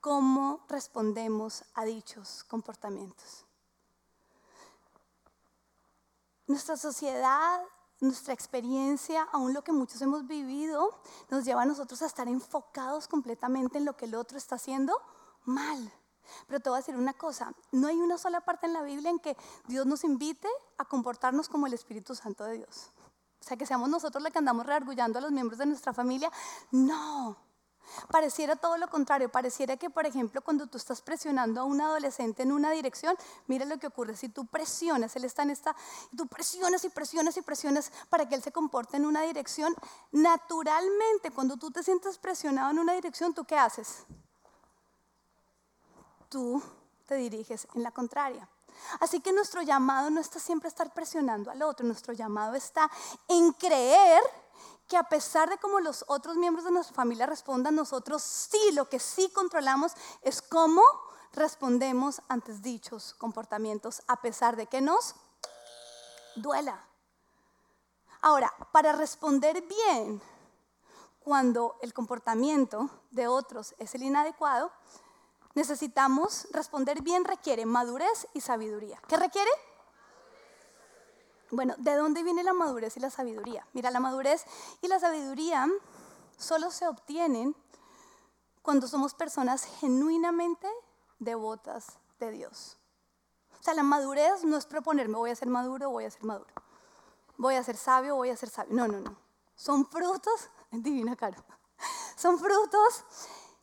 cómo 0.00 0.64
respondemos 0.68 1.64
a 1.74 1.84
dichos 1.84 2.44
comportamientos. 2.44 3.44
Nuestra 6.46 6.76
sociedad, 6.76 7.62
nuestra 8.00 8.34
experiencia, 8.34 9.22
aún 9.32 9.54
lo 9.54 9.62
que 9.62 9.72
muchos 9.72 10.02
hemos 10.02 10.26
vivido, 10.26 10.98
nos 11.30 11.44
lleva 11.44 11.62
a 11.62 11.66
nosotros 11.66 12.02
a 12.02 12.06
estar 12.06 12.26
enfocados 12.26 13.06
completamente 13.06 13.78
en 13.78 13.84
lo 13.84 13.96
que 13.96 14.06
el 14.06 14.14
otro 14.14 14.38
está 14.38 14.56
haciendo 14.56 15.00
mal. 15.44 15.92
Pero 16.46 16.60
te 16.60 16.68
voy 16.68 16.76
a 16.76 16.80
decir 16.80 16.96
una 16.96 17.12
cosa, 17.12 17.52
no 17.72 17.88
hay 17.88 17.96
una 17.96 18.18
sola 18.18 18.40
parte 18.40 18.66
en 18.66 18.72
la 18.72 18.82
Biblia 18.82 19.10
en 19.10 19.18
que 19.18 19.36
Dios 19.66 19.86
nos 19.86 20.04
invite 20.04 20.48
a 20.78 20.84
comportarnos 20.84 21.48
como 21.48 21.66
el 21.66 21.74
Espíritu 21.74 22.14
Santo 22.14 22.44
de 22.44 22.58
Dios. 22.58 22.90
O 23.40 23.44
sea, 23.44 23.56
que 23.56 23.66
seamos 23.66 23.88
nosotros 23.88 24.22
los 24.22 24.32
que 24.32 24.38
andamos 24.38 24.66
reargullando 24.66 25.18
a 25.18 25.22
los 25.22 25.32
miembros 25.32 25.58
de 25.58 25.66
nuestra 25.66 25.92
familia. 25.92 26.30
No, 26.70 27.36
Pareciera 28.10 28.56
todo 28.56 28.78
lo 28.78 28.88
contrario, 28.88 29.30
pareciera 29.30 29.76
que, 29.76 29.90
por 29.90 30.06
ejemplo, 30.06 30.40
cuando 30.42 30.66
tú 30.66 30.78
estás 30.78 31.02
presionando 31.02 31.60
a 31.60 31.64
un 31.64 31.80
adolescente 31.80 32.42
en 32.42 32.52
una 32.52 32.70
dirección, 32.70 33.16
mira 33.46 33.64
lo 33.64 33.78
que 33.78 33.86
ocurre, 33.86 34.16
si 34.16 34.28
tú 34.28 34.46
presionas, 34.46 35.14
él 35.16 35.24
está 35.24 35.42
en 35.42 35.50
esta, 35.50 35.76
tú 36.16 36.26
presionas 36.26 36.84
y 36.84 36.88
presionas 36.88 37.36
y 37.36 37.42
presionas 37.42 37.92
para 38.08 38.28
que 38.28 38.34
él 38.34 38.42
se 38.42 38.52
comporte 38.52 38.96
en 38.96 39.04
una 39.04 39.22
dirección, 39.22 39.74
naturalmente, 40.10 41.30
cuando 41.34 41.56
tú 41.56 41.70
te 41.70 41.82
sientes 41.82 42.18
presionado 42.18 42.70
en 42.70 42.78
una 42.78 42.94
dirección, 42.94 43.34
¿tú 43.34 43.44
qué 43.44 43.56
haces? 43.56 44.04
Tú 46.32 46.62
te 47.06 47.14
diriges 47.16 47.68
en 47.74 47.82
la 47.82 47.90
contraria. 47.90 48.48
Así 49.00 49.20
que 49.20 49.32
nuestro 49.32 49.60
llamado 49.60 50.08
no 50.10 50.18
está 50.18 50.40
siempre 50.40 50.68
estar 50.68 50.92
presionando 50.94 51.50
al 51.50 51.62
otro, 51.62 51.86
nuestro 51.86 52.14
llamado 52.14 52.54
está 52.54 52.90
en 53.28 53.52
creer 53.52 54.22
que 54.88 54.96
a 54.96 55.04
pesar 55.04 55.50
de 55.50 55.58
cómo 55.58 55.78
los 55.78 56.04
otros 56.08 56.36
miembros 56.36 56.64
de 56.64 56.70
nuestra 56.70 56.96
familia 56.96 57.26
respondan, 57.26 57.74
nosotros 57.74 58.22
sí, 58.22 58.72
lo 58.72 58.88
que 58.88 58.98
sí 58.98 59.30
controlamos 59.34 59.92
es 60.22 60.40
cómo 60.40 60.82
respondemos 61.34 62.22
ante 62.28 62.54
dichos 62.54 63.14
comportamientos, 63.14 64.02
a 64.08 64.20
pesar 64.20 64.56
de 64.56 64.66
que 64.66 64.80
nos 64.80 65.14
duela. 66.36 66.82
Ahora, 68.22 68.52
para 68.72 68.92
responder 68.92 69.62
bien 69.62 70.20
cuando 71.20 71.76
el 71.82 71.92
comportamiento 71.92 72.90
de 73.10 73.28
otros 73.28 73.74
es 73.78 73.94
el 73.94 74.02
inadecuado, 74.02 74.72
necesitamos 75.54 76.48
responder 76.52 77.02
bien 77.02 77.24
requiere 77.24 77.66
madurez 77.66 78.26
y 78.34 78.40
sabiduría. 78.40 79.00
¿Qué 79.08 79.16
requiere? 79.16 79.50
Bueno, 81.50 81.74
¿de 81.78 81.94
dónde 81.94 82.22
viene 82.22 82.42
la 82.42 82.54
madurez 82.54 82.96
y 82.96 83.00
la 83.00 83.10
sabiduría? 83.10 83.66
Mira, 83.74 83.90
la 83.90 84.00
madurez 84.00 84.44
y 84.80 84.88
la 84.88 84.98
sabiduría 84.98 85.68
solo 86.38 86.70
se 86.70 86.88
obtienen 86.88 87.54
cuando 88.62 88.88
somos 88.88 89.12
personas 89.14 89.64
genuinamente 89.64 90.68
devotas 91.18 91.98
de 92.18 92.30
Dios. 92.30 92.78
O 93.60 93.62
sea, 93.62 93.74
la 93.74 93.82
madurez 93.82 94.44
no 94.44 94.56
es 94.56 94.66
proponerme 94.66 95.16
voy 95.16 95.30
a 95.30 95.36
ser 95.36 95.48
maduro, 95.48 95.90
voy 95.90 96.04
a 96.04 96.10
ser 96.10 96.24
maduro. 96.24 96.52
Voy 97.36 97.54
a 97.54 97.62
ser 97.62 97.76
sabio, 97.76 98.16
voy 98.16 98.30
a 98.30 98.36
ser 98.36 98.48
sabio. 98.48 98.74
No, 98.74 98.88
no, 98.88 99.00
no. 99.00 99.16
Son 99.54 99.86
frutos, 99.86 100.50
divina 100.70 101.16
cara. 101.16 101.44
Son 102.16 102.38
frutos 102.38 103.04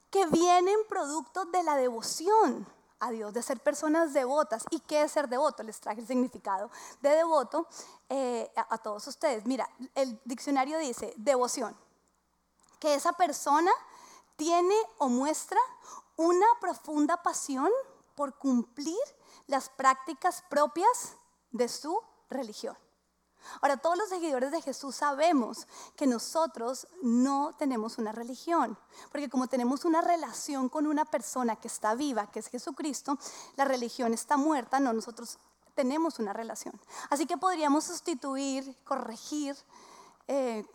que 0.09 0.25
vienen 0.27 0.77
producto 0.87 1.45
de 1.45 1.63
la 1.63 1.75
devoción 1.75 2.67
a 2.99 3.11
Dios, 3.11 3.33
de 3.33 3.41
ser 3.41 3.59
personas 3.59 4.13
devotas. 4.13 4.65
¿Y 4.71 4.79
qué 4.81 5.03
es 5.03 5.11
ser 5.11 5.29
devoto? 5.29 5.63
Les 5.63 5.79
traje 5.79 6.01
el 6.01 6.07
significado 6.07 6.69
de 7.01 7.09
devoto 7.09 7.67
eh, 8.09 8.51
a, 8.55 8.75
a 8.75 8.77
todos 8.77 9.07
ustedes. 9.07 9.45
Mira, 9.45 9.69
el 9.95 10.19
diccionario 10.25 10.77
dice 10.79 11.13
devoción, 11.17 11.75
que 12.79 12.95
esa 12.95 13.13
persona 13.13 13.71
tiene 14.35 14.75
o 14.97 15.09
muestra 15.09 15.59
una 16.15 16.45
profunda 16.59 17.21
pasión 17.21 17.69
por 18.15 18.37
cumplir 18.37 18.97
las 19.47 19.69
prácticas 19.69 20.43
propias 20.49 21.15
de 21.51 21.69
su 21.69 21.97
religión. 22.29 22.77
Ahora, 23.61 23.77
todos 23.77 23.97
los 23.97 24.09
seguidores 24.09 24.51
de 24.51 24.61
Jesús 24.61 24.95
sabemos 24.95 25.67
que 25.95 26.07
nosotros 26.07 26.87
no 27.01 27.55
tenemos 27.57 27.97
una 27.97 28.11
religión, 28.11 28.77
porque 29.11 29.29
como 29.29 29.47
tenemos 29.47 29.85
una 29.85 30.01
relación 30.01 30.69
con 30.69 30.87
una 30.87 31.05
persona 31.05 31.55
que 31.55 31.67
está 31.67 31.95
viva, 31.95 32.27
que 32.27 32.39
es 32.39 32.47
Jesucristo, 32.47 33.17
la 33.55 33.65
religión 33.65 34.13
está 34.13 34.37
muerta, 34.37 34.79
no, 34.79 34.93
nosotros 34.93 35.39
tenemos 35.75 36.19
una 36.19 36.33
relación. 36.33 36.79
Así 37.09 37.25
que 37.25 37.37
podríamos 37.37 37.85
sustituir, 37.85 38.75
corregir, 38.83 39.55
eh, 40.27 40.65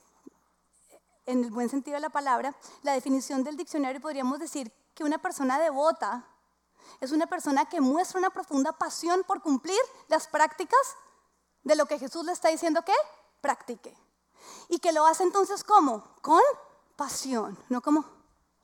en 1.26 1.44
el 1.44 1.50
buen 1.50 1.68
sentido 1.68 1.94
de 1.94 2.00
la 2.00 2.10
palabra, 2.10 2.54
la 2.82 2.92
definición 2.92 3.44
del 3.44 3.56
diccionario 3.56 4.00
podríamos 4.00 4.38
decir 4.38 4.72
que 4.94 5.04
una 5.04 5.18
persona 5.18 5.58
devota 5.58 6.26
es 7.00 7.12
una 7.12 7.26
persona 7.26 7.64
que 7.64 7.80
muestra 7.80 8.18
una 8.18 8.30
profunda 8.30 8.72
pasión 8.72 9.22
por 9.26 9.40
cumplir 9.40 9.78
las 10.08 10.26
prácticas 10.28 10.78
de 11.64 11.76
lo 11.76 11.86
que 11.86 11.98
Jesús 11.98 12.24
le 12.24 12.32
está 12.32 12.48
diciendo 12.48 12.82
que 12.82 12.94
practique. 13.40 13.96
Y 14.68 14.78
que 14.78 14.92
lo 14.92 15.06
hace 15.06 15.22
entonces 15.22 15.64
¿cómo? 15.64 16.04
Con 16.20 16.40
pasión, 16.96 17.58
no 17.68 17.80
como, 17.80 18.04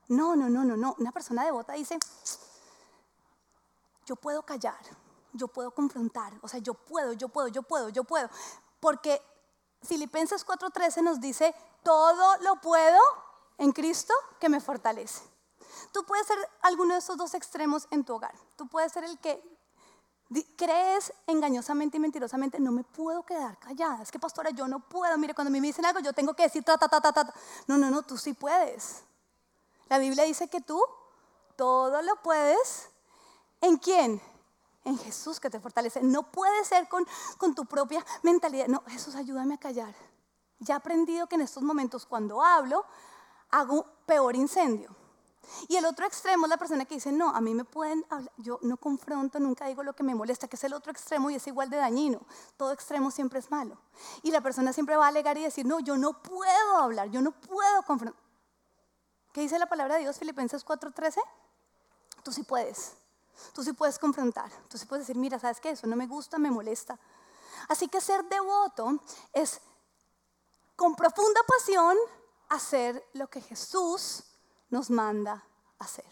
no, 0.08 0.36
no, 0.36 0.48
no, 0.48 0.64
no, 0.64 0.76
no. 0.76 0.94
Una 0.98 1.12
persona 1.12 1.44
devota 1.44 1.72
dice, 1.72 1.98
yo 4.06 4.16
puedo 4.16 4.42
callar, 4.42 4.78
yo 5.32 5.48
puedo 5.48 5.72
confrontar, 5.72 6.32
o 6.42 6.48
sea, 6.48 6.60
yo 6.60 6.74
puedo, 6.74 7.12
yo 7.12 7.28
puedo, 7.28 7.48
yo 7.48 7.62
puedo, 7.62 7.88
yo 7.88 8.04
puedo. 8.04 8.28
Porque 8.78 9.22
Filipenses 9.82 10.46
4:13 10.46 11.02
nos 11.02 11.20
dice, 11.20 11.54
todo 11.82 12.36
lo 12.38 12.56
puedo 12.56 13.00
en 13.58 13.72
Cristo 13.72 14.14
que 14.38 14.48
me 14.48 14.60
fortalece. 14.60 15.22
Tú 15.92 16.04
puedes 16.04 16.26
ser 16.26 16.38
alguno 16.62 16.94
de 16.94 16.98
esos 17.00 17.16
dos 17.16 17.34
extremos 17.34 17.86
en 17.90 18.04
tu 18.04 18.14
hogar. 18.14 18.34
Tú 18.56 18.66
puedes 18.68 18.92
ser 18.92 19.04
el 19.04 19.18
que 19.18 19.42
crees 20.56 21.12
engañosamente 21.26 21.96
y 21.96 22.00
mentirosamente, 22.00 22.60
no 22.60 22.70
me 22.70 22.84
puedo 22.84 23.24
quedar 23.24 23.58
callada. 23.58 24.02
Es 24.02 24.10
que, 24.10 24.18
pastora, 24.18 24.50
yo 24.50 24.68
no 24.68 24.80
puedo. 24.80 25.16
Mire, 25.18 25.34
cuando 25.34 25.50
me 25.50 25.60
dicen 25.60 25.84
algo, 25.84 26.00
yo 26.00 26.12
tengo 26.12 26.34
que 26.34 26.44
decir 26.44 26.62
ta, 26.62 26.78
ta, 26.78 26.88
ta, 26.88 27.00
ta, 27.00 27.12
ta. 27.12 27.34
No, 27.66 27.76
no, 27.76 27.90
no, 27.90 28.02
tú 28.02 28.16
sí 28.16 28.32
puedes. 28.32 29.02
La 29.88 29.98
Biblia 29.98 30.24
dice 30.24 30.48
que 30.48 30.60
tú 30.60 30.80
todo 31.56 32.00
lo 32.02 32.16
puedes. 32.22 32.90
¿En 33.60 33.76
quién? 33.76 34.22
En 34.84 34.96
Jesús 34.98 35.40
que 35.40 35.50
te 35.50 35.58
fortalece. 35.58 36.00
No 36.02 36.30
puede 36.30 36.64
ser 36.64 36.88
con, 36.88 37.06
con 37.36 37.54
tu 37.54 37.66
propia 37.66 38.04
mentalidad. 38.22 38.68
No, 38.68 38.82
Jesús, 38.86 39.16
ayúdame 39.16 39.54
a 39.54 39.58
callar. 39.58 39.94
Ya 40.60 40.74
he 40.74 40.76
aprendido 40.76 41.26
que 41.26 41.34
en 41.34 41.42
estos 41.42 41.62
momentos 41.62 42.06
cuando 42.06 42.42
hablo, 42.42 42.86
hago 43.50 43.84
peor 44.06 44.36
incendio. 44.36 44.94
Y 45.68 45.76
el 45.76 45.84
otro 45.84 46.06
extremo 46.06 46.46
es 46.46 46.50
la 46.50 46.56
persona 46.56 46.84
que 46.84 46.94
dice, 46.94 47.12
no, 47.12 47.30
a 47.30 47.40
mí 47.40 47.54
me 47.54 47.64
pueden 47.64 48.04
hablar, 48.10 48.32
yo 48.38 48.58
no 48.62 48.76
confronto, 48.76 49.40
nunca 49.40 49.66
digo 49.66 49.82
lo 49.82 49.94
que 49.94 50.02
me 50.02 50.14
molesta, 50.14 50.48
que 50.48 50.56
es 50.56 50.64
el 50.64 50.72
otro 50.72 50.92
extremo 50.92 51.30
y 51.30 51.34
es 51.34 51.46
igual 51.46 51.70
de 51.70 51.76
dañino. 51.76 52.20
Todo 52.56 52.72
extremo 52.72 53.10
siempre 53.10 53.38
es 53.38 53.50
malo. 53.50 53.78
Y 54.22 54.30
la 54.30 54.40
persona 54.40 54.72
siempre 54.72 54.96
va 54.96 55.06
a 55.06 55.08
alegar 55.08 55.36
y 55.38 55.42
decir, 55.42 55.66
no, 55.66 55.80
yo 55.80 55.96
no 55.96 56.22
puedo 56.22 56.76
hablar, 56.76 57.10
yo 57.10 57.20
no 57.20 57.32
puedo 57.32 57.82
confrontar. 57.82 58.20
¿Qué 59.32 59.42
dice 59.42 59.58
la 59.58 59.66
palabra 59.66 59.94
de 59.94 60.02
Dios, 60.02 60.18
Filipenses 60.18 60.64
4:13? 60.64 61.20
Tú 62.24 62.32
sí 62.32 62.42
puedes, 62.42 62.94
tú 63.54 63.62
sí 63.62 63.72
puedes 63.72 63.98
confrontar, 63.98 64.50
tú 64.68 64.76
sí 64.76 64.86
puedes 64.86 65.06
decir, 65.06 65.20
mira, 65.20 65.38
¿sabes 65.38 65.60
qué? 65.60 65.70
Eso 65.70 65.86
no 65.86 65.96
me 65.96 66.06
gusta, 66.06 66.38
me 66.38 66.50
molesta. 66.50 66.98
Así 67.68 67.88
que 67.88 68.00
ser 68.00 68.24
devoto 68.24 69.00
es 69.32 69.60
con 70.76 70.94
profunda 70.96 71.40
pasión 71.46 71.96
hacer 72.48 73.06
lo 73.12 73.28
que 73.28 73.40
Jesús 73.40 74.24
nos 74.70 74.90
manda 74.90 75.44
hacer. 75.78 76.04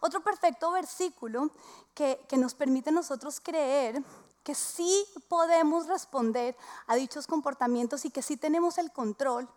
Otro 0.00 0.22
perfecto 0.22 0.70
versículo 0.70 1.50
que, 1.94 2.24
nos 2.32 2.54
permite 2.54 2.90
a 2.90 2.92
nosotros 2.92 3.40
creer 3.40 4.02
que 4.44 4.54
sí 4.54 5.04
podemos 5.28 5.86
responder 5.86 6.56
a 6.86 6.94
dichos 6.94 7.26
comportamientos 7.26 8.04
y 8.04 8.10
que 8.10 8.22
sí 8.22 8.36
tenemos 8.36 8.78
el 8.78 8.92
control, 8.92 9.48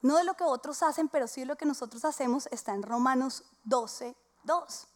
no 0.00 0.16
de 0.16 0.24
lo 0.24 0.34
que 0.34 0.44
otros 0.44 0.82
hacen, 0.82 1.08
pero 1.08 1.26
sí 1.26 1.40
de 1.40 1.46
lo 1.46 1.56
que 1.56 1.64
nosotros 1.64 2.04
hacemos, 2.04 2.48
está 2.50 2.74
en 2.74 2.82
Romanos 2.82 3.44
12, 3.64 4.16
2. 4.44 4.88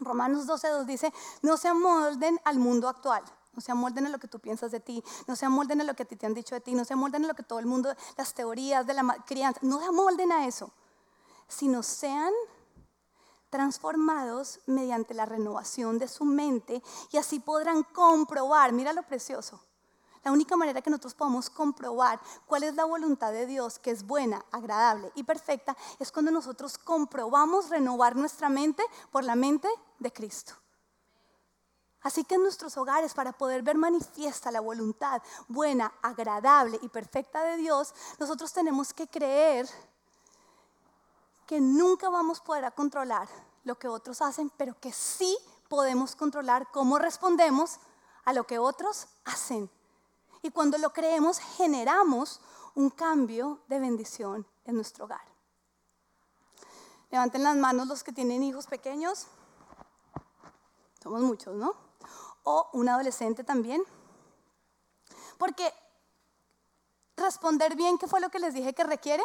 Romanos 0.00 0.46
12, 0.46 0.68
2 0.68 0.86
dice, 0.86 1.12
no 1.42 1.56
se 1.56 1.68
amolden 1.68 2.40
al 2.44 2.58
mundo 2.58 2.88
actual. 2.88 3.22
No 3.54 3.60
se 3.60 3.70
amolden 3.70 4.06
a 4.06 4.08
lo 4.08 4.18
que 4.18 4.28
tú 4.28 4.40
piensas 4.40 4.70
de 4.70 4.80
ti, 4.80 5.04
no 5.26 5.36
se 5.36 5.44
amolden 5.44 5.82
a 5.82 5.84
lo 5.84 5.92
que 5.92 6.06
te 6.06 6.24
han 6.24 6.32
dicho 6.32 6.54
de 6.54 6.62
ti, 6.62 6.74
no 6.74 6.86
se 6.86 6.94
amolden 6.94 7.26
a 7.26 7.28
lo 7.28 7.34
que 7.34 7.42
todo 7.42 7.58
el 7.58 7.66
mundo, 7.66 7.94
las 8.16 8.32
teorías 8.32 8.86
de 8.86 8.94
la 8.94 9.02
crianza, 9.26 9.60
no 9.62 9.78
se 9.78 9.84
amolden 9.84 10.32
a 10.32 10.46
eso 10.46 10.72
sino 11.52 11.82
sean 11.82 12.32
transformados 13.50 14.60
mediante 14.66 15.12
la 15.12 15.26
renovación 15.26 15.98
de 15.98 16.08
su 16.08 16.24
mente 16.24 16.82
y 17.10 17.18
así 17.18 17.38
podrán 17.38 17.82
comprobar, 17.82 18.72
mira 18.72 18.92
lo 18.92 19.02
precioso, 19.02 19.60
la 20.24 20.32
única 20.32 20.56
manera 20.56 20.80
que 20.80 20.88
nosotros 20.88 21.14
podemos 21.14 21.50
comprobar 21.50 22.20
cuál 22.46 22.62
es 22.62 22.74
la 22.76 22.84
voluntad 22.84 23.32
de 23.32 23.44
Dios, 23.44 23.78
que 23.78 23.90
es 23.90 24.06
buena, 24.06 24.44
agradable 24.52 25.10
y 25.16 25.24
perfecta, 25.24 25.76
es 25.98 26.12
cuando 26.12 26.30
nosotros 26.30 26.78
comprobamos 26.78 27.68
renovar 27.68 28.14
nuestra 28.14 28.48
mente 28.48 28.84
por 29.10 29.24
la 29.24 29.34
mente 29.34 29.68
de 29.98 30.12
Cristo. 30.12 30.54
Así 32.02 32.24
que 32.24 32.36
en 32.36 32.42
nuestros 32.42 32.76
hogares, 32.76 33.14
para 33.14 33.32
poder 33.32 33.62
ver 33.62 33.76
manifiesta 33.76 34.50
la 34.50 34.60
voluntad 34.60 35.22
buena, 35.48 35.92
agradable 36.02 36.78
y 36.82 36.88
perfecta 36.88 37.42
de 37.44 37.56
Dios, 37.56 37.94
nosotros 38.18 38.52
tenemos 38.52 38.92
que 38.92 39.08
creer 39.08 39.68
que 41.52 41.60
nunca 41.60 42.08
vamos 42.08 42.40
a 42.40 42.44
poder 42.44 42.72
controlar 42.72 43.28
lo 43.64 43.78
que 43.78 43.86
otros 43.86 44.22
hacen, 44.22 44.48
pero 44.56 44.74
que 44.80 44.90
sí 44.90 45.36
podemos 45.68 46.16
controlar 46.16 46.70
cómo 46.70 46.98
respondemos 46.98 47.78
a 48.24 48.32
lo 48.32 48.44
que 48.44 48.58
otros 48.58 49.06
hacen. 49.26 49.68
Y 50.40 50.50
cuando 50.50 50.78
lo 50.78 50.94
creemos, 50.94 51.38
generamos 51.40 52.40
un 52.74 52.88
cambio 52.88 53.60
de 53.68 53.80
bendición 53.80 54.46
en 54.64 54.76
nuestro 54.76 55.04
hogar. 55.04 55.20
Levanten 57.10 57.42
las 57.42 57.56
manos 57.56 57.86
los 57.86 58.02
que 58.02 58.12
tienen 58.12 58.42
hijos 58.42 58.66
pequeños. 58.66 59.26
Somos 61.02 61.20
muchos, 61.20 61.54
¿no? 61.54 61.74
O 62.44 62.70
un 62.72 62.88
adolescente 62.88 63.44
también. 63.44 63.82
Porque 65.36 65.70
responder 67.14 67.76
bien, 67.76 67.98
¿qué 67.98 68.08
fue 68.08 68.22
lo 68.22 68.30
que 68.30 68.38
les 68.38 68.54
dije 68.54 68.72
que 68.72 68.84
requiere? 68.84 69.22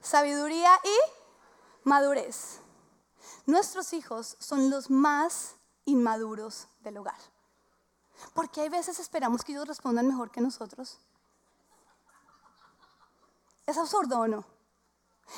Sabiduría 0.00 0.70
y 0.84 1.88
madurez. 1.88 2.60
Nuestros 3.46 3.92
hijos 3.92 4.36
son 4.38 4.70
los 4.70 4.90
más 4.90 5.56
inmaduros 5.84 6.68
del 6.80 6.98
hogar. 6.98 7.18
Porque 8.34 8.60
hay 8.60 8.68
veces 8.68 8.98
esperamos 8.98 9.44
que 9.44 9.52
ellos 9.52 9.66
respondan 9.66 10.06
mejor 10.06 10.30
que 10.30 10.40
nosotros. 10.40 10.98
¿Es 13.66 13.76
absurdo 13.78 14.20
o 14.20 14.28
no? 14.28 14.44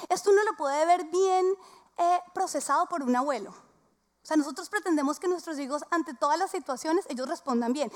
Esto 0.08 0.30
uno 0.30 0.42
lo 0.44 0.56
puede 0.56 0.86
ver 0.86 1.04
bien 1.06 1.46
eh, 1.96 2.20
procesado 2.32 2.86
por 2.86 3.02
un 3.02 3.14
abuelo. 3.16 3.50
O 3.50 4.26
sea, 4.26 4.36
nosotros 4.36 4.68
pretendemos 4.68 5.18
que 5.18 5.28
nuestros 5.28 5.58
hijos 5.58 5.84
ante 5.90 6.14
todas 6.14 6.38
las 6.38 6.50
situaciones 6.50 7.06
ellos 7.08 7.28
respondan 7.28 7.72
bien. 7.72 7.90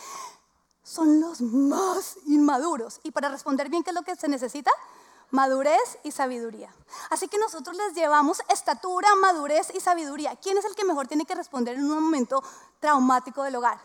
Son 0.83 1.21
los 1.21 1.41
más 1.41 2.19
inmaduros. 2.27 3.01
Y 3.05 3.11
para 3.11 3.29
responder 3.29 3.69
bien, 3.69 3.83
¿qué 3.83 3.91
es 3.91 3.95
lo 3.95 4.03
que 4.03 4.17
se 4.17 4.29
necesita? 4.29 4.71
Madurez 5.35 5.99
y 6.05 6.13
sabiduría. 6.13 6.73
Así 7.11 7.27
que 7.27 7.39
nosotros 7.39 7.77
les 7.77 7.93
llevamos 7.95 8.41
estatura, 8.49 9.17
madurez 9.17 9.75
y 9.75 9.81
sabiduría. 9.81 10.37
¿Quién 10.37 10.59
es 10.59 10.65
el 10.65 10.77
que 10.77 10.85
mejor 10.85 11.09
tiene 11.09 11.27
que 11.27 11.35
responder 11.35 11.75
en 11.75 11.91
un 11.91 12.05
momento 12.05 12.41
traumático 12.79 13.43
del 13.43 13.57
hogar? 13.57 13.81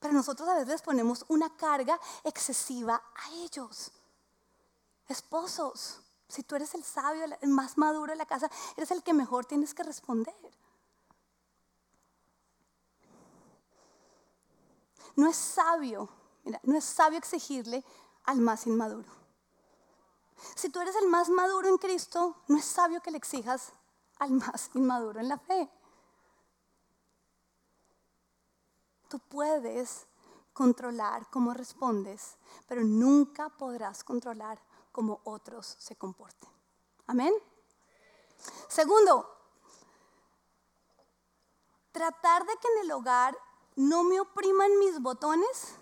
Pero 0.00 0.12
nosotros 0.12 0.46
a 0.50 0.52
veces 0.52 0.68
les 0.68 0.82
ponemos 0.82 1.24
una 1.28 1.56
carga 1.56 1.98
excesiva 2.24 2.96
a 2.96 3.30
ellos. 3.36 3.90
Esposos, 5.08 5.98
si 6.28 6.42
tú 6.42 6.56
eres 6.56 6.74
el 6.74 6.84
sabio, 6.84 7.24
el 7.40 7.48
más 7.48 7.78
maduro 7.78 8.12
de 8.12 8.18
la 8.18 8.26
casa, 8.26 8.50
eres 8.76 8.90
el 8.90 9.02
que 9.02 9.14
mejor 9.14 9.46
tienes 9.46 9.72
que 9.72 9.82
responder. 9.82 10.36
No 15.16 15.26
es 15.26 15.36
sabio, 15.36 16.10
mira, 16.44 16.60
no 16.64 16.76
es 16.76 16.84
sabio 16.84 17.16
exigirle 17.16 17.82
al 18.24 18.42
más 18.42 18.66
inmaduro. 18.66 19.23
Si 20.54 20.68
tú 20.68 20.80
eres 20.80 20.94
el 20.96 21.08
más 21.08 21.28
maduro 21.28 21.68
en 21.68 21.78
Cristo, 21.78 22.42
no 22.48 22.58
es 22.58 22.64
sabio 22.64 23.00
que 23.00 23.10
le 23.10 23.18
exijas 23.18 23.72
al 24.18 24.32
más 24.32 24.70
inmaduro 24.74 25.20
en 25.20 25.28
la 25.28 25.38
fe. 25.38 25.70
Tú 29.08 29.18
puedes 29.18 30.06
controlar 30.52 31.28
cómo 31.30 31.52
respondes, 31.52 32.36
pero 32.66 32.82
nunca 32.82 33.48
podrás 33.48 34.04
controlar 34.04 34.60
cómo 34.92 35.20
otros 35.24 35.76
se 35.78 35.96
comporten. 35.96 36.48
Amén. 37.06 37.34
Segundo, 38.68 39.28
tratar 41.92 42.46
de 42.46 42.56
que 42.56 42.68
en 42.68 42.84
el 42.84 42.92
hogar 42.92 43.36
no 43.76 44.04
me 44.04 44.20
opriman 44.20 44.78
mis 44.78 45.00
botones 45.00 45.76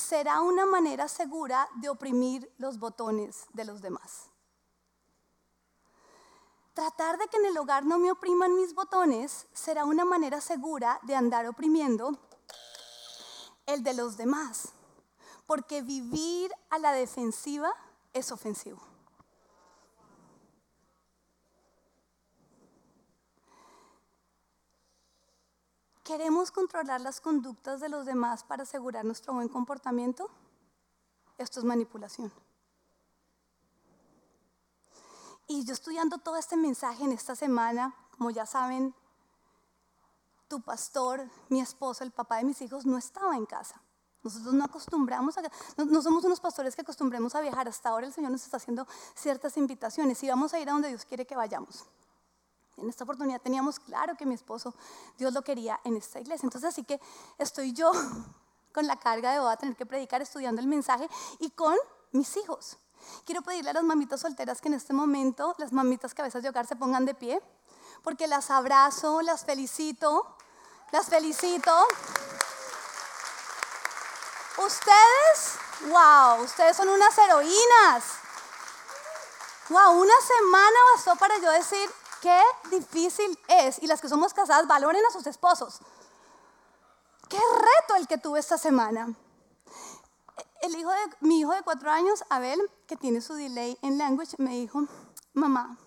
será 0.00 0.40
una 0.42 0.66
manera 0.66 1.06
segura 1.06 1.68
de 1.76 1.88
oprimir 1.88 2.52
los 2.58 2.78
botones 2.78 3.46
de 3.52 3.64
los 3.64 3.80
demás. 3.82 4.30
Tratar 6.74 7.18
de 7.18 7.28
que 7.28 7.36
en 7.36 7.46
el 7.46 7.58
hogar 7.58 7.84
no 7.84 7.98
me 7.98 8.10
opriman 8.10 8.56
mis 8.56 8.74
botones 8.74 9.46
será 9.52 9.84
una 9.84 10.04
manera 10.04 10.40
segura 10.40 10.98
de 11.02 11.14
andar 11.14 11.46
oprimiendo 11.46 12.18
el 13.66 13.82
de 13.82 13.94
los 13.94 14.16
demás. 14.16 14.72
Porque 15.46 15.82
vivir 15.82 16.52
a 16.70 16.78
la 16.78 16.92
defensiva 16.92 17.74
es 18.12 18.32
ofensivo. 18.32 18.89
¿Queremos 26.10 26.50
controlar 26.50 27.00
las 27.00 27.20
conductas 27.20 27.78
de 27.78 27.88
los 27.88 28.04
demás 28.04 28.42
para 28.42 28.64
asegurar 28.64 29.04
nuestro 29.04 29.32
buen 29.32 29.48
comportamiento? 29.48 30.28
Esto 31.38 31.60
es 31.60 31.64
manipulación. 31.64 32.32
Y 35.46 35.64
yo 35.64 35.72
estudiando 35.72 36.18
todo 36.18 36.36
este 36.36 36.56
mensaje 36.56 37.04
en 37.04 37.12
esta 37.12 37.36
semana, 37.36 37.94
como 38.18 38.30
ya 38.32 38.44
saben, 38.44 38.92
tu 40.48 40.60
pastor, 40.60 41.30
mi 41.48 41.60
esposo, 41.60 42.02
el 42.02 42.10
papá 42.10 42.38
de 42.38 42.44
mis 42.44 42.60
hijos, 42.60 42.84
no 42.86 42.98
estaba 42.98 43.36
en 43.36 43.46
casa. 43.46 43.80
Nosotros 44.24 44.52
no 44.52 44.64
acostumbramos 44.64 45.38
a, 45.38 45.42
no, 45.76 46.02
somos 46.02 46.24
unos 46.24 46.40
pastores 46.40 46.74
que 46.74 46.82
acostumbremos 46.82 47.36
a 47.36 47.40
viajar. 47.40 47.68
Hasta 47.68 47.88
ahora 47.88 48.08
el 48.08 48.12
Señor 48.12 48.32
nos 48.32 48.42
está 48.42 48.56
haciendo 48.56 48.84
ciertas 49.14 49.56
invitaciones 49.56 50.20
y 50.24 50.28
vamos 50.28 50.54
a 50.54 50.58
ir 50.58 50.68
a 50.70 50.72
donde 50.72 50.88
Dios 50.88 51.04
quiere 51.04 51.24
que 51.24 51.36
vayamos. 51.36 51.86
En 52.80 52.88
esta 52.88 53.04
oportunidad 53.04 53.40
teníamos 53.40 53.78
claro 53.78 54.16
que 54.16 54.26
mi 54.26 54.34
esposo, 54.34 54.74
Dios 55.18 55.32
lo 55.32 55.42
quería 55.42 55.80
en 55.84 55.96
esta 55.96 56.20
iglesia. 56.20 56.46
Entonces 56.46 56.70
así 56.70 56.84
que 56.84 57.00
estoy 57.38 57.72
yo 57.72 57.92
con 58.72 58.86
la 58.86 58.96
carga 58.96 59.32
de 59.32 59.40
voy 59.40 59.52
a 59.52 59.56
tener 59.56 59.76
que 59.76 59.86
predicar 59.86 60.22
estudiando 60.22 60.60
el 60.60 60.66
mensaje 60.66 61.08
y 61.38 61.50
con 61.50 61.76
mis 62.12 62.36
hijos. 62.36 62.78
Quiero 63.24 63.42
pedirle 63.42 63.70
a 63.70 63.74
las 63.74 63.84
mamitas 63.84 64.20
solteras 64.20 64.60
que 64.60 64.68
en 64.68 64.74
este 64.74 64.92
momento, 64.92 65.54
las 65.58 65.72
mamitas 65.72 66.14
veces 66.14 66.42
de 66.42 66.48
hogar 66.48 66.66
se 66.66 66.76
pongan 66.76 67.04
de 67.04 67.14
pie, 67.14 67.40
porque 68.02 68.26
las 68.26 68.50
abrazo, 68.50 69.22
las 69.22 69.44
felicito, 69.44 70.36
las 70.92 71.06
felicito. 71.06 71.72
Ustedes, 74.58 75.58
wow, 75.88 76.42
ustedes 76.44 76.76
son 76.76 76.88
unas 76.88 77.16
heroínas. 77.16 78.04
Wow, 79.70 80.00
una 80.00 80.14
semana 80.20 80.76
bastó 80.94 81.16
para 81.16 81.38
yo 81.38 81.50
decir 81.52 81.88
qué 82.20 82.40
difícil 82.70 83.38
es. 83.48 83.82
Y 83.82 83.86
las 83.86 84.00
que 84.00 84.08
somos 84.08 84.34
casadas, 84.34 84.66
valoren 84.66 85.04
a 85.06 85.10
sus 85.10 85.26
esposos. 85.26 85.80
Qué 87.28 87.38
reto 87.38 87.96
el 87.96 88.06
que 88.06 88.18
tuve 88.18 88.40
esta 88.40 88.58
semana 88.58 89.14
el 90.62 90.76
hijo 90.76 90.90
de, 90.90 90.98
mi 91.20 91.40
hijo 91.40 91.52
de 91.52 91.62
cuatro 91.62 91.90
años, 91.90 92.24
Abel, 92.28 92.60
que 92.86 92.96
tiene 92.96 93.20
su 93.20 93.34
delay 93.34 93.78
en 93.82 93.98
language, 93.98 94.36
me 94.38 94.50
dijo, 94.50 94.82
mamá, 95.32 95.78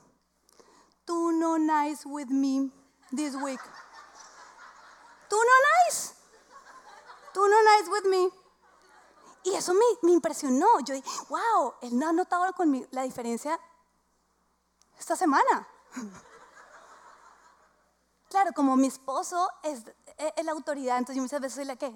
tú 1.06 1.32
no 1.32 1.58
nice 1.58 2.08
with 2.08 2.28
me 2.28 2.72
this 3.16 3.36
week. 3.36 3.62
Tú 5.30 5.36
no 5.36 5.90
nice. 5.90 6.14
Tú 7.34 7.48
no 7.48 7.56
nice 7.78 7.90
with 7.90 8.10
me. 8.10 8.30
Y 9.44 9.56
eso 9.56 9.74
me, 9.74 9.86
me 10.02 10.12
impresionó. 10.12 10.80
Yo 10.82 10.94
dije, 10.94 11.10
wow, 11.30 11.74
él 11.82 11.98
no 11.98 12.10
ha 12.10 12.14
notado 12.14 12.52
con 12.54 12.88
la 12.92 13.04
diferencia 13.04 13.60
esta 14.98 15.16
semana. 15.16 15.68
Claro, 18.30 18.52
como 18.54 18.76
mi 18.76 18.88
esposo 18.88 19.48
es, 19.62 19.84
la 20.44 20.52
autoridad, 20.54 20.98
entonces 20.98 21.18
yo 21.18 21.22
muchas 21.22 21.40
veces 21.40 21.56
soy 21.56 21.66
la 21.66 21.76
que, 21.76 21.96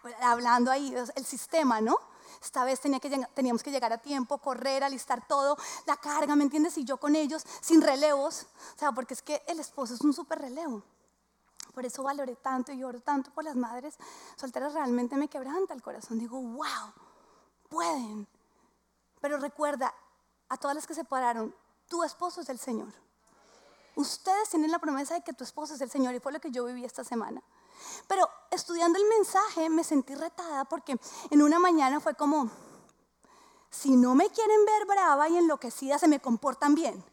pues, 0.00 0.14
hablando 0.22 0.70
ahí, 0.70 0.94
el 1.14 1.26
sistema, 1.26 1.82
¿no? 1.82 1.98
Esta 2.42 2.64
vez 2.64 2.80
tenía 2.80 3.00
que, 3.00 3.10
teníamos 3.34 3.62
que 3.62 3.70
llegar 3.70 3.92
a 3.92 3.98
tiempo, 3.98 4.38
correr, 4.38 4.82
alistar 4.82 5.26
todo, 5.26 5.58
la 5.86 5.96
carga, 5.96 6.36
¿me 6.36 6.44
entiendes? 6.44 6.78
Y 6.78 6.84
yo 6.84 6.96
con 6.96 7.14
ellos, 7.14 7.44
sin 7.60 7.82
relevos, 7.82 8.46
o 8.74 8.78
sea, 8.78 8.92
porque 8.92 9.12
es 9.12 9.20
que 9.20 9.42
el 9.46 9.60
esposo 9.60 9.92
es 9.92 10.00
un 10.00 10.14
súper 10.14 10.38
relevo. 10.38 10.82
Por 11.74 11.84
eso 11.84 12.02
valoré 12.02 12.36
tanto 12.36 12.72
y 12.72 12.78
lloro 12.78 13.00
tanto 13.00 13.30
por 13.32 13.44
las 13.44 13.56
madres 13.56 13.96
solteras, 14.36 14.72
realmente 14.72 15.16
me 15.16 15.28
quebranta 15.28 15.74
el 15.74 15.82
corazón. 15.82 16.18
Digo, 16.18 16.40
wow, 16.40 16.92
pueden. 17.68 18.26
Pero 19.20 19.38
recuerda, 19.38 19.92
a 20.48 20.56
todas 20.56 20.76
las 20.76 20.86
que 20.86 20.94
se 20.94 21.04
pararon, 21.04 21.54
tu 21.88 22.04
esposo 22.04 22.40
es 22.40 22.48
el 22.48 22.58
Señor. 22.58 22.92
Ustedes 23.96 24.48
tienen 24.50 24.70
la 24.70 24.78
promesa 24.78 25.14
de 25.14 25.22
que 25.22 25.32
tu 25.32 25.44
esposo 25.44 25.74
es 25.74 25.80
el 25.80 25.90
Señor 25.90 26.14
y 26.14 26.20
fue 26.20 26.32
lo 26.32 26.40
que 26.40 26.50
yo 26.50 26.64
viví 26.64 26.84
esta 26.84 27.04
semana. 27.04 27.42
Pero 28.08 28.28
estudiando 28.50 28.98
el 28.98 29.04
mensaje 29.08 29.68
me 29.70 29.84
sentí 29.84 30.14
retada 30.14 30.64
porque 30.64 30.98
en 31.30 31.42
una 31.42 31.58
mañana 31.58 32.00
fue 32.00 32.14
como, 32.14 32.50
si 33.70 33.96
no 33.96 34.14
me 34.14 34.30
quieren 34.30 34.64
ver 34.64 34.86
brava 34.86 35.28
y 35.28 35.36
enloquecida, 35.36 35.98
se 35.98 36.08
me 36.08 36.20
comportan 36.20 36.74
bien. 36.74 37.04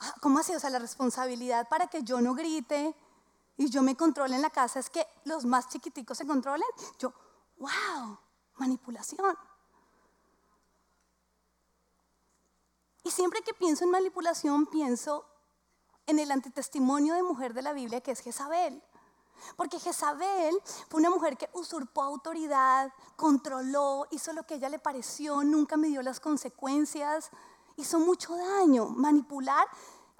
Ah, 0.00 0.14
¿Cómo 0.20 0.38
así? 0.38 0.54
O 0.54 0.60
sea, 0.60 0.70
la 0.70 0.78
responsabilidad 0.78 1.68
para 1.68 1.88
que 1.88 2.02
yo 2.02 2.20
no 2.20 2.34
grite 2.34 2.94
y 3.56 3.68
yo 3.70 3.82
me 3.82 3.96
controle 3.96 4.36
en 4.36 4.42
la 4.42 4.50
casa 4.50 4.78
es 4.78 4.90
que 4.90 5.06
los 5.24 5.44
más 5.44 5.68
chiquiticos 5.68 6.18
se 6.18 6.26
controlen. 6.26 6.68
Yo, 6.98 7.12
wow, 7.58 8.18
manipulación. 8.56 9.36
Y 13.08 13.10
siempre 13.10 13.40
que 13.40 13.54
pienso 13.54 13.84
en 13.84 13.90
manipulación, 13.90 14.66
pienso 14.66 15.24
en 16.06 16.18
el 16.18 16.30
antitestimonio 16.30 17.14
de 17.14 17.22
mujer 17.22 17.54
de 17.54 17.62
la 17.62 17.72
Biblia 17.72 18.02
que 18.02 18.10
es 18.10 18.20
Jezabel. 18.20 18.82
Porque 19.56 19.80
Jezabel 19.80 20.54
fue 20.90 21.00
una 21.00 21.08
mujer 21.08 21.38
que 21.38 21.48
usurpó 21.54 22.02
autoridad, 22.02 22.92
controló, 23.16 24.06
hizo 24.10 24.34
lo 24.34 24.42
que 24.42 24.52
a 24.52 24.56
ella 24.58 24.68
le 24.68 24.78
pareció, 24.78 25.42
nunca 25.42 25.78
midió 25.78 26.02
las 26.02 26.20
consecuencias, 26.20 27.30
hizo 27.78 27.98
mucho 27.98 28.36
daño. 28.36 28.90
Manipular, 28.90 29.66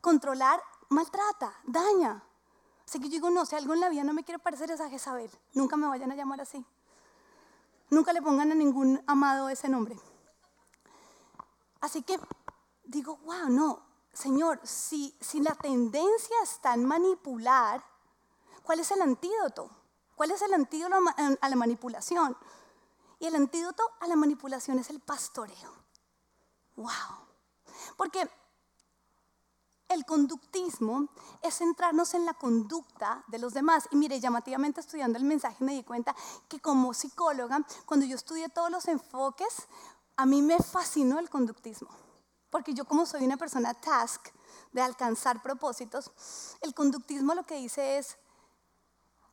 controlar, 0.00 0.62
maltrata, 0.88 1.60
daña. 1.64 2.24
Así 2.86 3.00
que 3.00 3.08
yo 3.08 3.16
digo, 3.16 3.28
no, 3.28 3.44
si 3.44 3.54
algo 3.54 3.74
en 3.74 3.80
la 3.80 3.90
vida 3.90 4.02
no 4.02 4.14
me 4.14 4.24
quiere 4.24 4.38
parecer 4.38 4.70
es 4.70 4.80
a 4.80 4.88
Jezabel, 4.88 5.30
nunca 5.52 5.76
me 5.76 5.88
vayan 5.88 6.10
a 6.10 6.16
llamar 6.16 6.40
así. 6.40 6.64
Nunca 7.90 8.14
le 8.14 8.22
pongan 8.22 8.50
a 8.50 8.54
ningún 8.54 9.04
amado 9.06 9.50
ese 9.50 9.68
nombre. 9.68 10.00
Así 11.82 12.02
que 12.02 12.18
digo, 12.88 13.18
wow, 13.18 13.48
no, 13.48 13.82
Señor, 14.12 14.60
si, 14.64 15.14
si 15.20 15.40
la 15.40 15.54
tendencia 15.54 16.36
está 16.42 16.74
en 16.74 16.84
manipular, 16.84 17.84
¿cuál 18.62 18.80
es 18.80 18.90
el 18.90 19.02
antídoto? 19.02 19.70
¿Cuál 20.16 20.32
es 20.32 20.42
el 20.42 20.52
antídoto 20.54 20.96
a 21.40 21.48
la 21.48 21.56
manipulación? 21.56 22.36
Y 23.20 23.26
el 23.26 23.36
antídoto 23.36 23.82
a 24.00 24.08
la 24.08 24.16
manipulación 24.16 24.78
es 24.78 24.90
el 24.90 25.00
pastoreo. 25.00 25.72
Wow. 26.76 26.88
Porque 27.96 28.28
el 29.88 30.04
conductismo 30.04 31.08
es 31.42 31.58
centrarnos 31.58 32.14
en 32.14 32.24
la 32.24 32.34
conducta 32.34 33.22
de 33.28 33.38
los 33.38 33.54
demás. 33.54 33.88
Y 33.90 33.96
mire, 33.96 34.18
llamativamente 34.18 34.80
estudiando 34.80 35.18
el 35.18 35.24
mensaje 35.24 35.62
me 35.62 35.74
di 35.74 35.84
cuenta 35.84 36.16
que 36.48 36.58
como 36.58 36.94
psicóloga, 36.94 37.64
cuando 37.86 38.06
yo 38.06 38.16
estudié 38.16 38.48
todos 38.48 38.70
los 38.70 38.88
enfoques, 38.88 39.68
a 40.16 40.26
mí 40.26 40.42
me 40.42 40.58
fascinó 40.58 41.18
el 41.18 41.30
conductismo. 41.30 42.07
Porque 42.50 42.74
yo 42.74 42.84
como 42.84 43.04
soy 43.06 43.24
una 43.24 43.36
persona 43.36 43.74
task, 43.74 44.28
de 44.72 44.82
alcanzar 44.82 45.42
propósitos, 45.42 46.10
el 46.60 46.74
conductismo 46.74 47.34
lo 47.34 47.44
que 47.44 47.56
dice 47.56 47.98
es 47.98 48.16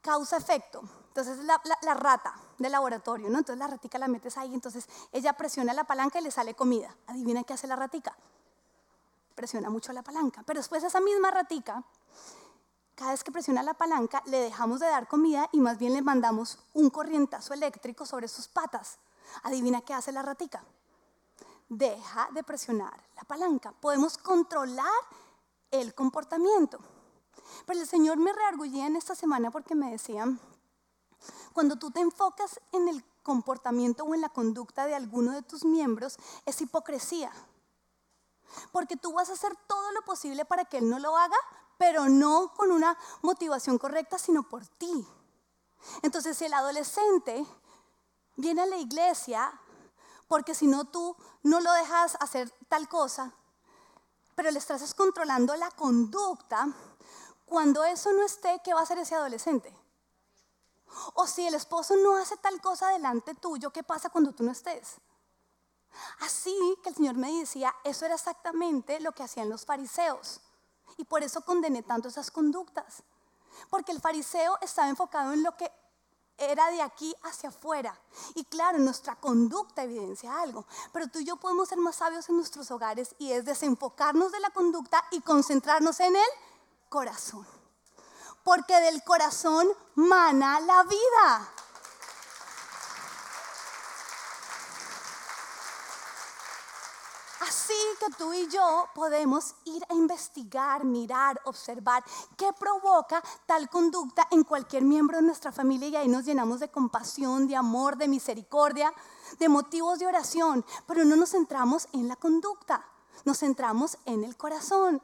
causa-efecto. 0.01 0.82
Entonces 1.07 1.39
la, 1.39 1.61
la, 1.82 1.93
rata 1.93 2.36
del 2.57 2.72
laboratorio, 2.72 3.30
¿no? 3.30 3.39
Entonces 3.39 3.59
la 3.59 3.68
ratica 3.68 3.97
la 3.97 4.07
metes 4.07 4.38
ahí, 4.38 4.53
entonces 4.53 4.88
ella 5.11 5.34
presiona 5.34 5.74
la 5.74 5.86
palanca 5.86 6.20
y 6.20 6.24
le 6.24 6.32
sale 6.32 6.53
comida. 6.53 6.95
Adivina 7.07 7.43
qué 7.43 7.53
hace 7.53 7.68
la 7.68 7.76
ratica. 7.76 8.16
Presiona 9.34 9.70
mucho 9.70 9.93
la 9.93 10.03
palanca. 10.03 10.43
Pero 10.45 10.59
después 10.59 10.84
esa 10.84 11.01
misma 11.01 11.32
ratica, 11.32 11.84
cada 12.95 13.11
vez 13.11 13.24
que 13.24 13.32
presiona 13.32 13.63
la 13.63 13.74
palanca, 13.74 14.22
le 14.26 14.39
dejamos 14.39 14.80
de 14.80 14.88
dar 14.88 15.07
comida 15.07 15.49
y 15.51 15.59
más 15.59 15.78
bien 15.78 15.93
le 15.93 16.01
mandamos 16.01 16.59
un 16.74 16.89
corrientazo 16.89 17.53
eléctrico 17.53 18.05
sobre 18.05 18.28
sus 18.28 18.47
patas. 18.47 18.99
Adivina 19.43 19.82
qué 19.82 19.93
hace 19.93 20.11
la 20.11 20.22
ratica. 20.22 20.63
Deja 21.68 22.30
de 22.32 22.43
presionar 22.43 23.07
la 23.16 23.24
palanca. 23.24 23.72
Podemos 23.72 24.18
controlar 24.18 24.86
el 25.72 25.93
comportamiento. 25.93 26.80
Pero 27.66 27.80
el 27.80 27.88
Señor 27.88 28.18
me 28.18 28.34
reargullía 28.34 28.88
en 28.88 28.95
esta 28.95 29.16
semana 29.16 29.51
porque 29.51 29.76
me 29.76 29.91
decía, 29.91 30.26
cuando 31.53 31.78
tú 31.78 31.91
te 31.91 31.99
enfocas 31.99 32.59
en 32.72 32.88
el 32.88 33.03
comportamiento 33.24 34.03
o 34.03 34.13
en 34.13 34.22
la 34.22 34.30
conducta 34.30 34.86
de 34.86 34.95
alguno 34.95 35.32
de 35.32 35.41
tus 35.41 35.66
miembros, 35.66 36.18
es 36.45 36.61
hipocresía. 36.61 37.32
Porque 38.72 38.95
tú 38.95 39.13
vas 39.13 39.30
a 39.30 39.34
hacer 39.34 39.55
todo 39.68 39.91
lo 39.91 40.03
posible 40.03 40.45
para 40.45 40.66
que 40.66 40.78
Él 40.78 40.89
no 40.89 40.99
lo 40.99 41.18
haga, 41.18 41.38
pero 41.78 42.07
no 42.07 42.53
con 42.55 42.72
una 42.72 42.97
motivación 43.22 43.78
correcta, 43.78 44.18
sino 44.18 44.43
por 44.43 44.66
ti. 44.68 45.07
Entonces, 46.03 46.41
el 46.41 46.53
adolescente 46.53 47.45
viene 48.36 48.61
a 48.61 48.66
la 48.66 48.78
iglesia, 48.78 49.59
porque 50.28 50.55
si 50.55 50.67
no 50.67 50.86
tú 50.86 51.15
no 51.43 51.59
lo 51.59 51.71
dejas 51.73 52.17
hacer 52.19 52.51
tal 52.67 52.88
cosa, 52.89 53.34
pero 54.36 54.51
le 54.51 54.59
estás 54.59 54.93
controlando 54.93 55.55
la 55.55 55.71
conducta, 55.71 56.67
cuando 57.45 57.84
eso 57.84 58.11
no 58.11 58.23
esté, 58.23 58.61
¿qué 58.63 58.73
va 58.73 58.82
a 58.82 58.84
hacer 58.84 58.97
ese 58.97 59.15
adolescente? 59.15 59.73
O 61.13 61.28
si 61.28 61.45
el 61.45 61.53
esposo 61.53 61.95
no 61.95 62.17
hace 62.17 62.38
tal 62.38 62.59
cosa 62.61 62.89
delante 62.89 63.36
tuyo, 63.36 63.71
¿qué 63.71 63.84
pasa 63.84 64.09
cuando 64.09 64.34
tú 64.34 64.43
no 64.43 64.51
estés? 64.51 64.95
Así 66.19 66.57
que 66.84 66.89
el 66.89 66.95
Señor 66.95 67.15
me 67.15 67.32
decía, 67.32 67.73
eso 67.84 68.05
era 68.05 68.15
exactamente 68.15 68.99
lo 68.99 69.11
que 69.13 69.23
hacían 69.23 69.49
los 69.49 69.65
fariseos. 69.65 70.41
Y 70.97 71.05
por 71.05 71.23
eso 71.23 71.41
condené 71.41 71.84
tanto 71.84 72.07
esas 72.07 72.32
conductas. 72.32 73.03
Porque 73.69 73.91
el 73.91 74.01
fariseo 74.01 74.57
estaba 74.61 74.89
enfocado 74.89 75.34
en 75.34 75.43
lo 75.43 75.55
que 75.55 75.71
era 76.38 76.70
de 76.72 76.82
aquí 76.82 77.16
hacia 77.24 77.50
afuera. 77.50 78.00
Y 78.36 78.46
claro, 78.46 78.78
nuestra 78.80 79.16
conducta 79.16 79.84
evidencia 79.84 80.42
algo. 80.42 80.66
Pero 80.92 81.08
tú 81.08 81.20
y 81.20 81.26
yo 81.26 81.38
podemos 81.38 81.70
ser 81.70 81.78
más 81.78 81.98
sabios 81.98 82.28
en 82.30 82.38
nuestros 82.38 82.70
hogares 82.72 83.16
y 83.18 83.32
es 83.32 83.46
desenfocarnos 83.46 84.32
de 84.32 84.40
la 84.40 84.50
conducta 84.50 85.04
y 85.12 85.22
concentrarnos 85.22 86.00
en 86.00 86.16
el 86.16 86.30
corazón. 86.90 87.48
Porque 88.44 88.80
del 88.82 89.04
corazón 89.04 89.68
mana 89.96 90.60
la 90.60 90.84
vida. 90.84 91.52
Así 97.42 97.74
que 98.00 98.14
tú 98.18 98.34
y 98.34 98.48
yo 98.48 98.88
podemos 98.94 99.56
ir 99.66 99.84
a 99.90 99.94
investigar, 99.94 100.84
mirar, 100.84 101.40
observar 101.46 102.04
qué 102.38 102.52
provoca 102.54 103.22
tal 103.46 103.70
conducta 103.70 104.28
en 104.32 104.44
cualquier 104.44 104.84
miembro 104.84 105.18
de 105.18 105.24
nuestra 105.24 105.52
familia 105.52 105.90
y 105.90 105.96
ahí 105.96 106.08
nos 106.08 106.26
llenamos 106.26 106.60
de 106.60 106.70
compasión, 106.70 107.48
de 107.48 107.56
amor, 107.56 107.98
de 107.98 108.08
misericordia, 108.08 108.94
de 109.40 109.50
motivos 109.50 110.00
de 110.00 110.08
oración, 110.08 110.66
pero 110.88 111.06
no 111.06 111.16
nos 111.16 111.32
centramos 111.32 111.88
en 111.94 112.08
la 112.08 112.16
conducta, 112.16 112.86
nos 113.24 113.40
centramos 113.40 113.98
en 114.06 114.24
el 114.24 114.36
corazón. 114.38 115.02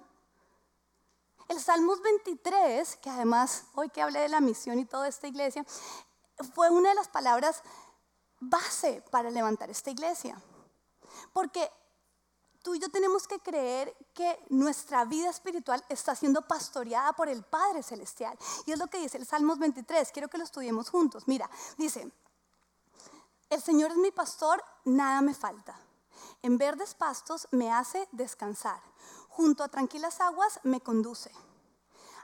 El 1.48 1.60
Salmos 1.60 2.02
23, 2.02 2.98
que 2.98 3.10
además 3.10 3.66
hoy 3.76 3.90
que 3.90 4.02
hablé 4.02 4.22
de 4.22 4.30
la 4.30 4.40
misión 4.40 4.80
y 4.80 4.86
toda 4.86 5.08
esta 5.08 5.28
iglesia, 5.28 5.66
fue 6.54 6.70
una 6.70 6.90
de 6.90 6.96
las 6.96 7.10
palabras 7.10 7.62
base 8.40 9.04
para 9.12 9.30
levantar 9.30 9.70
esta 9.70 9.92
iglesia. 9.92 10.42
Porque 11.34 11.70
tú 12.62 12.76
y 12.76 12.80
yo 12.80 12.90
tenemos 12.90 13.28
que 13.28 13.40
creer 13.40 13.96
que 14.14 14.40
nuestra 14.50 15.06
vida 15.06 15.30
espiritual 15.30 15.84
está 15.90 16.16
siendo 16.16 16.48
pastoreada 16.48 17.14
por 17.14 17.30
el 17.30 17.44
Padre 17.44 17.84
Celestial. 17.84 18.38
Y 18.66 18.72
es 18.72 18.80
lo 18.80 18.88
que 18.88 19.00
dice 19.00 19.18
el 19.18 19.26
Salmos 19.26 19.60
23. 19.60 20.12
Quiero 20.12 20.28
que 20.28 20.38
lo 20.38 20.44
estudiemos 20.44 20.90
juntos. 20.90 21.28
Mira, 21.28 21.50
dice, 21.78 22.12
el 23.50 23.62
Señor 23.62 23.92
es 23.92 23.98
mi 23.98 24.12
pastor, 24.12 24.64
nada 24.86 25.22
me 25.22 25.34
falta. 25.34 25.80
En 26.42 26.58
verdes 26.58 26.94
pastos 26.94 27.48
me 27.52 27.72
hace 27.72 28.08
descansar. 28.12 28.82
Junto 29.30 29.64
a 29.64 29.70
tranquilas 29.70 30.22
aguas 30.22 30.60
me 30.64 30.82
conduce. 30.82 31.32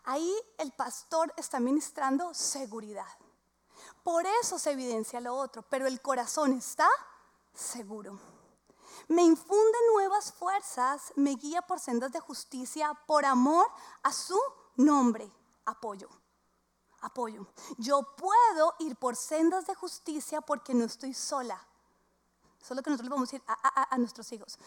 Ahí 0.03 0.33
el 0.57 0.71
pastor 0.71 1.33
está 1.35 1.59
ministrando 1.59 2.33
seguridad. 2.33 3.05
Por 4.03 4.25
eso 4.41 4.57
se 4.57 4.71
evidencia 4.71 5.19
lo 5.19 5.35
otro, 5.35 5.63
pero 5.63 5.85
el 5.85 6.01
corazón 6.01 6.53
está 6.53 6.87
seguro. 7.53 8.36
Me 9.07 9.23
infunde 9.23 9.77
nuevas 9.93 10.33
fuerzas, 10.33 11.13
me 11.15 11.31
guía 11.35 11.61
por 11.61 11.79
sendas 11.79 12.11
de 12.11 12.19
justicia, 12.19 12.93
por 13.05 13.25
amor 13.25 13.67
a 14.03 14.11
su 14.11 14.39
nombre. 14.75 15.31
Apoyo, 15.65 16.09
apoyo. 17.01 17.47
Yo 17.77 18.15
puedo 18.15 18.75
ir 18.79 18.95
por 18.95 19.15
sendas 19.15 19.67
de 19.67 19.75
justicia 19.75 20.41
porque 20.41 20.73
no 20.73 20.85
estoy 20.85 21.13
sola. 21.13 21.65
Eso 22.61 22.73
es 22.73 22.77
lo 22.77 22.83
que 22.83 22.89
nosotros 22.89 23.09
le 23.09 23.15
vamos 23.15 23.29
a 23.29 23.31
decir 23.31 23.43
a, 23.47 23.95
a 23.95 23.97
nuestros 23.97 24.31
hijos. 24.31 24.57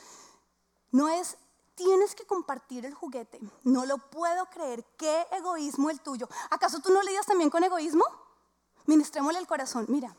No 0.90 1.08
es 1.08 1.36
tienes 1.74 2.14
que 2.14 2.26
compartir 2.26 2.84
el 2.84 2.92
juguete. 2.92 3.40
No 3.64 3.86
lo 3.86 3.96
puedo 3.96 4.44
creer. 4.46 4.84
Qué 4.98 5.26
egoísmo 5.32 5.88
el 5.88 6.00
tuyo. 6.00 6.28
¿Acaso 6.50 6.80
tú 6.80 6.92
no 6.92 7.02
lidias 7.02 7.24
también 7.24 7.48
con 7.48 7.64
egoísmo? 7.64 8.04
Ministrémosle 8.84 9.38
el 9.38 9.46
corazón. 9.46 9.86
Mira, 9.88 10.14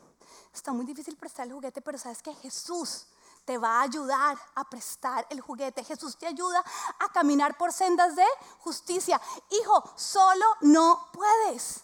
está 0.52 0.72
muy 0.72 0.84
difícil 0.84 1.16
prestar 1.16 1.46
el 1.46 1.52
juguete, 1.52 1.80
pero 1.80 1.98
sabes 1.98 2.20
que 2.20 2.34
Jesús 2.34 3.06
te 3.44 3.58
va 3.58 3.80
a 3.80 3.82
ayudar 3.82 4.38
a 4.54 4.68
prestar 4.68 5.26
el 5.30 5.40
juguete. 5.40 5.84
Jesús 5.84 6.16
te 6.16 6.26
ayuda 6.26 6.62
a 6.98 7.08
caminar 7.12 7.56
por 7.56 7.72
sendas 7.72 8.14
de 8.14 8.26
justicia. 8.58 9.20
Hijo, 9.50 9.82
solo 9.96 10.44
no 10.60 11.08
puedes. 11.12 11.82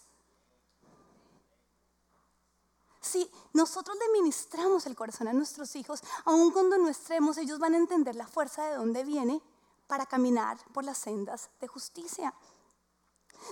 Si 3.00 3.30
nosotros 3.54 3.96
le 3.96 4.20
ministramos 4.20 4.86
el 4.86 4.94
corazón 4.94 5.28
a 5.28 5.32
nuestros 5.32 5.74
hijos, 5.76 6.02
aun 6.24 6.50
cuando 6.50 6.76
no 6.76 6.88
estemos, 6.88 7.38
ellos 7.38 7.58
van 7.58 7.74
a 7.74 7.78
entender 7.78 8.14
la 8.14 8.26
fuerza 8.26 8.64
de 8.64 8.76
dónde 8.76 9.04
viene 9.04 9.40
para 9.86 10.04
caminar 10.04 10.58
por 10.72 10.84
las 10.84 10.98
sendas 10.98 11.48
de 11.60 11.68
justicia. 11.68 12.34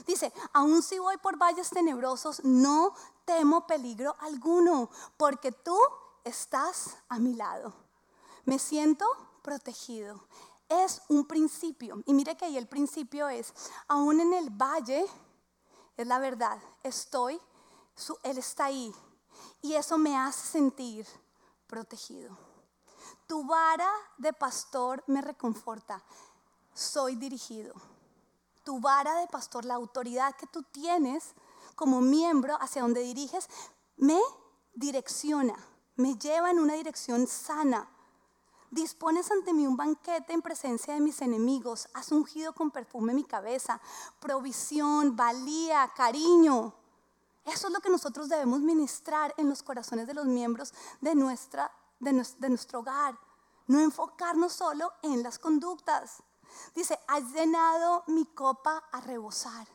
Dice, 0.07 0.33
aun 0.53 0.83
si 0.83 0.99
voy 0.99 1.17
por 1.17 1.39
valles 1.39 1.71
tenebrosos, 1.71 2.45
no 2.45 2.93
temo 3.25 3.67
peligro 3.67 4.15
alguno, 4.21 4.91
porque 5.17 5.53
tú 5.53 5.79
estás 6.25 6.97
a 7.09 7.19
mi 7.19 7.35
lado 7.35 7.86
me 8.47 8.59
siento 8.59 9.05
protegido. 9.43 10.27
Es 10.69 11.03
un 11.09 11.27
principio. 11.27 12.03
Y 12.07 12.15
mire 12.15 12.37
que 12.37 12.47
ahí 12.47 12.57
el 12.57 12.67
principio 12.67 13.29
es, 13.29 13.53
aún 13.87 14.21
en 14.21 14.33
el 14.33 14.51
valle, 14.51 15.05
es 15.97 16.07
la 16.07 16.19
verdad, 16.19 16.59
estoy, 16.83 17.41
Él 18.23 18.39
está 18.39 18.67
ahí. 18.67 18.93
Y 19.63 19.75
eso 19.75 19.99
me 19.99 20.17
hace 20.17 20.47
sentir 20.47 21.07
protegido. 21.67 22.37
Tu 23.27 23.45
vara 23.45 23.91
de 24.19 24.33
pastor 24.33 25.03
me 25.07 25.21
reconforta. 25.21 26.03
Soy 26.75 27.17
dirigido. 27.17 27.75
Tu 28.65 28.81
vara 28.81 29.15
de 29.21 29.27
pastor, 29.29 29.65
la 29.65 29.75
autoridad 29.75 30.35
que 30.37 30.47
tú 30.47 30.63
tienes 30.63 31.35
como 31.75 32.01
miembro 32.01 32.57
hacia 32.61 32.83
donde 32.83 33.03
diriges, 33.03 33.49
me 33.97 34.21
direcciona, 34.75 35.55
me 35.97 36.17
lleva 36.17 36.51
en 36.51 36.59
una 36.59 36.75
dirección 36.75 37.27
sana 37.27 37.89
Dispones 38.77 39.31
ante 39.31 39.55
mí 39.55 39.67
un 39.67 39.75
banquete 39.75 40.35
en 40.35 40.43
presencia 40.43 40.93
de 40.93 41.01
mis 41.01 41.23
enemigos. 41.23 41.89
Has 41.95 42.13
ungido 42.13 42.53
con 42.53 42.71
perfume 42.71 43.15
mi 43.15 43.25
cabeza. 43.25 43.81
Provisión, 44.21 45.17
valía, 45.17 45.91
cariño. 45.97 46.75
Eso 47.47 47.69
es 47.69 47.73
lo 47.73 47.81
que 47.81 47.89
nosotros 47.89 48.29
debemos 48.29 48.61
ministrar 48.61 49.33
en 49.39 49.49
los 49.49 49.63
corazones 49.63 50.07
de 50.07 50.13
los 50.13 50.27
miembros 50.27 50.75
de, 51.01 51.15
nuestra, 51.15 51.73
de, 52.01 52.13
nuestro 52.51 52.81
hogar. 52.81 53.19
No 53.67 53.81
enfocarnos 53.81 54.53
solo 54.53 54.93
en 55.01 55.23
las 55.23 55.39
conductas. 55.39 56.23
Dice, 56.75 57.01
has 57.09 57.33
llenado 57.33 58.05
mi 58.09 58.27
copa 58.27 58.85
a 58.93 59.01
rebosar. 59.01 59.67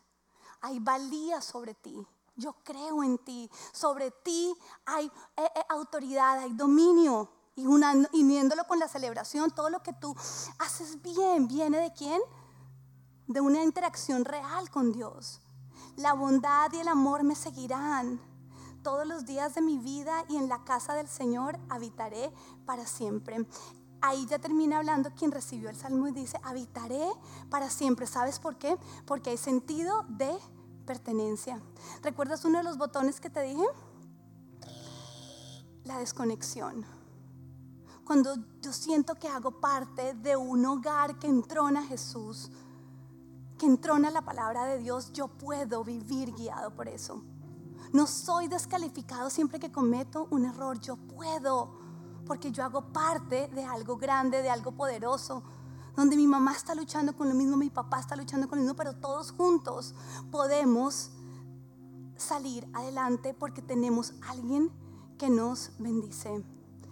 Hay 0.62 0.78
valía 0.78 1.42
sobre 1.42 1.74
ti. 1.74 2.06
Yo 2.36 2.54
creo 2.64 3.02
en 3.02 3.18
ti. 3.18 3.50
Sobre 3.72 4.12
ti 4.12 4.56
hay 4.86 5.08
eh, 5.38 5.50
eh, 5.56 5.66
autoridad, 5.70 6.38
hay 6.38 6.54
dominio 6.54 7.41
y, 7.56 7.66
uniéndolo 7.66 8.66
con 8.66 8.80
la 8.80 8.88
celebración, 8.88 9.52
todo 9.52 9.70
lo 9.70 9.82
que 9.84 9.94
tú 9.94 10.16
haces 10.60 11.02
bien, 11.02 11.48
¿viene 11.48 11.80
de 11.80 11.94
quién? 11.94 12.22
De 13.28 13.42
una 13.42 13.64
interacción 13.64 14.26
real 14.26 14.70
con 14.70 14.92
Dios. 14.92 15.42
La 15.98 16.14
bondad 16.14 16.72
y 16.74 16.80
el 16.80 16.88
amor 16.88 17.24
me 17.24 17.36
seguirán 17.36 18.20
todos 18.82 19.06
los 19.06 19.26
días 19.26 19.54
de 19.54 19.62
mi 19.62 19.78
vida 19.78 20.26
y 20.28 20.38
en 20.38 20.50
la 20.50 20.64
casa 20.64 20.94
del 20.94 21.08
Señor 21.08 21.60
habitaré 21.70 22.32
para 22.66 22.86
siempre. 22.86 23.46
ahí 24.04 24.26
ya 24.26 24.40
termina 24.40 24.80
hablando 24.80 25.12
quien 25.14 25.32
recibió 25.32 25.70
el 25.70 25.76
salmo 25.76 26.08
y 26.08 26.12
dice, 26.12 26.40
habitaré 26.42 27.08
para 27.52 27.70
siempre. 27.70 28.08
¿Sabes 28.08 28.40
por 28.40 28.58
qué? 28.58 28.76
Porque 29.06 29.30
hay 29.30 29.38
sentido 29.38 30.06
de 30.08 30.36
pertenencia. 30.88 31.62
¿Recuerdas 32.02 32.44
uno 32.44 32.58
de 32.58 32.64
los 32.64 32.80
botones 32.80 33.22
que 33.22 33.30
te 33.30 33.42
dije? 33.42 33.66
La 35.84 36.00
desconexión. 36.00 37.01
Cuando 38.12 38.36
yo 38.62 38.74
siento 38.74 39.16
que 39.16 39.30
hago 39.30 39.62
parte 39.62 40.14
de 40.16 40.36
un 40.36 40.66
hogar 40.66 41.18
que 41.18 41.28
entrona 41.28 41.80
a 41.80 41.84
Jesús, 41.84 42.52
que 43.58 43.66
entrona 43.66 44.12
la 44.12 44.22
palabra 44.22 44.66
de 44.66 44.80
Dios, 44.80 45.14
yo 45.14 45.30
puedo 45.30 45.86
vivir 45.86 46.34
guiado 46.34 46.76
por 46.76 46.90
eso. 46.90 47.24
No 47.94 48.08
soy 48.08 48.50
descalificado 48.50 49.30
siempre 49.30 49.62
que 49.62 49.72
cometo 49.72 50.28
un 50.30 50.44
error, 50.44 50.78
yo 50.82 50.98
puedo 50.98 51.80
porque 52.26 52.52
yo 52.52 52.66
hago 52.66 52.92
parte 52.92 53.48
de 53.48 53.64
algo 53.64 53.96
grande, 53.96 54.42
de 54.42 54.50
algo 54.50 54.74
poderoso, 54.74 55.42
donde 55.96 56.18
mi 56.18 56.28
mamá 56.28 56.52
está 56.52 56.76
luchando 56.76 57.16
con 57.16 57.30
lo 57.30 57.34
mismo, 57.34 57.56
mi 57.56 57.70
papá 57.70 58.02
está 58.02 58.18
luchando 58.18 58.50
con 58.50 58.58
lo 58.58 58.64
mismo, 58.64 58.76
pero 58.76 58.94
todos 58.94 59.32
juntos 59.32 59.96
podemos 60.30 61.12
salir 62.18 62.68
adelante 62.74 63.34
porque 63.34 63.62
tenemos 63.62 64.16
alguien 64.28 64.70
que 65.18 65.30
nos 65.30 65.72
bendice, 65.80 66.44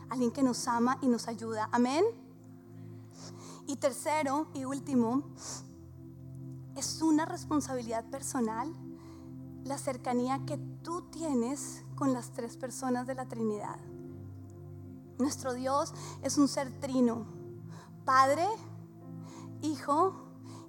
alguien 0.09 0.31
que 0.31 0.43
nos 0.43 0.67
ama 0.67 0.97
y 1.01 1.07
nos 1.07 1.27
ayuda. 1.27 1.69
Amén. 1.71 2.03
Y 3.67 3.75
tercero 3.75 4.47
y 4.53 4.65
último, 4.65 5.23
es 6.75 7.01
una 7.01 7.25
responsabilidad 7.25 8.05
personal 8.09 8.73
la 9.63 9.77
cercanía 9.77 10.45
que 10.45 10.57
tú 10.83 11.03
tienes 11.11 11.83
con 11.95 12.13
las 12.13 12.31
tres 12.31 12.57
personas 12.57 13.05
de 13.07 13.15
la 13.15 13.27
Trinidad. 13.27 13.77
Nuestro 15.17 15.53
Dios 15.53 15.93
es 16.23 16.37
un 16.37 16.47
ser 16.47 16.71
trino, 16.79 17.25
Padre, 18.05 18.47
Hijo 19.61 20.15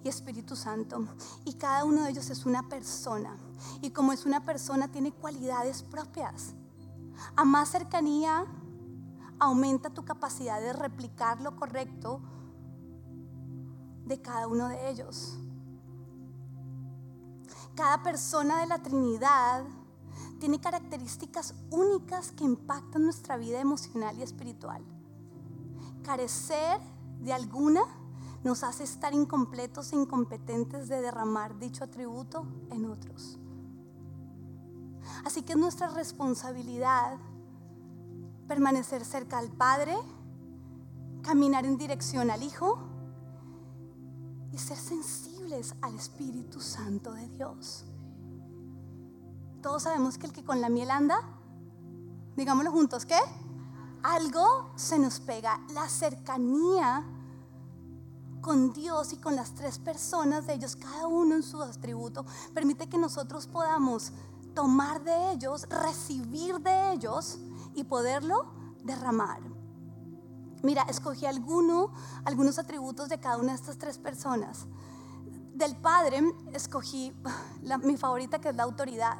y 0.03 0.09
Espíritu 0.09 0.57
Santo. 0.57 1.07
Y 1.45 1.55
cada 1.55 1.85
uno 1.85 2.03
de 2.03 2.11
ellos 2.11 2.29
es 2.31 2.45
una 2.45 2.69
persona. 2.69 3.37
Y 3.81 3.91
como 3.91 4.13
es 4.13 4.27
una 4.27 4.45
persona, 4.45 4.89
tiene 4.89 5.13
cualidades 5.13 5.83
propias. 5.83 6.55
A 7.37 7.45
más 7.45 7.71
cercanía, 7.71 8.45
aumenta 9.41 9.91
tu 9.91 10.05
capacidad 10.05 10.61
de 10.61 10.73
replicar 10.73 11.41
lo 11.41 11.57
correcto 11.57 12.21
de 14.05 14.21
cada 14.21 14.47
uno 14.47 14.69
de 14.69 14.91
ellos. 14.91 15.39
Cada 17.75 18.03
persona 18.03 18.61
de 18.61 18.67
la 18.67 18.83
Trinidad 18.83 19.65
tiene 20.39 20.61
características 20.61 21.55
únicas 21.71 22.33
que 22.33 22.45
impactan 22.45 23.05
nuestra 23.05 23.37
vida 23.37 23.61
emocional 23.61 24.19
y 24.19 24.23
espiritual. 24.23 24.85
Carecer 26.03 26.81
de 27.21 27.33
alguna 27.33 27.83
nos 28.43 28.65
hace 28.65 28.85
estar 28.85 29.13
incompletos 29.13 29.93
e 29.93 29.97
incompetentes 29.97 30.89
de 30.89 31.01
derramar 31.01 31.59
dicho 31.59 31.85
atributo 31.85 32.47
en 32.71 32.87
otros. 32.87 33.39
Así 35.25 35.43
que 35.43 35.53
es 35.53 35.59
nuestra 35.59 35.89
responsabilidad 35.89 37.19
permanecer 38.51 39.05
cerca 39.05 39.39
al 39.39 39.49
Padre, 39.49 39.97
caminar 41.23 41.65
en 41.65 41.79
dirección 41.79 42.33
al 42.33 42.43
Hijo 42.43 42.81
y 44.53 44.59
ser 44.59 44.77
sensibles 44.77 45.77
al 45.81 45.95
Espíritu 45.95 46.61
Santo 46.61 47.13
de 47.13 47.29
Dios. 47.29 47.85
Todos 49.63 49.85
sabemos 49.85 50.19
que 50.19 50.27
el 50.27 50.33
que 50.33 50.43
con 50.43 50.61
la 50.61 50.69
miel 50.69 50.91
anda, 50.91 51.23
digámoslo 52.35 52.73
juntos, 52.73 53.07
¿qué? 53.07 53.21
Algo 54.03 54.73
se 54.75 54.99
nos 54.99 55.21
pega. 55.21 55.61
La 55.73 55.89
cercanía 55.89 57.05
con 58.41 58.73
Dios 58.73 59.13
y 59.13 59.19
con 59.19 59.37
las 59.37 59.55
tres 59.55 59.79
personas 59.79 60.49
de 60.49 60.55
ellos, 60.55 60.75
cada 60.75 61.07
uno 61.07 61.37
en 61.37 61.45
su 61.45 61.63
atributo, 61.63 62.27
permite 62.53 62.89
que 62.89 62.99
nosotros 62.99 63.47
podamos 63.47 64.11
tomar 64.57 65.05
de 65.05 65.35
ellos, 65.35 65.69
recibir 65.69 66.59
de 66.59 66.95
ellos 66.95 67.39
y 67.75 67.85
poderlo 67.85 68.53
derramar. 68.83 69.41
Mira, 70.63 70.83
escogí 70.83 71.27
alguno, 71.27 71.93
algunos 72.25 72.59
atributos 72.59 73.09
de 73.09 73.19
cada 73.19 73.39
una 73.39 73.53
de 73.53 73.57
estas 73.57 73.79
tres 73.79 73.99
personas. 73.99 74.67
Del 75.55 75.77
Padre 75.77 76.23
escogí 76.53 77.15
mi 77.83 77.97
favorita 77.97 78.41
que 78.41 78.51
es 78.51 78.57
la 78.57 78.65
autoridad 78.65 79.19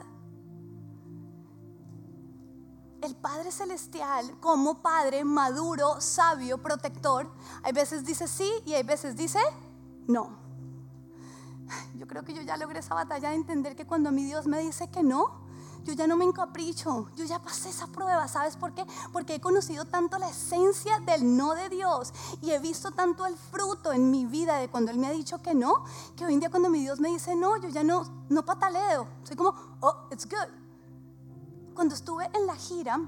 el 3.03 3.17
Padre 3.17 3.51
Celestial 3.51 4.39
como 4.41 4.83
Padre 4.83 5.25
maduro, 5.25 6.01
sabio, 6.01 6.59
protector, 6.59 7.31
hay 7.63 7.73
veces 7.73 8.05
dice 8.05 8.29
sí 8.29 8.51
y 8.67 8.75
hay 8.75 8.83
veces 8.83 9.17
dice 9.17 9.39
no. 10.07 10.39
Yo 11.97 12.07
creo 12.07 12.25
que 12.25 12.35
yo 12.35 12.43
ya 12.43 12.57
logré 12.57 12.81
esa 12.81 12.95
batalla 12.95 13.31
de 13.31 13.37
entender 13.37 13.77
que 13.77 13.87
cuando 13.87 14.11
mi 14.11 14.25
Dios 14.25 14.47
me 14.47 14.61
dice 14.61 14.91
que 14.91 15.03
no, 15.03 15.41
yo 15.85 15.93
ya 15.93 16.07
no 16.07 16.17
me 16.17 16.25
encapricho, 16.25 17.09
yo 17.17 17.25
ya 17.25 17.41
pasé 17.41 17.71
esa 17.71 17.87
prueba, 17.87 18.27
¿sabes 18.29 18.57
por 18.57 18.75
qué? 18.75 18.85
Porque 19.13 19.35
he 19.35 19.41
conocido 19.41 19.85
tanto 19.85 20.19
la 20.19 20.29
esencia 20.29 20.99
del 21.01 21.37
no 21.37 21.55
de 21.55 21.69
Dios 21.69 22.13
y 22.43 22.51
he 22.51 22.59
visto 22.59 22.91
tanto 22.91 23.27
el 23.27 23.37
fruto 23.37 23.93
en 23.93 24.11
mi 24.11 24.27
vida 24.27 24.57
de 24.57 24.69
cuando 24.69 24.91
Él 24.91 24.99
me 24.99 25.07
ha 25.07 25.13
dicho 25.13 25.43
que 25.43 25.55
no, 25.55 25.85
que 26.17 26.25
hoy 26.25 26.35
en 26.35 26.41
día 26.41 26.51
cuando 26.51 26.71
mi 26.71 26.81
Dios 26.81 27.01
me 27.01 27.09
dice 27.09 27.35
no, 27.35 27.57
yo 27.57 27.69
ya 27.69 27.83
no, 27.83 28.27
no 28.29 28.45
pataleo, 28.45 29.07
soy 29.25 29.37
como, 29.37 29.55
oh, 29.81 30.09
it's 30.11 30.27
good 30.27 30.61
cuando 31.81 31.95
estuve 31.95 32.29
en 32.35 32.47
la 32.47 32.57
gira, 32.57 33.01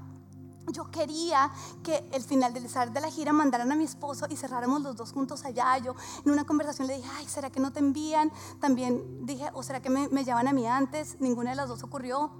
yo 0.71 0.89
quería 0.89 1.51
que 1.83 2.03
el 2.11 2.23
final 2.23 2.53
de 2.53 3.01
la 3.01 3.11
gira 3.11 3.31
mandaran 3.31 3.71
a 3.71 3.75
mi 3.75 3.83
esposo 3.83 4.25
y 4.31 4.35
cerráramos 4.35 4.81
los 4.81 4.95
dos 4.95 5.11
juntos 5.11 5.45
allá. 5.45 5.77
Yo 5.77 5.93
en 6.25 6.31
una 6.31 6.43
conversación 6.43 6.87
le 6.87 6.97
dije, 6.97 7.07
ay, 7.15 7.27
¿será 7.27 7.51
que 7.51 7.59
no 7.59 7.71
te 7.71 7.77
envían? 7.77 8.31
También 8.59 9.27
dije, 9.27 9.51
¿o 9.53 9.61
será 9.61 9.79
que 9.79 9.91
me, 9.91 10.07
me 10.07 10.23
llaman 10.23 10.47
a 10.47 10.53
mí 10.53 10.65
antes? 10.65 11.17
Ninguna 11.19 11.51
de 11.51 11.57
las 11.57 11.69
dos 11.69 11.83
ocurrió. 11.83 12.31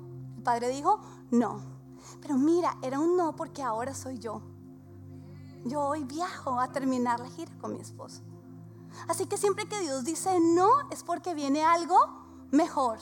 Padre 0.44 0.70
dijo, 0.70 1.00
no. 1.32 1.62
Pero 2.22 2.36
mira, 2.36 2.78
era 2.82 3.00
un 3.00 3.18
no 3.18 3.36
porque 3.36 3.64
ahora 3.64 3.94
soy 3.94 4.20
yo. 4.20 4.42
Yo 5.66 5.82
hoy 5.82 6.04
viajo 6.04 6.60
a 6.60 6.72
terminar 6.72 7.20
la 7.20 7.30
gira 7.30 7.52
con 7.60 7.74
mi 7.74 7.80
esposo. 7.80 8.22
Así 9.08 9.26
que 9.26 9.38
siempre 9.38 9.68
que 9.68 9.80
Dios 9.80 10.04
dice 10.04 10.40
no 10.40 10.68
es 10.92 11.04
porque 11.04 11.34
viene 11.34 11.64
algo 11.64 11.98
mejor 12.52 13.00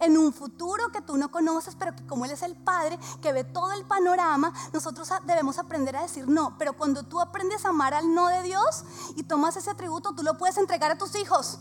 en 0.00 0.18
un 0.18 0.32
futuro 0.32 0.90
que 0.92 1.00
tú 1.00 1.16
no 1.16 1.30
conoces, 1.30 1.74
pero 1.74 1.94
que 1.94 2.06
como 2.06 2.24
Él 2.24 2.30
es 2.30 2.42
el 2.42 2.54
Padre, 2.54 2.98
que 3.22 3.32
ve 3.32 3.44
todo 3.44 3.72
el 3.72 3.84
panorama, 3.84 4.52
nosotros 4.72 5.08
debemos 5.24 5.58
aprender 5.58 5.96
a 5.96 6.02
decir 6.02 6.28
no. 6.28 6.56
Pero 6.58 6.74
cuando 6.74 7.02
tú 7.04 7.20
aprendes 7.20 7.64
a 7.64 7.70
amar 7.70 7.94
al 7.94 8.14
no 8.14 8.28
de 8.28 8.42
Dios 8.42 8.84
y 9.16 9.22
tomas 9.22 9.56
ese 9.56 9.70
atributo, 9.70 10.14
tú 10.14 10.22
lo 10.22 10.36
puedes 10.36 10.58
entregar 10.58 10.90
a 10.90 10.98
tus 10.98 11.14
hijos. 11.16 11.58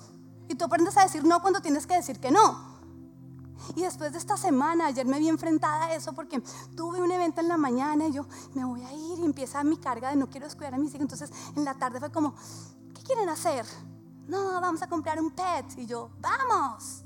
Y 0.48 0.56
tú 0.56 0.66
aprendes 0.66 0.98
a 0.98 1.04
decir 1.04 1.24
no 1.24 1.42
cuando 1.42 1.62
tienes 1.62 1.88
que 1.88 1.96
decir 1.96 2.20
que 2.20 2.32
no. 2.32 2.75
Y 3.76 3.82
después 3.82 4.12
de 4.12 4.18
esta 4.18 4.38
semana, 4.38 4.88
ayer 4.88 5.06
me 5.06 5.20
vi 5.20 5.30
enfrentada 5.30 5.86
a 5.86 5.94
eso 5.96 6.14
porque 6.14 6.42
tuve 6.76 7.02
un 7.02 7.12
evento 7.12 7.42
en 7.42 7.48
la 7.48 7.58
mañana 7.58 8.08
y 8.08 8.12
yo 8.12 8.26
me 8.54 8.66
voy 8.66 8.84
a 8.84 8.94
ir 8.94 9.20
y 9.20 9.26
empieza 9.26 9.64
mi 9.64 9.78
carga 9.78 10.10
de 10.10 10.16
no 10.16 10.30
quiero 10.30 10.46
descuidar 10.46 10.74
a 10.74 10.78
mis 10.78 10.90
hijos. 10.90 11.02
Entonces 11.02 11.32
en 11.56 11.66
la 11.66 11.74
tarde 11.74 12.00
fue 12.00 12.12
como, 12.12 12.36
¿qué 12.94 13.02
quieren 13.04 13.30
hacer? 13.30 13.66
No, 14.28 14.60
vamos 14.60 14.82
a 14.82 14.88
comprar 14.88 15.20
un 15.22 15.32
pet. 15.32 15.66
Y 15.78 15.86
yo, 15.86 16.10
vamos. 16.20 17.04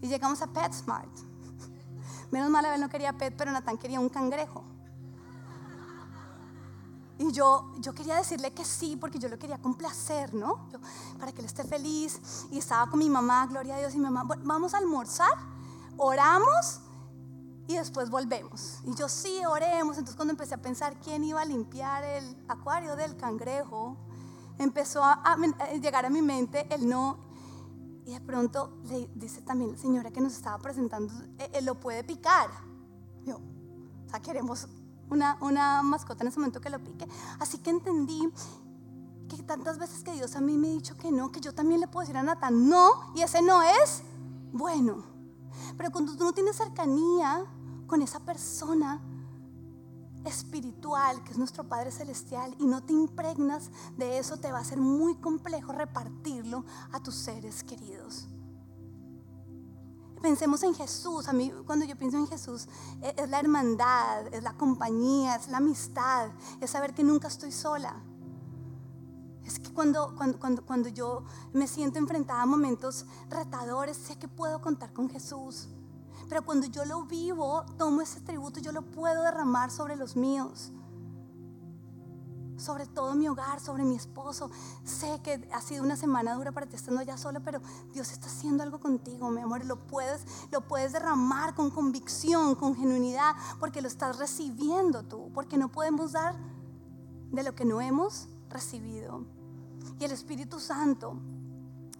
Y 0.00 0.08
llegamos 0.08 0.42
a 0.42 0.46
PetSmart. 0.46 1.10
Menos 2.30 2.50
mal, 2.50 2.64
Abel 2.64 2.80
no 2.80 2.88
quería 2.88 3.12
pet, 3.12 3.34
pero 3.36 3.52
Natán 3.52 3.78
quería 3.78 4.00
un 4.00 4.08
cangrejo. 4.08 4.64
Y 7.18 7.32
yo, 7.32 7.72
yo 7.78 7.94
quería 7.94 8.16
decirle 8.16 8.52
que 8.52 8.64
sí, 8.64 8.96
porque 8.96 9.18
yo 9.18 9.28
lo 9.28 9.38
quería 9.38 9.56
complacer, 9.58 10.34
¿no? 10.34 10.68
para 11.18 11.32
que 11.32 11.40
él 11.40 11.46
esté 11.46 11.64
feliz. 11.64 12.20
Y 12.50 12.58
estaba 12.58 12.90
con 12.90 12.98
mi 12.98 13.08
mamá, 13.08 13.46
gloria 13.46 13.76
a 13.76 13.78
Dios, 13.78 13.94
y 13.94 13.98
mi 13.98 14.04
mamá, 14.04 14.24
vamos 14.42 14.74
a 14.74 14.78
almorzar, 14.78 15.32
oramos 15.96 16.80
y 17.68 17.74
después 17.74 18.10
volvemos. 18.10 18.80
Y 18.84 18.94
yo 18.94 19.08
sí, 19.08 19.44
oremos. 19.44 19.98
Entonces 19.98 20.16
cuando 20.16 20.32
empecé 20.32 20.54
a 20.54 20.62
pensar 20.62 20.98
quién 21.00 21.24
iba 21.24 21.40
a 21.40 21.44
limpiar 21.44 22.04
el 22.04 22.36
acuario 22.48 22.96
del 22.96 23.16
cangrejo, 23.16 23.96
empezó 24.58 25.02
a, 25.02 25.22
a 25.22 25.72
llegar 25.74 26.06
a 26.06 26.10
mi 26.10 26.22
mente 26.22 26.66
el 26.74 26.88
no 26.88 27.26
y 28.06 28.12
de 28.12 28.20
pronto 28.20 28.78
le 28.84 29.10
dice 29.16 29.42
también 29.42 29.72
la 29.72 29.78
señora 29.78 30.12
que 30.12 30.20
nos 30.20 30.32
estaba 30.32 30.58
presentando, 30.58 31.12
él, 31.38 31.50
eh, 31.52 31.60
lo 31.62 31.80
puede 31.80 32.04
picar. 32.04 32.48
Yo, 33.24 33.38
o 33.38 34.08
sea, 34.08 34.20
queremos 34.20 34.68
una, 35.10 35.36
una 35.40 35.82
mascota 35.82 36.22
en 36.22 36.28
ese 36.28 36.38
momento 36.38 36.60
que 36.60 36.70
lo 36.70 36.78
pique. 36.78 37.08
Así 37.40 37.58
que 37.58 37.70
entendí 37.70 38.32
que 39.28 39.42
tantas 39.42 39.78
veces 39.78 40.04
que 40.04 40.12
Dios 40.12 40.36
a 40.36 40.40
mí 40.40 40.56
me 40.56 40.68
ha 40.68 40.70
dicho 40.70 40.96
que 40.96 41.10
no, 41.10 41.32
que 41.32 41.40
yo 41.40 41.52
también 41.52 41.80
le 41.80 41.88
puedo 41.88 42.02
decir 42.02 42.16
a 42.16 42.22
Natán 42.22 42.68
no, 42.68 43.12
y 43.16 43.22
ese 43.22 43.42
no 43.42 43.60
es 43.64 44.04
bueno. 44.52 45.15
Pero 45.76 45.90
cuando 45.90 46.16
tú 46.16 46.24
no 46.24 46.32
tienes 46.32 46.56
cercanía 46.56 47.44
con 47.86 48.02
esa 48.02 48.20
persona, 48.20 49.00
espiritual, 50.26 51.22
que 51.22 51.32
es 51.32 51.38
nuestro 51.38 51.68
Padre 51.68 51.90
Celestial, 51.90 52.54
y 52.58 52.66
no 52.66 52.82
te 52.82 52.92
impregnas 52.92 53.70
de 53.96 54.18
eso, 54.18 54.36
te 54.38 54.52
va 54.52 54.58
a 54.58 54.64
ser 54.64 54.78
muy 54.78 55.14
complejo 55.16 55.72
repartirlo 55.72 56.64
a 56.92 57.00
tus 57.00 57.14
seres 57.14 57.62
queridos. 57.62 58.28
Pensemos 60.20 60.62
en 60.62 60.74
Jesús. 60.74 61.28
A 61.28 61.32
mí 61.32 61.52
cuando 61.66 61.84
yo 61.84 61.96
pienso 61.96 62.16
en 62.16 62.26
Jesús 62.26 62.66
e, 63.00 63.14
es 63.16 63.28
la 63.28 63.38
hermandad, 63.38 64.26
es 64.32 64.42
la 64.42 64.54
compañía, 64.54 65.36
es 65.36 65.48
la 65.48 65.58
amistad, 65.58 66.30
es 66.60 66.70
saber 66.70 66.94
que 66.94 67.04
nunca 67.04 67.28
estoy 67.28 67.52
sola. 67.52 68.02
Es 69.46 69.58
que 69.58 69.72
cuando, 69.72 70.14
cuando, 70.16 70.38
cuando, 70.38 70.64
cuando 70.64 70.88
yo 70.88 71.24
me 71.52 71.68
siento 71.68 71.98
enfrentada 71.98 72.42
a 72.42 72.46
momentos 72.46 73.06
retadores, 73.30 73.96
sé 73.96 74.18
que 74.18 74.28
puedo 74.28 74.60
contar 74.60 74.92
con 74.92 75.08
Jesús. 75.08 75.68
Pero 76.28 76.44
cuando 76.44 76.66
yo 76.66 76.84
lo 76.84 77.04
vivo, 77.04 77.64
tomo 77.78 78.00
ese 78.00 78.20
tributo, 78.20 78.58
yo 78.60 78.72
lo 78.72 78.82
puedo 78.82 79.22
derramar 79.22 79.70
sobre 79.70 79.96
los 79.96 80.16
míos 80.16 80.72
sobre 82.56 82.86
todo 82.86 83.14
mi 83.14 83.28
hogar, 83.28 83.60
sobre 83.60 83.84
mi 83.84 83.96
esposo. 83.96 84.50
Sé 84.84 85.20
que 85.22 85.48
ha 85.52 85.60
sido 85.60 85.82
una 85.82 85.96
semana 85.96 86.34
dura 86.34 86.52
para 86.52 86.66
ti 86.66 86.76
estando 86.76 87.00
allá 87.00 87.16
solo, 87.16 87.40
pero 87.42 87.60
Dios 87.92 88.10
está 88.12 88.26
haciendo 88.26 88.62
algo 88.62 88.80
contigo, 88.80 89.30
mi 89.30 89.40
amor. 89.40 89.64
Lo 89.64 89.76
puedes, 89.86 90.22
lo 90.50 90.62
puedes 90.62 90.92
derramar 90.92 91.54
con 91.54 91.70
convicción, 91.70 92.54
con 92.54 92.74
genuinidad, 92.74 93.34
porque 93.60 93.82
lo 93.82 93.88
estás 93.88 94.18
recibiendo 94.18 95.02
tú, 95.04 95.30
porque 95.34 95.58
no 95.58 95.70
podemos 95.70 96.12
dar 96.12 96.34
de 97.30 97.42
lo 97.42 97.54
que 97.54 97.64
no 97.64 97.80
hemos 97.80 98.28
recibido. 98.48 99.35
Y 99.98 100.04
el 100.04 100.12
Espíritu 100.12 100.60
Santo, 100.60 101.18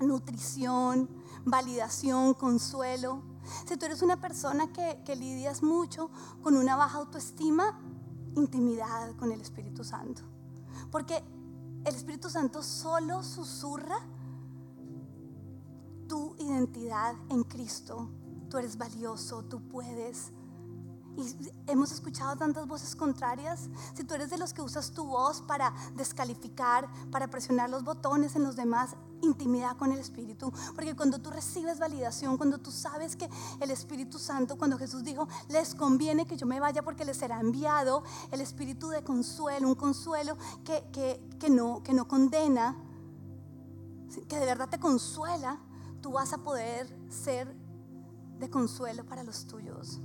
nutrición, 0.01 1.09
validación, 1.45 2.35
consuelo. 2.35 3.23
Si 3.67 3.77
tú 3.77 3.87
eres 3.87 4.03
una 4.03 4.21
persona 4.21 4.73
que, 4.73 5.03
que 5.05 5.17
lidias 5.17 5.63
mucho 5.63 6.11
con 6.43 6.57
una 6.57 6.77
baja 6.77 6.99
autoestima, 6.99 7.81
intimidad 8.37 9.15
con 9.17 9.33
el 9.33 9.41
Espíritu 9.41 9.85
Santo. 9.85 10.23
Porque 10.91 11.23
el 11.85 11.95
Espíritu 11.95 12.29
Santo 12.29 12.63
solo 12.63 13.23
susurra 13.23 13.99
tu 16.09 16.35
identidad 16.39 17.15
en 17.31 17.45
Cristo. 17.45 18.11
Tú 18.51 18.59
eres 18.59 18.77
valioso, 18.77 19.45
tú 19.45 19.61
puedes. 19.69 20.33
Y 21.17 21.35
hemos 21.67 21.93
escuchado 21.93 22.37
tantas 22.37 22.67
voces 22.67 22.95
contrarias. 22.95 23.69
Si 23.95 24.05
tú 24.05 24.15
eres 24.15 24.31
de 24.31 24.39
los 24.39 24.53
que 24.53 24.63
usas 24.63 24.91
tu 24.93 25.05
voz 25.07 25.43
para 25.43 25.75
descalificar, 25.97 26.89
para 27.11 27.29
presionar 27.29 27.71
los 27.71 27.85
botones 27.85 28.37
en 28.37 28.43
los 28.43 28.57
demás, 28.57 28.97
intimidad 29.23 29.77
con 29.77 29.93
el 29.93 29.99
Espíritu. 29.99 30.53
Porque 30.75 30.95
cuando 30.95 31.19
tú 31.19 31.31
recibes 31.31 31.79
validación, 31.79 32.37
cuando 32.37 32.59
tú 32.59 32.71
sabes 32.71 33.17
que 33.17 33.29
el 33.61 33.71
Espíritu 33.71 34.19
Santo, 34.19 34.57
cuando 34.57 34.79
Jesús 34.79 35.05
dijo, 35.05 35.29
les 35.49 35.75
conviene 35.75 36.27
que 36.27 36.37
yo 36.37 36.47
me 36.47 36.61
vaya 36.61 36.83
porque 36.83 37.05
les 37.05 37.17
será 37.17 37.41
enviado 37.41 38.03
el 38.31 38.41
Espíritu 38.41 38.89
de 38.89 39.03
consuelo, 39.03 39.69
un 39.69 39.75
consuelo 39.75 40.37
que, 40.65 40.85
que, 41.39 41.51
no, 41.51 41.83
que 41.83 41.93
no 41.93 42.09
condena, 42.09 42.77
que 44.29 44.39
de 44.39 44.47
verdad 44.47 44.69
te 44.69 44.79
consuela, 44.79 45.61
tú 46.01 46.13
vas 46.13 46.33
a 46.33 46.39
poder 46.39 46.95
ser 47.09 47.55
de 48.39 48.51
consuelo 48.51 49.05
para 49.05 49.23
los 49.23 49.47
tuyos. 49.47 50.01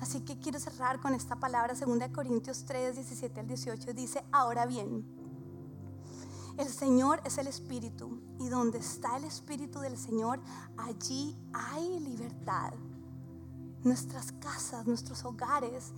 Así 0.00 0.20
que 0.20 0.38
quiero 0.38 0.58
cerrar 0.58 1.00
con 1.00 1.14
esta 1.14 1.36
palabra, 1.36 1.74
2 1.74 2.08
Corintios 2.12 2.64
3, 2.64 2.94
17 2.94 3.40
al 3.40 3.46
18, 3.46 3.92
dice, 3.92 4.24
ahora 4.32 4.64
bien, 4.66 5.04
el 6.56 6.68
Señor 6.68 7.20
es 7.24 7.38
el 7.38 7.46
Espíritu 7.46 8.20
y 8.38 8.48
donde 8.48 8.78
está 8.78 9.16
el 9.16 9.24
Espíritu 9.24 9.80
del 9.80 9.96
Señor, 9.96 10.40
allí 10.76 11.36
hay 11.52 12.00
libertad. 12.00 12.72
Nuestras 13.82 14.32
casas, 14.32 14.86
nuestros 14.86 15.24
hogares, 15.24 15.92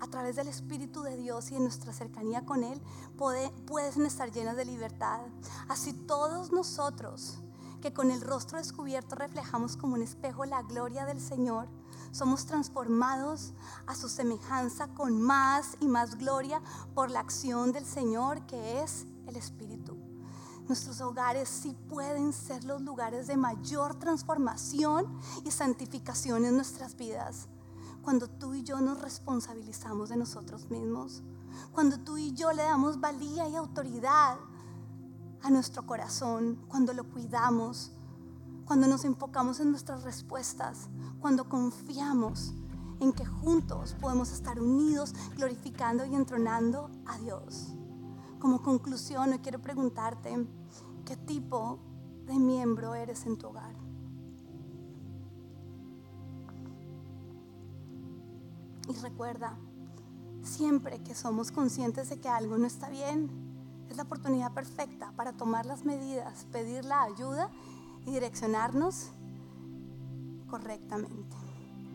a 0.00 0.06
través 0.06 0.36
del 0.36 0.48
Espíritu 0.48 1.02
de 1.02 1.16
Dios 1.16 1.50
y 1.50 1.54
de 1.54 1.60
nuestra 1.60 1.92
cercanía 1.92 2.44
con 2.44 2.64
Él, 2.64 2.80
pueden 3.16 4.06
estar 4.06 4.30
llenas 4.32 4.56
de 4.56 4.64
libertad. 4.64 5.20
Así 5.68 5.92
todos 5.92 6.52
nosotros, 6.52 7.38
que 7.80 7.92
con 7.92 8.10
el 8.10 8.20
rostro 8.20 8.58
descubierto 8.58 9.14
reflejamos 9.14 9.76
como 9.76 9.94
un 9.94 10.02
espejo 10.02 10.44
la 10.44 10.62
gloria 10.62 11.04
del 11.06 11.20
Señor, 11.20 11.68
somos 12.10 12.46
transformados 12.46 13.52
a 13.86 13.94
su 13.94 14.08
semejanza 14.08 14.88
con 14.88 15.20
más 15.20 15.76
y 15.80 15.88
más 15.88 16.16
gloria 16.16 16.60
por 16.94 17.10
la 17.10 17.20
acción 17.20 17.72
del 17.72 17.84
Señor 17.84 18.46
que 18.46 18.82
es 18.82 19.06
el 19.26 19.36
Espíritu. 19.36 19.96
Nuestros 20.66 21.00
hogares 21.00 21.48
sí 21.48 21.76
pueden 21.88 22.32
ser 22.32 22.64
los 22.64 22.80
lugares 22.82 23.26
de 23.26 23.36
mayor 23.36 23.96
transformación 23.96 25.18
y 25.44 25.50
santificación 25.50 26.44
en 26.44 26.54
nuestras 26.54 26.96
vidas. 26.96 27.48
Cuando 28.02 28.28
tú 28.28 28.54
y 28.54 28.62
yo 28.62 28.80
nos 28.80 29.00
responsabilizamos 29.00 30.08
de 30.10 30.16
nosotros 30.16 30.70
mismos. 30.70 31.22
Cuando 31.72 31.98
tú 31.98 32.18
y 32.18 32.32
yo 32.32 32.52
le 32.52 32.62
damos 32.62 33.00
valía 33.00 33.48
y 33.48 33.56
autoridad 33.56 34.38
a 35.42 35.50
nuestro 35.50 35.86
corazón. 35.86 36.64
Cuando 36.68 36.92
lo 36.92 37.04
cuidamos 37.04 37.92
cuando 38.70 38.86
nos 38.86 39.04
enfocamos 39.04 39.58
en 39.58 39.72
nuestras 39.72 40.04
respuestas, 40.04 40.88
cuando 41.18 41.48
confiamos 41.48 42.54
en 43.00 43.12
que 43.12 43.26
juntos 43.26 43.96
podemos 44.00 44.30
estar 44.30 44.60
unidos, 44.60 45.12
glorificando 45.34 46.04
y 46.04 46.14
entronando 46.14 46.88
a 47.04 47.18
Dios. 47.18 47.74
Como 48.38 48.62
conclusión, 48.62 49.30
hoy 49.30 49.40
quiero 49.40 49.60
preguntarte, 49.60 50.46
¿qué 51.04 51.16
tipo 51.16 51.80
de 52.26 52.34
miembro 52.34 52.94
eres 52.94 53.26
en 53.26 53.38
tu 53.38 53.48
hogar? 53.48 53.74
Y 58.88 58.92
recuerda, 59.00 59.58
siempre 60.44 61.02
que 61.02 61.16
somos 61.16 61.50
conscientes 61.50 62.08
de 62.08 62.20
que 62.20 62.28
algo 62.28 62.56
no 62.56 62.68
está 62.68 62.88
bien, 62.88 63.50
es 63.88 63.96
la 63.96 64.04
oportunidad 64.04 64.54
perfecta 64.54 65.12
para 65.16 65.32
tomar 65.32 65.66
las 65.66 65.84
medidas, 65.84 66.46
pedir 66.52 66.84
la 66.84 67.02
ayuda 67.02 67.50
y 68.06 68.12
direccionarnos 68.12 69.10
correctamente. 70.48 71.36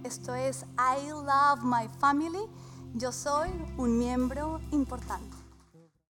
Esto 0.03 0.33
es 0.35 0.65
I 0.77 1.09
Love 1.09 1.63
My 1.63 1.87
Family. 1.99 2.45
Yo 2.93 3.11
soy 3.11 3.49
un 3.77 3.97
miembro 3.97 4.61
importante. 4.71 5.34